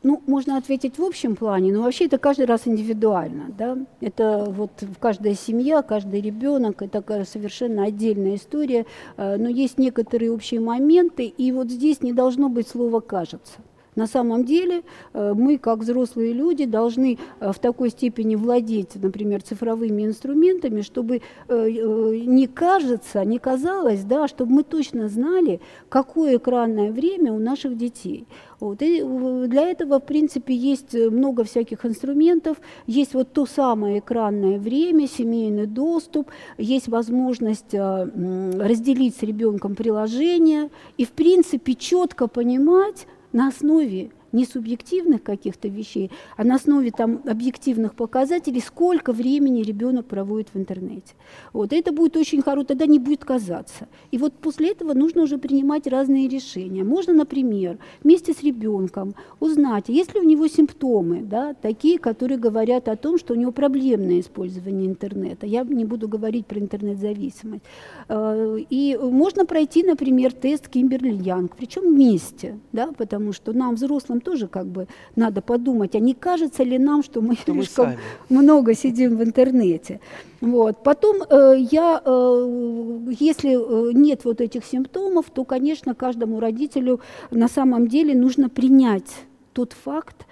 Ну, 0.01 0.21
можно 0.27 0.55
ответить 0.57 0.97
в 0.97 1.03
общем 1.03 1.35
плане, 1.35 1.73
но 1.73 1.81
вообще 1.81 2.05
это 2.05 2.17
каждый 2.17 2.45
раз 2.45 2.61
индивидуально. 2.65 3.51
Да? 3.57 3.77
Это 3.99 4.45
вот 4.47 4.71
каждая 4.99 5.33
семья, 5.33 5.81
каждый 5.81 6.21
ребенок, 6.21 6.81
это 6.81 7.03
совершенно 7.25 7.83
отдельная 7.83 8.35
история, 8.35 8.85
э, 9.17 9.35
но 9.37 9.49
есть 9.49 9.77
некоторые 9.77 10.31
общие 10.31 10.61
моменты, 10.61 11.25
и 11.25 11.51
вот 11.51 11.69
здесь 11.69 12.01
не 12.01 12.13
должно 12.13 12.47
быть 12.47 12.69
слова 12.69 13.01
«кажется». 13.01 13.59
На 13.95 14.07
самом 14.07 14.45
деле 14.45 14.83
э, 15.13 15.33
мы, 15.35 15.57
как 15.57 15.79
взрослые 15.79 16.33
люди, 16.33 16.65
должны 16.65 17.17
э, 17.39 17.51
в 17.51 17.59
такой 17.59 17.89
степени 17.89 18.35
владеть, 18.35 18.95
например, 18.95 19.41
цифровыми 19.41 20.05
инструментами, 20.05 20.81
чтобы 20.81 21.21
не 21.49 22.47
кажется, 22.47 23.25
не 23.25 23.39
казалось, 23.39 24.03
да, 24.03 24.27
чтобы 24.27 24.53
мы 24.53 24.63
точно 24.63 25.09
знали, 25.09 25.59
какое 25.89 26.37
экранное 26.37 26.91
время 26.91 27.33
у 27.33 27.39
наших 27.39 27.77
детей. 27.77 28.27
Вот. 28.59 28.81
И 28.81 29.01
для 29.47 29.69
этого, 29.69 29.99
в 29.99 30.05
принципе, 30.05 30.53
есть 30.53 30.93
э, 30.93 31.09
много 31.09 31.43
всяких 31.43 31.85
инструментов. 31.85 32.57
Есть 32.87 33.13
вот 33.13 33.31
то 33.31 33.45
самое 33.45 33.99
экранное 33.99 34.59
время, 34.59 35.07
семейный 35.07 35.65
доступ, 35.65 36.29
есть 36.57 36.87
возможность 36.87 37.73
э, 37.73 38.59
разделить 38.59 39.15
с 39.15 39.23
ребенком 39.23 39.75
приложение 39.75 40.69
и, 40.97 41.05
в 41.05 41.11
принципе, 41.11 41.75
четко 41.75 42.27
понимать 42.27 43.07
на 43.31 43.47
основе 43.47 44.11
не 44.31 44.45
субъективных 44.45 45.23
каких-то 45.23 45.67
вещей, 45.67 46.11
а 46.37 46.43
на 46.43 46.55
основе 46.55 46.91
там 46.91 47.21
объективных 47.25 47.95
показателей, 47.95 48.61
сколько 48.61 49.13
времени 49.13 49.63
ребенок 49.63 50.05
проводит 50.05 50.49
в 50.53 50.57
интернете. 50.57 51.13
Вот 51.53 51.73
это 51.73 51.91
будет 51.91 52.17
очень 52.17 52.41
хорошо, 52.41 52.65
тогда 52.65 52.85
не 52.85 52.99
будет 52.99 53.25
казаться. 53.25 53.87
И 54.11 54.17
вот 54.17 54.33
после 54.33 54.71
этого 54.71 54.93
нужно 54.93 55.23
уже 55.23 55.37
принимать 55.37 55.87
разные 55.87 56.27
решения. 56.27 56.83
Можно, 56.83 57.13
например, 57.13 57.77
вместе 58.03 58.33
с 58.33 58.43
ребенком 58.43 59.15
узнать, 59.39 59.85
есть 59.87 60.13
ли 60.13 60.21
у 60.21 60.23
него 60.23 60.47
симптомы, 60.47 61.21
да, 61.21 61.53
такие, 61.53 61.99
которые 61.99 62.37
говорят 62.37 62.87
о 62.87 62.95
том, 62.95 63.17
что 63.17 63.33
у 63.33 63.37
него 63.37 63.51
проблемное 63.51 64.19
использование 64.19 64.87
интернета. 64.87 65.45
Я 65.45 65.63
не 65.63 65.85
буду 65.85 66.07
говорить 66.07 66.45
про 66.45 66.59
интернет-зависимость. 66.59 67.63
Э, 68.07 68.57
и 68.69 68.97
можно 69.01 69.45
пройти, 69.45 69.83
например, 69.83 70.33
тест 70.33 70.67
Кимберли-Янг, 70.67 71.53
причем 71.57 71.93
вместе, 71.93 72.59
да, 72.71 72.91
потому 72.97 73.33
что 73.33 73.53
нам, 73.53 73.75
взрослым, 73.75 74.18
тоже 74.19 74.47
как 74.47 74.67
бы 74.67 74.87
надо 75.15 75.41
подумать, 75.41 75.95
а 75.95 75.99
не 75.99 76.13
кажется 76.13 76.63
ли 76.63 76.77
нам, 76.77 77.03
что 77.03 77.21
мы 77.21 77.35
что 77.35 77.53
слишком 77.53 77.93
мы 78.29 78.41
много 78.41 78.73
сидим 78.73 79.17
в 79.17 79.23
интернете. 79.23 79.99
Вот. 80.41 80.83
Потом 80.83 81.17
э, 81.29 81.55
я, 81.71 82.01
э, 82.03 83.11
если 83.19 83.89
э, 83.89 83.91
нет 83.93 84.25
вот 84.25 84.41
этих 84.41 84.65
симптомов, 84.65 85.25
то, 85.33 85.43
конечно, 85.43 85.95
каждому 85.95 86.39
родителю 86.39 87.01
на 87.31 87.47
самом 87.47 87.87
деле 87.87 88.15
нужно 88.15 88.49
принять 88.49 89.09
тот 89.53 89.73
факт, 89.73 90.25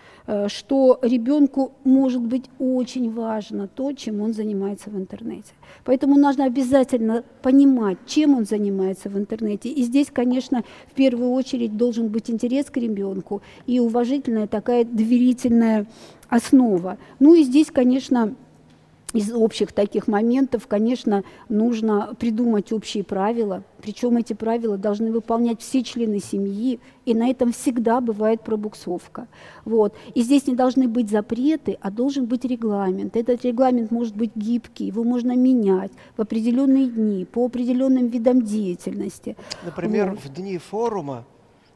что 0.48 1.00
ребенку 1.02 1.72
может 1.84 2.22
быть 2.22 2.46
очень 2.60 3.12
важно 3.12 3.68
то, 3.68 3.94
чем 3.94 4.22
он 4.22 4.34
занимается 4.34 4.90
в 4.90 4.98
интернете. 4.98 5.54
Поэтому 5.86 6.18
нужно 6.18 6.46
обязательно 6.46 7.24
понимать, 7.42 7.98
чем 8.06 8.36
он 8.36 8.46
занимается 8.46 9.10
в 9.10 9.18
интернете. 9.18 9.70
И 9.70 9.84
здесь, 9.84 10.08
конечно, 10.12 10.64
в 10.92 10.94
первую 10.94 11.32
очередь 11.32 11.78
должен 11.78 12.10
быть 12.10 12.30
интерес 12.30 12.66
к 12.66 12.78
ребенку 12.78 13.42
и 13.68 13.80
уважительная 13.80 14.48
такая 14.48 14.84
доверительная 14.84 15.86
основа. 16.28 16.98
Ну 17.20 17.34
и 17.34 17.44
здесь, 17.44 17.68
конечно, 17.72 18.36
из 19.14 19.34
общих 19.34 19.72
таких 19.72 20.08
моментов, 20.08 20.68
конечно, 20.68 21.24
нужно 21.48 22.14
придумать 22.20 22.74
общие 22.74 23.04
правила, 23.04 23.64
причем 23.82 24.18
эти 24.18 24.34
правила 24.34 24.78
должны 24.78 25.12
выполнять 25.12 25.62
все 25.62 25.82
члены 25.84 26.20
семьи, 26.20 26.80
и 27.06 27.14
на 27.14 27.30
этом 27.30 27.54
всегда 27.54 28.02
бывает 28.02 28.42
пробуксовка. 28.42 29.28
Вот. 29.64 29.96
И 30.14 30.22
здесь 30.22 30.46
не 30.48 30.56
должны 30.56 30.90
быть 30.90 31.10
запреты, 31.10 31.78
а 31.82 31.90
должен 31.90 32.26
быть 32.26 32.44
регламент. 32.44 33.16
Этот 33.16 33.46
регламент 33.46 33.92
может 33.92 34.16
быть 34.16 34.32
гибкий, 34.36 34.86
его 34.86 35.06
можно 35.06 35.36
менять 35.36 35.92
в 36.18 36.22
определенные 36.22 36.88
дни, 36.88 37.26
по 37.26 37.46
определенным 37.46 38.08
видам 38.08 38.42
деятельности. 38.42 39.38
Например, 39.64 40.12
вот. 40.12 40.20
в 40.20 40.34
дни 40.34 40.58
форума 40.58 41.26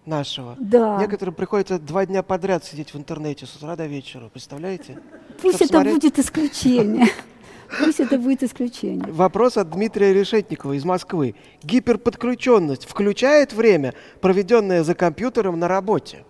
нашего. 0.05 0.55
Да. 0.59 0.97
Некоторым 0.99 1.33
приходится 1.33 1.79
два 1.79 2.05
дня 2.05 2.23
подряд 2.23 2.63
сидеть 2.65 2.93
в 2.93 2.97
интернете 2.97 3.45
с 3.45 3.55
утра 3.55 3.75
до 3.75 3.85
вечера, 3.85 4.29
представляете? 4.29 4.99
Пусть 5.41 5.57
Чтоб 5.57 5.65
это 5.65 5.73
смотреть... 5.73 5.95
будет 5.95 6.19
исключение. 6.19 7.07
Пусть 7.79 7.99
это 7.99 8.17
будет 8.17 8.43
исключение. 8.43 9.11
Вопрос 9.11 9.57
от 9.57 9.69
Дмитрия 9.69 10.13
Решетникова 10.13 10.73
из 10.73 10.83
Москвы. 10.83 11.35
Гиперподключенность 11.63 12.85
включает 12.85 13.53
время, 13.53 13.93
проведенное 14.19 14.83
за 14.83 14.93
компьютером 14.93 15.57
на 15.57 15.67
работе? 15.67 16.25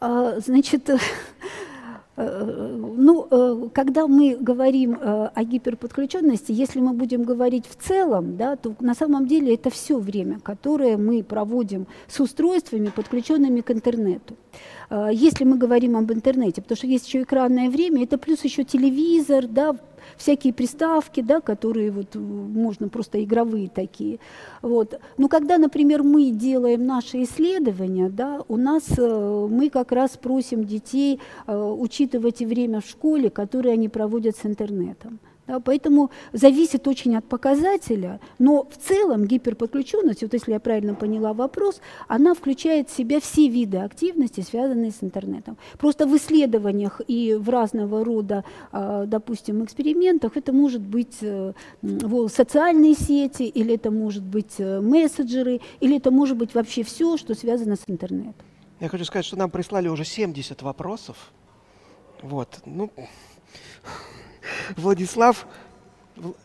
А, 0.00 0.40
значит, 0.40 0.90
ну, 2.16 3.26
э, 3.30 3.68
когда 3.72 4.06
мы 4.06 4.36
говорим 4.38 4.98
э, 5.00 5.30
о 5.34 5.44
гиперподключенности, 5.44 6.52
если 6.52 6.80
мы 6.80 6.92
будем 6.92 7.22
говорить 7.22 7.64
в 7.66 7.74
целом, 7.76 8.36
да, 8.36 8.56
то 8.56 8.74
на 8.80 8.94
самом 8.94 9.26
деле 9.26 9.54
это 9.54 9.70
все 9.70 9.98
время, 9.98 10.38
которое 10.40 10.98
мы 10.98 11.22
проводим 11.22 11.86
с 12.08 12.20
устройствами, 12.20 12.90
подключенными 12.94 13.62
к 13.62 13.70
интернету. 13.70 14.36
Если 15.10 15.44
мы 15.44 15.56
говорим 15.56 15.96
об 15.96 16.12
интернете, 16.12 16.60
потому 16.60 16.76
что 16.76 16.86
есть 16.86 17.06
еще 17.06 17.22
экранное 17.22 17.70
время, 17.70 18.04
это 18.04 18.18
плюс 18.18 18.44
еще 18.44 18.62
телевизор, 18.62 19.46
да, 19.46 19.74
всякие 20.22 20.52
приставки, 20.52 21.20
да, 21.20 21.40
которые 21.40 21.90
вот 21.90 22.14
можно 22.14 22.88
просто 22.88 23.22
игровые 23.22 23.68
такие. 23.68 24.18
Вот. 24.62 25.00
Но 25.18 25.28
когда, 25.28 25.58
например, 25.58 26.02
мы 26.02 26.30
делаем 26.30 26.86
наши 26.86 27.24
исследования, 27.24 28.08
да, 28.08 28.42
у 28.48 28.56
нас 28.56 28.84
э, 28.96 29.48
мы 29.50 29.68
как 29.68 29.92
раз 29.92 30.16
просим 30.16 30.64
детей 30.64 31.18
э, 31.46 31.74
учитывать 31.78 32.40
и 32.40 32.46
время 32.46 32.80
в 32.80 32.86
школе, 32.86 33.30
которое 33.30 33.72
они 33.72 33.88
проводят 33.88 34.36
с 34.36 34.46
интернетом. 34.46 35.18
Поэтому 35.60 36.10
зависит 36.32 36.88
очень 36.88 37.16
от 37.16 37.24
показателя, 37.24 38.20
но 38.38 38.64
в 38.64 38.76
целом 38.76 39.24
гиперподключенность, 39.26 40.22
вот 40.22 40.32
если 40.32 40.52
я 40.52 40.60
правильно 40.60 40.94
поняла 40.94 41.32
вопрос, 41.32 41.80
она 42.08 42.34
включает 42.34 42.88
в 42.88 42.96
себя 42.96 43.20
все 43.20 43.48
виды 43.48 43.78
активности, 43.78 44.40
связанные 44.40 44.90
с 44.90 45.02
интернетом. 45.02 45.56
Просто 45.78 46.06
в 46.06 46.16
исследованиях 46.16 47.00
и 47.06 47.34
в 47.34 47.48
разного 47.48 48.04
рода, 48.04 48.44
а, 48.70 49.06
допустим, 49.06 49.64
экспериментах 49.64 50.36
это 50.36 50.52
может 50.52 50.82
быть 50.82 51.18
э, 51.20 51.52
социальные 52.28 52.94
сети, 52.94 53.44
или 53.44 53.74
это 53.74 53.90
может 53.90 54.22
быть 54.22 54.54
э, 54.58 54.80
мессенджеры, 54.80 55.60
или 55.80 55.96
это 55.96 56.10
может 56.10 56.36
быть 56.36 56.54
вообще 56.54 56.82
все, 56.82 57.16
что 57.16 57.34
связано 57.34 57.76
с 57.76 57.84
интернетом. 57.86 58.34
Я 58.80 58.88
хочу 58.88 59.04
сказать, 59.04 59.24
что 59.24 59.36
нам 59.36 59.50
прислали 59.50 59.88
уже 59.88 60.04
70 60.04 60.62
вопросов. 60.62 61.30
Вот, 62.22 62.60
ну, 62.64 62.90
Владислав, 64.76 65.46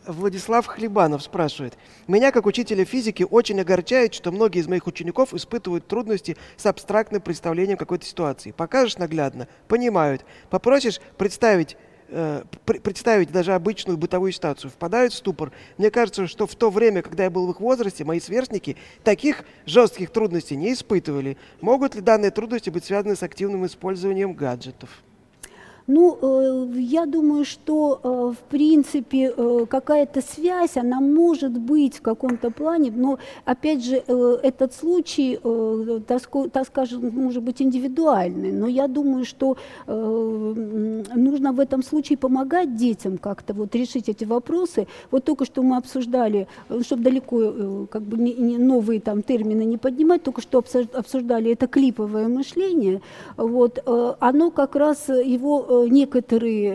Владислав 0.06 0.66
Хлебанов 0.66 1.22
спрашивает. 1.22 1.76
Меня, 2.06 2.32
как 2.32 2.46
учителя 2.46 2.84
физики, 2.84 3.26
очень 3.28 3.60
огорчает, 3.60 4.14
что 4.14 4.32
многие 4.32 4.60
из 4.60 4.68
моих 4.68 4.86
учеников 4.86 5.34
испытывают 5.34 5.86
трудности 5.86 6.36
с 6.56 6.66
абстрактным 6.66 7.20
представлением 7.20 7.76
какой-то 7.76 8.06
ситуации. 8.06 8.52
Покажешь 8.52 8.96
наглядно, 8.96 9.46
понимают. 9.68 10.24
Попросишь 10.50 11.00
представить 11.18 11.76
э, 12.08 12.44
представить 12.64 13.30
даже 13.30 13.52
обычную 13.52 13.98
бытовую 13.98 14.32
ситуацию, 14.32 14.70
впадают 14.70 15.12
в 15.12 15.16
ступор. 15.16 15.52
Мне 15.76 15.90
кажется, 15.90 16.26
что 16.26 16.46
в 16.46 16.54
то 16.54 16.70
время, 16.70 17.02
когда 17.02 17.24
я 17.24 17.30
был 17.30 17.46
в 17.46 17.50
их 17.50 17.60
возрасте, 17.60 18.04
мои 18.04 18.20
сверстники 18.20 18.76
таких 19.04 19.44
жестких 19.66 20.10
трудностей 20.10 20.56
не 20.56 20.72
испытывали. 20.72 21.36
Могут 21.60 21.94
ли 21.94 22.00
данные 22.00 22.30
трудности 22.30 22.70
быть 22.70 22.84
связаны 22.84 23.16
с 23.16 23.22
активным 23.22 23.66
использованием 23.66 24.32
гаджетов? 24.32 25.02
Ну, 25.90 26.18
э, 26.20 26.78
я 26.80 27.06
думаю, 27.06 27.46
что, 27.46 27.98
э, 28.02 28.32
в 28.38 28.50
принципе, 28.50 29.32
э, 29.34 29.66
какая-то 29.66 30.20
связь, 30.20 30.76
она 30.76 31.00
может 31.00 31.58
быть 31.58 31.96
в 31.96 32.02
каком-то 32.02 32.50
плане, 32.50 32.92
но, 32.94 33.18
опять 33.46 33.82
же, 33.82 33.96
этот 34.42 34.74
случай, 34.74 35.38
так 36.06 36.66
скажем, 36.66 37.10
может 37.14 37.42
быть 37.42 37.62
индивидуальный, 37.62 38.52
но 38.52 38.66
я 38.66 38.86
думаю, 38.86 39.24
что 39.24 39.56
нужно 39.86 41.52
в 41.52 41.60
этом 41.60 41.82
случае 41.82 42.18
помогать 42.18 42.76
детям 42.76 43.16
как-то 43.16 43.54
вот 43.54 43.74
решить 43.74 44.08
эти 44.08 44.24
вопросы. 44.24 44.86
Вот 45.10 45.24
только 45.24 45.44
что 45.44 45.62
мы 45.62 45.76
обсуждали, 45.76 46.48
чтобы 46.82 47.02
далеко 47.02 47.86
как 47.90 48.02
бы 48.02 48.18
не, 48.18 48.58
новые 48.58 49.00
там 49.00 49.22
термины 49.22 49.64
не 49.64 49.78
поднимать, 49.78 50.22
только 50.22 50.42
что 50.42 50.58
обсуждали 50.92 51.52
это 51.52 51.66
клиповое 51.66 52.28
мышление, 52.28 53.00
вот, 53.36 53.82
оно 54.20 54.50
как 54.50 54.76
раз 54.76 55.08
его 55.08 55.77
некоторые 55.86 56.74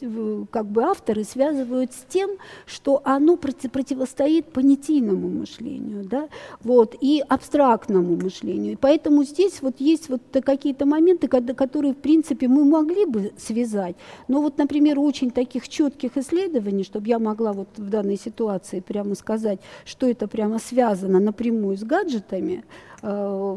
э, 0.00 0.44
как 0.50 0.66
бы 0.66 0.82
авторы 0.82 1.24
связывают 1.24 1.92
с 1.92 2.04
тем, 2.08 2.30
что 2.66 3.00
оно 3.04 3.36
противостоит 3.36 4.52
понятийному 4.52 5.28
мышлению, 5.28 6.04
да, 6.04 6.28
вот, 6.62 6.94
и 7.00 7.22
абстрактному 7.28 8.16
мышлению. 8.16 8.72
И 8.72 8.76
поэтому 8.76 9.24
здесь 9.24 9.62
вот 9.62 9.80
есть 9.80 10.08
вот 10.08 10.22
какие-то 10.44 10.86
моменты, 10.86 11.28
которые, 11.28 11.92
в 11.92 11.98
принципе, 11.98 12.48
мы 12.48 12.64
могли 12.64 13.06
бы 13.06 13.32
связать. 13.36 13.96
Но 14.28 14.40
вот, 14.42 14.58
например, 14.58 14.98
очень 14.98 15.30
таких 15.30 15.68
четких 15.68 16.16
исследований, 16.16 16.84
чтобы 16.84 17.08
я 17.08 17.18
могла 17.18 17.52
вот 17.52 17.68
в 17.76 17.88
данной 17.88 18.18
ситуации 18.18 18.80
прямо 18.80 19.14
сказать, 19.14 19.60
что 19.84 20.08
это 20.08 20.28
прямо 20.28 20.58
связано 20.58 21.20
напрямую 21.20 21.76
с 21.76 21.82
гаджетами, 21.82 22.64
э, 23.02 23.56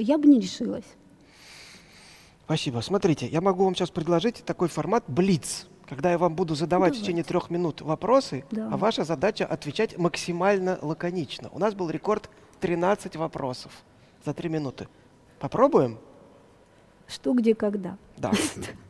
я 0.00 0.18
бы 0.18 0.28
не 0.28 0.40
решилась. 0.40 0.84
Спасибо. 2.46 2.78
Смотрите, 2.78 3.26
я 3.26 3.40
могу 3.40 3.64
вам 3.64 3.74
сейчас 3.74 3.90
предложить 3.90 4.44
такой 4.44 4.68
формат 4.68 5.02
«Блиц», 5.08 5.66
когда 5.84 6.12
я 6.12 6.18
вам 6.18 6.36
буду 6.36 6.54
задавать 6.54 6.90
Давайте. 6.90 6.98
в 7.00 7.02
течение 7.02 7.24
трех 7.24 7.50
минут 7.50 7.80
вопросы, 7.80 8.44
да. 8.52 8.68
а 8.72 8.76
ваша 8.76 9.02
задача 9.02 9.44
отвечать 9.44 9.98
максимально 9.98 10.78
лаконично. 10.80 11.48
У 11.50 11.58
нас 11.58 11.74
был 11.74 11.90
рекорд 11.90 12.30
13 12.60 13.16
вопросов 13.16 13.72
за 14.24 14.32
три 14.32 14.48
минуты. 14.48 14.86
Попробуем? 15.40 15.98
Что, 17.08 17.32
где, 17.34 17.56
когда? 17.56 17.98
Да. 18.16 18.30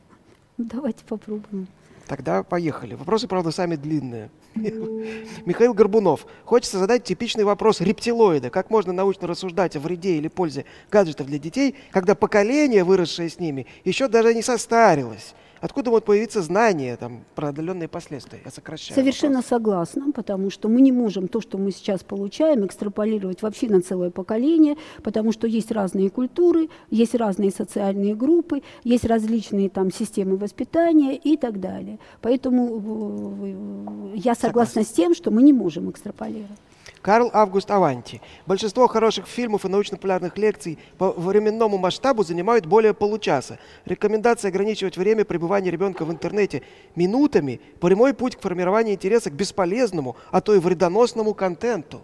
Давайте 0.58 1.02
попробуем. 1.06 1.66
Тогда 2.06 2.42
поехали. 2.42 2.94
Вопросы, 2.94 3.26
правда, 3.26 3.52
сами 3.52 3.76
длинные. 3.76 4.30
Михаил 5.46 5.74
Горбунов. 5.74 6.26
Хочется 6.44 6.78
задать 6.78 7.04
типичный 7.04 7.44
вопрос 7.44 7.80
рептилоида. 7.80 8.50
Как 8.50 8.70
можно 8.70 8.92
научно 8.92 9.26
рассуждать 9.26 9.76
о 9.76 9.80
вреде 9.80 10.16
или 10.16 10.28
пользе 10.28 10.64
гаджетов 10.90 11.26
для 11.26 11.38
детей, 11.38 11.74
когда 11.90 12.14
поколение, 12.14 12.84
выросшее 12.84 13.28
с 13.28 13.38
ними, 13.38 13.66
еще 13.84 14.08
даже 14.08 14.34
не 14.34 14.42
состарилось? 14.42 15.34
Откуда 15.66 15.90
могут 15.90 16.04
появиться 16.04 16.42
знания 16.42 16.96
там, 16.96 17.24
про 17.34 17.48
отдаленные 17.48 17.88
последствия? 17.88 18.38
Я 18.44 18.52
сокращаю. 18.52 18.94
Совершенно 18.94 19.38
вопрос. 19.38 19.48
согласна, 19.48 20.12
потому 20.12 20.48
что 20.48 20.68
мы 20.68 20.80
не 20.80 20.92
можем 20.92 21.26
то, 21.26 21.40
что 21.40 21.58
мы 21.58 21.72
сейчас 21.72 22.04
получаем, 22.04 22.64
экстраполировать 22.64 23.42
вообще 23.42 23.68
на 23.68 23.82
целое 23.82 24.10
поколение, 24.10 24.76
потому 25.02 25.32
что 25.32 25.48
есть 25.48 25.72
разные 25.72 26.08
культуры, 26.08 26.68
есть 26.88 27.16
разные 27.16 27.50
социальные 27.50 28.14
группы, 28.14 28.62
есть 28.84 29.04
различные 29.04 29.68
там 29.68 29.90
системы 29.90 30.36
воспитания 30.36 31.16
и 31.16 31.36
так 31.36 31.58
далее. 31.58 31.98
Поэтому 32.20 34.14
э, 34.14 34.18
я 34.18 34.36
согласна, 34.36 34.82
согласна. 34.82 34.84
с 34.84 34.88
тем, 34.90 35.16
что 35.16 35.32
мы 35.32 35.42
не 35.42 35.52
можем 35.52 35.90
экстраполировать. 35.90 36.60
Карл 37.06 37.30
Август 37.32 37.70
Аванти. 37.70 38.20
Большинство 38.46 38.88
хороших 38.88 39.28
фильмов 39.28 39.64
и 39.64 39.68
научно-популярных 39.68 40.36
лекций 40.36 40.76
по 40.98 41.12
временному 41.12 41.78
масштабу 41.78 42.24
занимают 42.24 42.66
более 42.66 42.94
получаса. 42.94 43.60
Рекомендация 43.84 44.48
ограничивать 44.48 44.96
время 44.96 45.24
пребывания 45.24 45.70
ребенка 45.70 46.04
в 46.04 46.10
интернете 46.10 46.62
минутами– 46.96 47.60
прямой 47.80 48.12
путь 48.12 48.34
к 48.34 48.40
формированию 48.40 48.96
интереса 48.96 49.30
к 49.30 49.34
бесполезному, 49.34 50.16
а 50.32 50.40
то 50.40 50.52
и 50.52 50.58
вредоносному 50.58 51.32
контенту. 51.32 52.02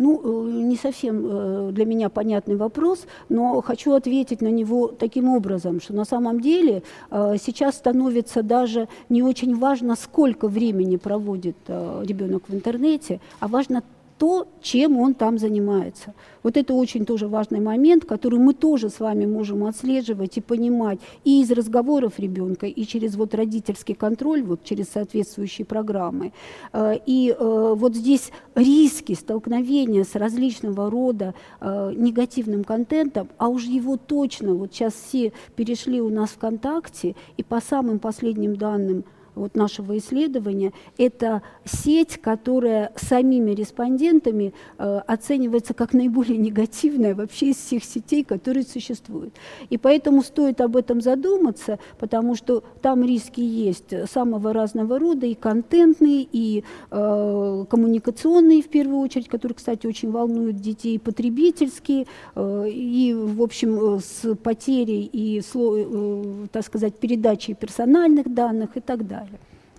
Ну, 0.00 0.20
э, 0.22 0.50
не 0.52 0.76
совсем 0.76 1.26
э, 1.26 1.70
для 1.72 1.84
меня 1.84 2.08
понятный 2.08 2.54
вопрос, 2.54 3.04
но 3.28 3.60
хочу 3.62 3.94
ответить 3.94 4.40
на 4.40 4.46
него 4.46 4.86
таким 4.86 5.28
образом, 5.28 5.80
что 5.80 5.92
на 5.92 6.04
самом 6.04 6.40
деле 6.40 6.84
э, 7.10 7.34
сейчас 7.42 7.74
становится 7.74 8.44
даже 8.44 8.88
не 9.08 9.24
очень 9.24 9.56
важно, 9.56 9.96
сколько 9.96 10.46
времени 10.46 10.96
проводит 10.96 11.56
ребенок 11.66 12.44
в 12.48 12.54
интернете, 12.54 13.20
а 13.40 13.48
важно 13.48 13.82
то, 14.18 14.48
чем 14.60 14.98
он 14.98 15.14
там 15.14 15.38
занимается. 15.38 16.12
Вот 16.42 16.56
это 16.56 16.74
очень 16.74 17.04
тоже 17.04 17.28
важный 17.28 17.60
момент, 17.60 18.04
который 18.04 18.38
мы 18.38 18.52
тоже 18.52 18.90
с 18.90 19.00
вами 19.00 19.26
можем 19.26 19.64
отслеживать 19.64 20.36
и 20.36 20.40
понимать 20.40 20.98
и 21.24 21.40
из 21.42 21.50
разговоров 21.50 22.18
ребенка, 22.18 22.66
и 22.66 22.84
через 22.84 23.14
вот 23.14 23.34
родительский 23.34 23.94
контроль, 23.94 24.42
вот 24.42 24.64
через 24.64 24.88
соответствующие 24.88 25.64
программы. 25.64 26.32
Э, 26.72 26.96
и 27.06 27.30
э, 27.38 27.74
вот 27.76 27.94
здесь 27.94 28.32
риски 28.54 29.14
столкновения 29.14 30.04
с 30.04 30.14
различного 30.16 30.90
рода 30.90 31.34
э, 31.60 31.92
негативным 31.96 32.64
контентом, 32.64 33.28
а 33.38 33.48
уж 33.48 33.64
его 33.64 33.96
точно, 33.96 34.54
вот 34.54 34.74
сейчас 34.74 34.94
все 34.94 35.32
перешли 35.54 36.00
у 36.00 36.08
нас 36.08 36.30
ВКонтакте, 36.30 37.14
и 37.36 37.42
по 37.42 37.60
самым 37.60 38.00
последним 38.00 38.56
данным– 38.56 39.04
вот 39.38 39.56
нашего 39.56 39.96
исследования, 39.98 40.72
это 40.96 41.42
сеть, 41.64 42.18
которая 42.20 42.92
самими 42.96 43.52
респондентами 43.52 44.52
э, 44.78 45.00
оценивается 45.06 45.74
как 45.74 45.92
наиболее 45.92 46.38
негативная 46.38 47.14
вообще 47.14 47.50
из 47.50 47.56
всех 47.56 47.84
сетей, 47.84 48.24
которые 48.24 48.64
существуют. 48.64 49.34
И 49.70 49.78
поэтому 49.78 50.22
стоит 50.22 50.60
об 50.60 50.76
этом 50.76 51.00
задуматься, 51.00 51.78
потому 51.98 52.34
что 52.34 52.62
там 52.82 53.04
риски 53.04 53.40
есть 53.40 53.94
самого 54.10 54.52
разного 54.52 54.98
рода, 54.98 55.26
и 55.26 55.34
контентные, 55.34 56.26
и 56.30 56.64
э, 56.90 57.64
коммуникационные 57.68 58.62
в 58.62 58.68
первую 58.68 59.00
очередь, 59.00 59.28
которые, 59.28 59.56
кстати, 59.56 59.86
очень 59.86 60.10
волнуют 60.10 60.56
детей, 60.56 60.98
потребительские, 60.98 62.06
э, 62.34 62.68
и, 62.68 63.14
в 63.14 63.42
общем, 63.42 63.96
э, 63.96 64.00
с 64.00 64.34
потерей 64.36 65.08
и, 65.12 65.40
э, 65.40 66.46
так 66.52 66.64
сказать, 66.64 66.94
передачей 66.98 67.54
персональных 67.54 68.32
данных 68.32 68.76
и 68.76 68.80
так 68.80 69.06
далее. 69.06 69.27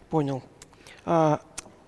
Понял. 0.10 0.42
А, 1.06 1.40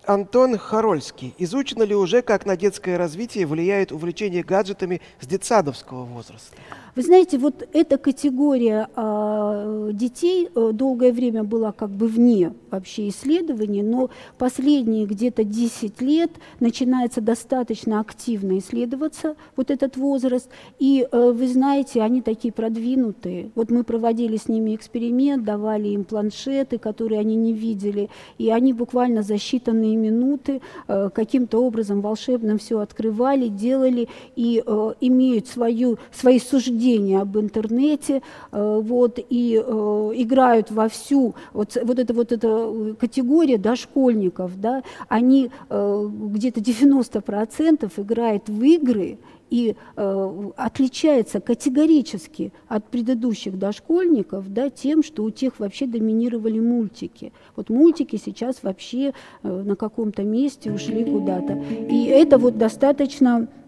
Антон 0.06 0.58
Харольский. 0.58 1.34
Изучено 1.38 1.84
ли 1.84 1.96
уже, 1.96 2.22
как 2.22 2.46
на 2.46 2.58
детское 2.58 2.98
развитие 2.98 3.46
влияет 3.46 3.92
увлечение 3.92 4.44
гаджетами 4.44 5.02
с 5.20 5.28
детсадовского 5.28 6.04
возраста? 6.04 6.56
Вы 6.94 7.04
знаете, 7.04 7.38
вот 7.38 7.68
эта 7.72 7.98
категория 7.98 8.90
э, 8.94 9.92
детей 9.94 10.50
э, 10.54 10.72
долгое 10.74 11.14
время 11.14 11.46
была 11.46 11.72
как 11.72 11.90
бы 11.90 12.08
вне 12.08 12.54
вообще 12.70 13.08
исследований, 13.08 13.82
но 13.82 14.10
последние 14.38 15.06
где-то 15.06 15.46
10 15.46 16.02
лет 16.02 16.32
начинается 16.60 17.22
достаточно 17.22 18.02
активно 18.02 18.58
исследоваться 18.58 19.36
вот 19.56 19.72
этот 19.72 19.96
возраст. 19.96 20.50
И 20.80 21.08
э, 21.10 21.32
вы 21.32 21.48
знаете, 21.48 22.02
они 22.02 22.22
такие 22.22 22.54
продвинутые. 22.54 23.52
Вот 23.56 23.72
мы 23.72 23.86
проводили 23.86 24.36
с 24.36 24.50
ними 24.50 24.76
эксперимент, 24.76 25.46
давали 25.46 25.88
им 25.88 26.04
планшеты, 26.04 26.78
которые 26.78 27.22
они 27.22 27.38
не 27.38 27.54
видели, 27.54 28.10
и 28.38 28.50
они 28.50 28.74
буквально 28.74 29.24
за 29.24 29.36
считанные 29.36 29.96
минуты 29.96 30.62
э, 30.90 31.10
каким-то 31.16 31.64
образом 31.64 32.02
волшебным 32.02 32.58
все 32.58 32.80
открывали, 32.80 33.48
делали 33.48 34.10
и 34.36 34.62
имеют 35.02 35.48
свою, 35.48 35.98
свои 36.12 36.40
суждения 36.40 36.81
суждения 36.82 37.22
об 37.22 37.38
интернете, 37.38 38.22
э, 38.52 38.82
вот, 38.84 39.20
и 39.30 39.62
э, 39.64 40.12
играют 40.16 40.72
во 40.72 40.88
всю, 40.90 41.36
вот, 41.54 41.78
вот 41.84 42.00
эта 42.00 42.14
вот 42.14 42.32
эта 42.32 42.96
категория 43.00 43.58
да, 43.58 43.76
школьников, 43.76 44.60
да, 44.60 44.84
они 45.08 45.52
э, 45.70 46.10
где-то 46.12 46.60
90% 46.60 47.92
играют 47.98 48.50
в 48.50 48.64
игры, 48.64 49.18
и 49.52 49.76
э, 49.98 50.52
отличается 50.56 51.42
категорически 51.42 52.54
от 52.70 52.86
предыдущих 52.86 53.60
дошкольников 53.60 54.46
да, 54.54 54.70
тем, 54.70 55.04
что 55.04 55.24
у 55.24 55.30
тех 55.30 55.60
вообще 55.60 55.88
доминировали 55.88 56.60
мультики. 56.60 57.34
Вот 57.58 57.70
мультики 57.70 58.18
сейчас 58.24 58.64
вообще 58.64 59.14
э, 59.44 59.64
на 59.64 59.76
каком-то 59.76 60.24
месте 60.24 60.72
ушли 60.72 61.04
куда-то. 61.04 61.62
И 61.90 62.06
это 62.06 62.38
вот 62.38 62.58
достаточно 62.58 63.50
Э, 63.52 63.61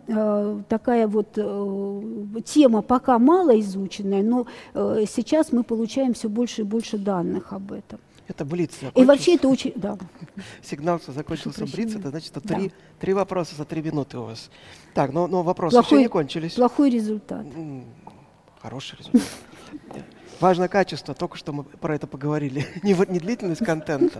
такая 0.67 1.07
вот 1.07 1.29
э, 1.37 2.41
тема 2.45 2.81
пока 2.81 3.19
мало 3.19 3.59
изученная, 3.59 4.23
но 4.23 4.47
э, 4.73 5.05
сейчас 5.07 5.51
мы 5.51 5.63
получаем 5.63 6.13
все 6.13 6.27
больше 6.29 6.61
и 6.61 6.65
больше 6.65 6.97
данных 6.97 7.53
об 7.53 7.71
этом. 7.71 7.99
Это 8.27 8.45
блиц 8.45 8.71
И 8.95 9.03
вообще 9.03 9.35
это 9.35 9.49
очень... 9.49 9.73
Да. 9.75 9.97
Сигнал, 10.63 10.99
что 10.99 11.11
закончился 11.11 11.65
блиц, 11.65 11.95
это 11.95 12.09
значит, 12.09 12.29
что 12.29 12.41
да. 12.41 12.55
три, 12.55 12.71
три 12.99 13.13
вопроса 13.13 13.55
за 13.55 13.65
три 13.65 13.81
минуты 13.81 14.17
у 14.17 14.23
вас. 14.23 14.49
Так, 14.93 15.11
но, 15.11 15.27
но 15.27 15.43
вопросы 15.43 15.75
плохой, 15.75 15.99
еще 15.99 16.03
не 16.03 16.09
кончились. 16.09 16.53
Плохой 16.53 16.89
результат. 16.89 17.45
Хороший 18.61 18.97
результат. 18.97 19.21
Важно 20.39 20.67
качество, 20.67 21.13
только 21.13 21.37
что 21.37 21.53
мы 21.53 21.63
про 21.63 21.95
это 21.95 22.07
поговорили, 22.07 22.65
не, 22.83 22.93
не 23.11 23.19
длительность 23.19 23.63
контента. 23.63 24.19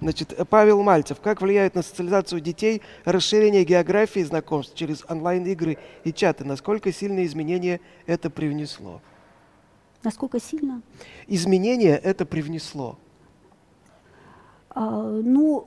Значит, 0.00 0.36
Павел 0.48 0.82
Мальцев. 0.82 1.20
Как 1.20 1.42
влияет 1.42 1.74
на 1.74 1.82
социализацию 1.82 2.40
детей 2.40 2.82
расширение 3.04 3.64
географии 3.64 4.20
знакомств 4.20 4.74
через 4.74 5.04
онлайн-игры 5.08 5.78
и 6.04 6.12
чаты? 6.12 6.44
Насколько 6.44 6.92
сильные 6.92 7.26
изменения 7.26 7.80
это 8.06 8.30
привнесло? 8.30 9.00
Насколько 10.02 10.40
сильно? 10.40 10.82
Изменения 11.26 11.96
это 11.96 12.24
привнесло. 12.24 12.98
А, 14.72 15.20
ну, 15.24 15.64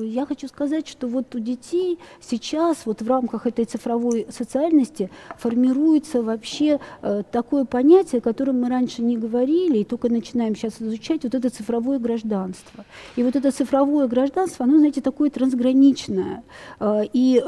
э, 0.00 0.04
я 0.06 0.26
хочу 0.26 0.48
сказать, 0.48 0.88
что 0.88 1.06
вот 1.06 1.32
у 1.36 1.38
детей 1.38 2.00
сейчас 2.20 2.86
вот 2.86 3.02
в 3.02 3.08
рамках 3.08 3.46
этой 3.46 3.66
цифровой 3.66 4.26
социальности 4.30 5.10
формируется 5.38 6.20
вообще 6.20 6.80
э, 7.02 7.22
такое 7.30 7.64
понятие, 7.64 8.18
о 8.18 8.22
котором 8.22 8.60
мы 8.60 8.68
раньше 8.68 9.00
не 9.02 9.16
говорили 9.16 9.78
и 9.78 9.84
только 9.84 10.08
начинаем 10.08 10.56
сейчас 10.56 10.82
изучать, 10.82 11.22
вот 11.22 11.36
это 11.36 11.50
цифровое 11.50 12.00
гражданство. 12.00 12.84
И 13.14 13.22
вот 13.22 13.36
это 13.36 13.52
цифровое 13.52 14.08
гражданство, 14.08 14.64
оно, 14.64 14.78
знаете, 14.78 15.00
такое 15.00 15.30
трансграничное. 15.30 16.42
Э, 16.80 17.02
и 17.12 17.40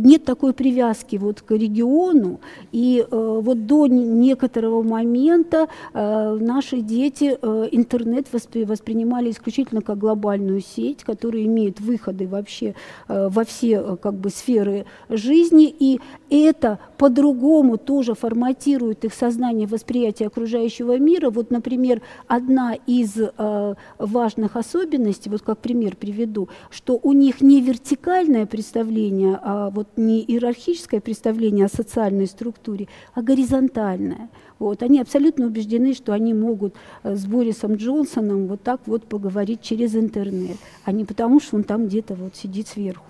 нет 0.00 0.24
такой 0.24 0.52
привязки 0.52 1.16
вот 1.16 1.42
к 1.42 1.52
региону. 1.52 2.40
И 2.72 3.06
вот 3.10 3.66
до 3.66 3.86
некоторого 3.86 4.82
момента 4.82 5.68
наши 5.94 6.80
дети 6.80 7.36
интернет 7.72 8.26
воспринимали 8.32 9.30
исключительно 9.30 9.80
как 9.80 9.92
как 9.92 9.98
глобальную 10.02 10.60
сеть, 10.60 11.04
которая 11.04 11.44
имеет 11.44 11.80
выходы 11.80 12.26
вообще 12.26 12.74
э, 13.08 13.28
во 13.30 13.44
все 13.44 13.74
э, 13.74 13.96
как 13.96 14.14
бы, 14.14 14.30
сферы 14.30 14.84
жизни, 15.08 15.74
и 15.78 16.00
это 16.28 16.78
по-другому 16.98 17.78
тоже 17.78 18.14
форматирует 18.14 19.04
их 19.04 19.14
сознание, 19.14 19.66
восприятие 19.66 20.26
окружающего 20.26 20.98
мира. 20.98 21.30
Вот, 21.30 21.50
например, 21.50 22.02
одна 22.26 22.74
из 22.86 23.16
э, 23.16 23.74
важных 23.98 24.56
особенностей, 24.56 25.30
вот 25.30 25.42
как 25.42 25.58
пример 25.58 25.96
приведу, 25.96 26.48
что 26.70 26.98
у 27.02 27.12
них 27.12 27.40
не 27.40 27.60
вертикальное 27.60 28.46
представление, 28.46 29.38
а 29.42 29.70
вот 29.70 29.88
не 29.96 30.20
иерархическое 30.20 31.00
представление 31.00 31.66
о 31.66 31.68
социальной 31.68 32.26
структуре, 32.26 32.88
а 33.14 33.22
горизонтальное. 33.22 34.28
Вот. 34.58 34.82
Они 34.82 35.00
абсолютно 35.00 35.46
убеждены, 35.46 35.94
что 35.94 36.12
они 36.12 36.34
могут 36.34 36.74
э, 37.02 37.14
с 37.14 37.24
Борисом 37.26 37.74
Джонсоном 37.74 38.46
вот 38.46 38.62
так 38.62 38.80
вот 38.86 39.04
поговорить 39.04 39.62
через 39.62 39.94
интернет, 39.94 40.56
а 40.84 40.92
не 40.92 41.04
потому, 41.04 41.40
что 41.40 41.56
он 41.56 41.64
там 41.64 41.86
где-то 41.86 42.14
вот 42.14 42.36
сидит 42.36 42.68
сверху. 42.68 43.04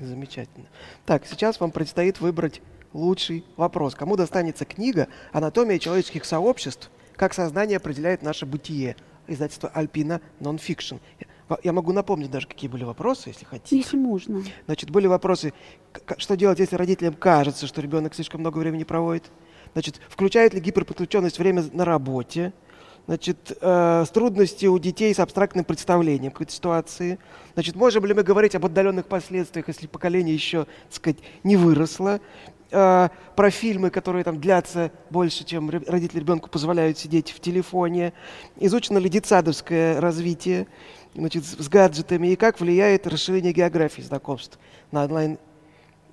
Замечательно. 0.00 0.66
Так, 1.04 1.26
сейчас 1.26 1.60
вам 1.60 1.70
предстоит 1.70 2.20
выбрать 2.20 2.62
лучший 2.92 3.44
вопрос. 3.56 3.94
Кому 3.94 4.16
достанется 4.16 4.64
книга 4.64 5.08
«Анатомия 5.32 5.78
человеческих 5.78 6.24
сообществ. 6.24 6.90
Как 7.16 7.34
сознание 7.34 7.76
определяет 7.76 8.22
наше 8.22 8.46
бытие» 8.46 8.96
издательство 9.26 9.68
«Альпина 9.68 10.20
Нонфикшн». 10.40 10.96
Я 11.64 11.72
могу 11.72 11.92
напомнить 11.92 12.30
даже, 12.30 12.46
какие 12.46 12.70
были 12.70 12.84
вопросы, 12.84 13.30
если 13.30 13.44
хотите. 13.44 13.76
Если 13.76 13.96
можно. 13.96 14.42
Значит, 14.66 14.90
были 14.90 15.08
вопросы, 15.08 15.52
что 16.16 16.36
делать, 16.36 16.60
если 16.60 16.76
родителям 16.76 17.14
кажется, 17.14 17.66
что 17.66 17.80
ребенок 17.80 18.14
слишком 18.14 18.40
много 18.40 18.58
времени 18.58 18.84
проводит 18.84 19.24
Значит, 19.72 20.00
включает 20.08 20.54
ли 20.54 20.60
гиперподключенность 20.60 21.38
время 21.38 21.64
на 21.72 21.84
работе? 21.84 22.52
Значит, 23.06 23.56
э, 23.60 24.04
трудности 24.12 24.66
у 24.66 24.78
детей 24.78 25.12
с 25.14 25.18
абстрактным 25.18 25.64
представлением 25.64 26.32
какой-то 26.32 26.52
ситуации. 26.52 27.18
Значит, 27.54 27.74
можем 27.74 28.04
ли 28.04 28.14
мы 28.14 28.22
говорить 28.22 28.54
об 28.54 28.66
отдаленных 28.66 29.06
последствиях, 29.06 29.68
если 29.68 29.86
поколение 29.86 30.34
еще, 30.34 30.64
так 30.64 30.94
сказать, 30.94 31.18
не 31.42 31.56
выросло? 31.56 32.20
Э, 32.70 33.08
про 33.34 33.50
фильмы, 33.50 33.90
которые 33.90 34.22
там 34.22 34.40
длятся 34.40 34.92
больше, 35.10 35.44
чем 35.44 35.70
родители 35.70 36.20
ребенку 36.20 36.48
позволяют 36.48 36.98
сидеть 36.98 37.30
в 37.30 37.40
телефоне. 37.40 38.12
Изучено 38.56 38.98
ли 38.98 39.08
детсадовское 39.08 40.00
развитие 40.00 40.68
значит, 41.14 41.44
с 41.44 41.68
гаджетами 41.68 42.28
и 42.28 42.36
как 42.36 42.60
влияет 42.60 43.06
расширение 43.06 43.52
географии 43.52 44.02
знакомств 44.02 44.58
на 44.92 45.04
онлайн 45.04 45.38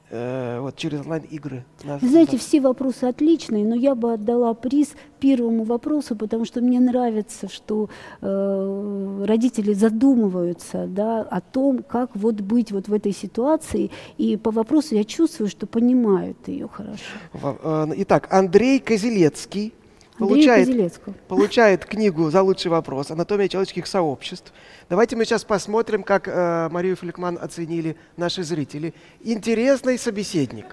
э, 0.10 0.60
вот 0.60 0.76
через 0.76 1.02
онлайн-игры. 1.02 1.64
Знаете, 2.02 2.38
все 2.38 2.62
вопросы 2.62 3.06
отличные, 3.06 3.66
но 3.66 3.76
я 3.76 3.96
бы 3.96 4.14
отдала 4.14 4.54
приз 4.54 4.96
первому 5.20 5.64
вопросу, 5.64 6.16
потому 6.16 6.46
что 6.46 6.62
мне 6.62 6.80
нравится, 6.80 7.50
что 7.50 7.90
э, 8.22 9.26
родители 9.26 9.74
задумываются 9.74 10.86
да, 10.88 11.22
о 11.22 11.42
том, 11.42 11.84
как 11.84 12.12
вот 12.16 12.36
быть 12.42 12.72
вот 12.72 12.88
в 12.88 12.94
этой 12.94 13.14
ситуации, 13.14 13.92
и 14.18 14.38
по 14.38 14.52
вопросу 14.52 14.96
я 14.96 15.04
чувствую, 15.04 15.50
что 15.50 15.68
понимают 15.68 16.38
ее 16.48 16.68
хорошо. 16.68 17.04
Э, 17.34 17.88
итак, 17.96 18.28
Андрей 18.32 18.80
Козелецкий 18.80 19.74
получает, 20.18 21.02
получает 21.28 21.86
книгу 21.86 22.30
за 22.30 22.42
лучший 22.42 22.70
вопрос 22.70 23.12
«Анатомия 23.12 23.48
человеческих 23.48 23.88
сообществ». 23.88 24.52
Давайте 24.90 25.16
мы 25.16 25.26
сейчас 25.26 25.44
посмотрим, 25.44 26.04
как 26.04 26.28
э, 26.28 26.70
Марию 26.72 26.96
Фликман 26.96 27.38
оценили 27.42 27.96
наши 28.16 28.44
зрители. 28.44 28.94
Интересный 29.22 29.98
собеседник. 29.98 30.66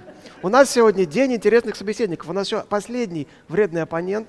У 0.43 0.49
нас 0.49 0.71
сегодня 0.71 1.07
день 1.07 1.35
интересных 1.35 1.77
собеседников. 1.77 2.29
У 2.29 2.33
нас 2.33 2.47
еще 2.47 2.65
последний 2.69 3.29
вредный 3.49 3.83
оппонент, 3.83 4.29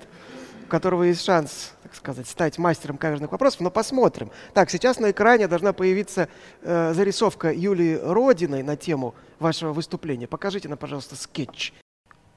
у 0.65 0.67
которого 0.67 1.03
есть 1.03 1.23
шанс, 1.23 1.73
так 1.83 1.95
сказать, 1.95 2.27
стать 2.27 2.57
мастером 2.57 2.97
каверзных 2.97 3.31
вопросов, 3.31 3.61
но 3.61 3.69
посмотрим. 3.69 4.31
Так, 4.53 4.69
сейчас 4.69 4.99
на 4.99 5.11
экране 5.11 5.47
должна 5.47 5.73
появиться 5.73 6.27
э, 6.61 6.93
зарисовка 6.93 7.51
Юлии 7.51 7.99
Родиной 8.01 8.63
на 8.63 8.75
тему 8.75 9.15
вашего 9.39 9.73
выступления. 9.73 10.27
Покажите 10.27 10.67
нам, 10.67 10.77
пожалуйста, 10.77 11.15
скетч, 11.15 11.73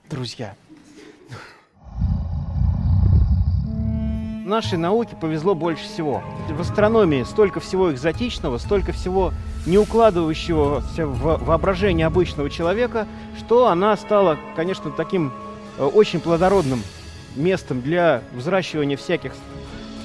друзья. 0.09 0.55
Нашей 4.49 4.79
науке 4.79 5.15
повезло 5.15 5.55
больше 5.55 5.85
всего. 5.85 6.23
В 6.49 6.61
астрономии 6.61 7.23
столько 7.23 7.61
всего 7.61 7.93
экзотичного, 7.93 8.59
столько 8.59 8.93
всего 8.93 9.33
не 9.67 9.79
укладывающегося 9.79 11.07
в 11.07 11.45
воображение 11.45 12.07
обычного 12.07 12.51
человека, 12.51 13.07
что 13.39 13.69
она 13.69 13.97
стала, 13.97 14.39
конечно, 14.57 14.91
таким 14.91 15.33
э, 15.79 15.85
очень 15.85 16.21
плодородным 16.21 16.83
местом 17.37 17.83
для 17.83 18.23
взращивания 18.35 18.97
всяких 18.97 19.33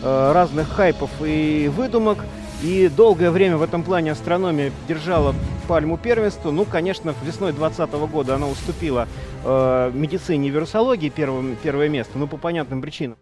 э, 0.02 0.32
разных 0.34 0.70
хайпов 0.70 1.10
и 1.22 1.72
выдумок. 1.74 2.20
И 2.62 2.88
долгое 2.88 3.30
время 3.30 3.58
в 3.58 3.62
этом 3.62 3.84
плане 3.84 4.14
астрономия 4.14 4.72
держала 4.88 5.36
пальму 5.68 5.98
первенства. 5.98 6.50
Ну, 6.52 6.64
конечно, 6.64 7.14
весной 7.24 7.52
2020 7.52 7.94
года 8.10 8.36
она 8.36 8.48
уступила 8.48 9.08
э, 9.44 9.92
медицине 9.94 10.48
и 10.48 10.52
вирусологии 10.52 11.10
первым, 11.10 11.58
первое 11.62 11.90
место, 11.90 12.18
ну, 12.18 12.28
по 12.28 12.38
понятным 12.38 12.82
причинам. 12.82 13.18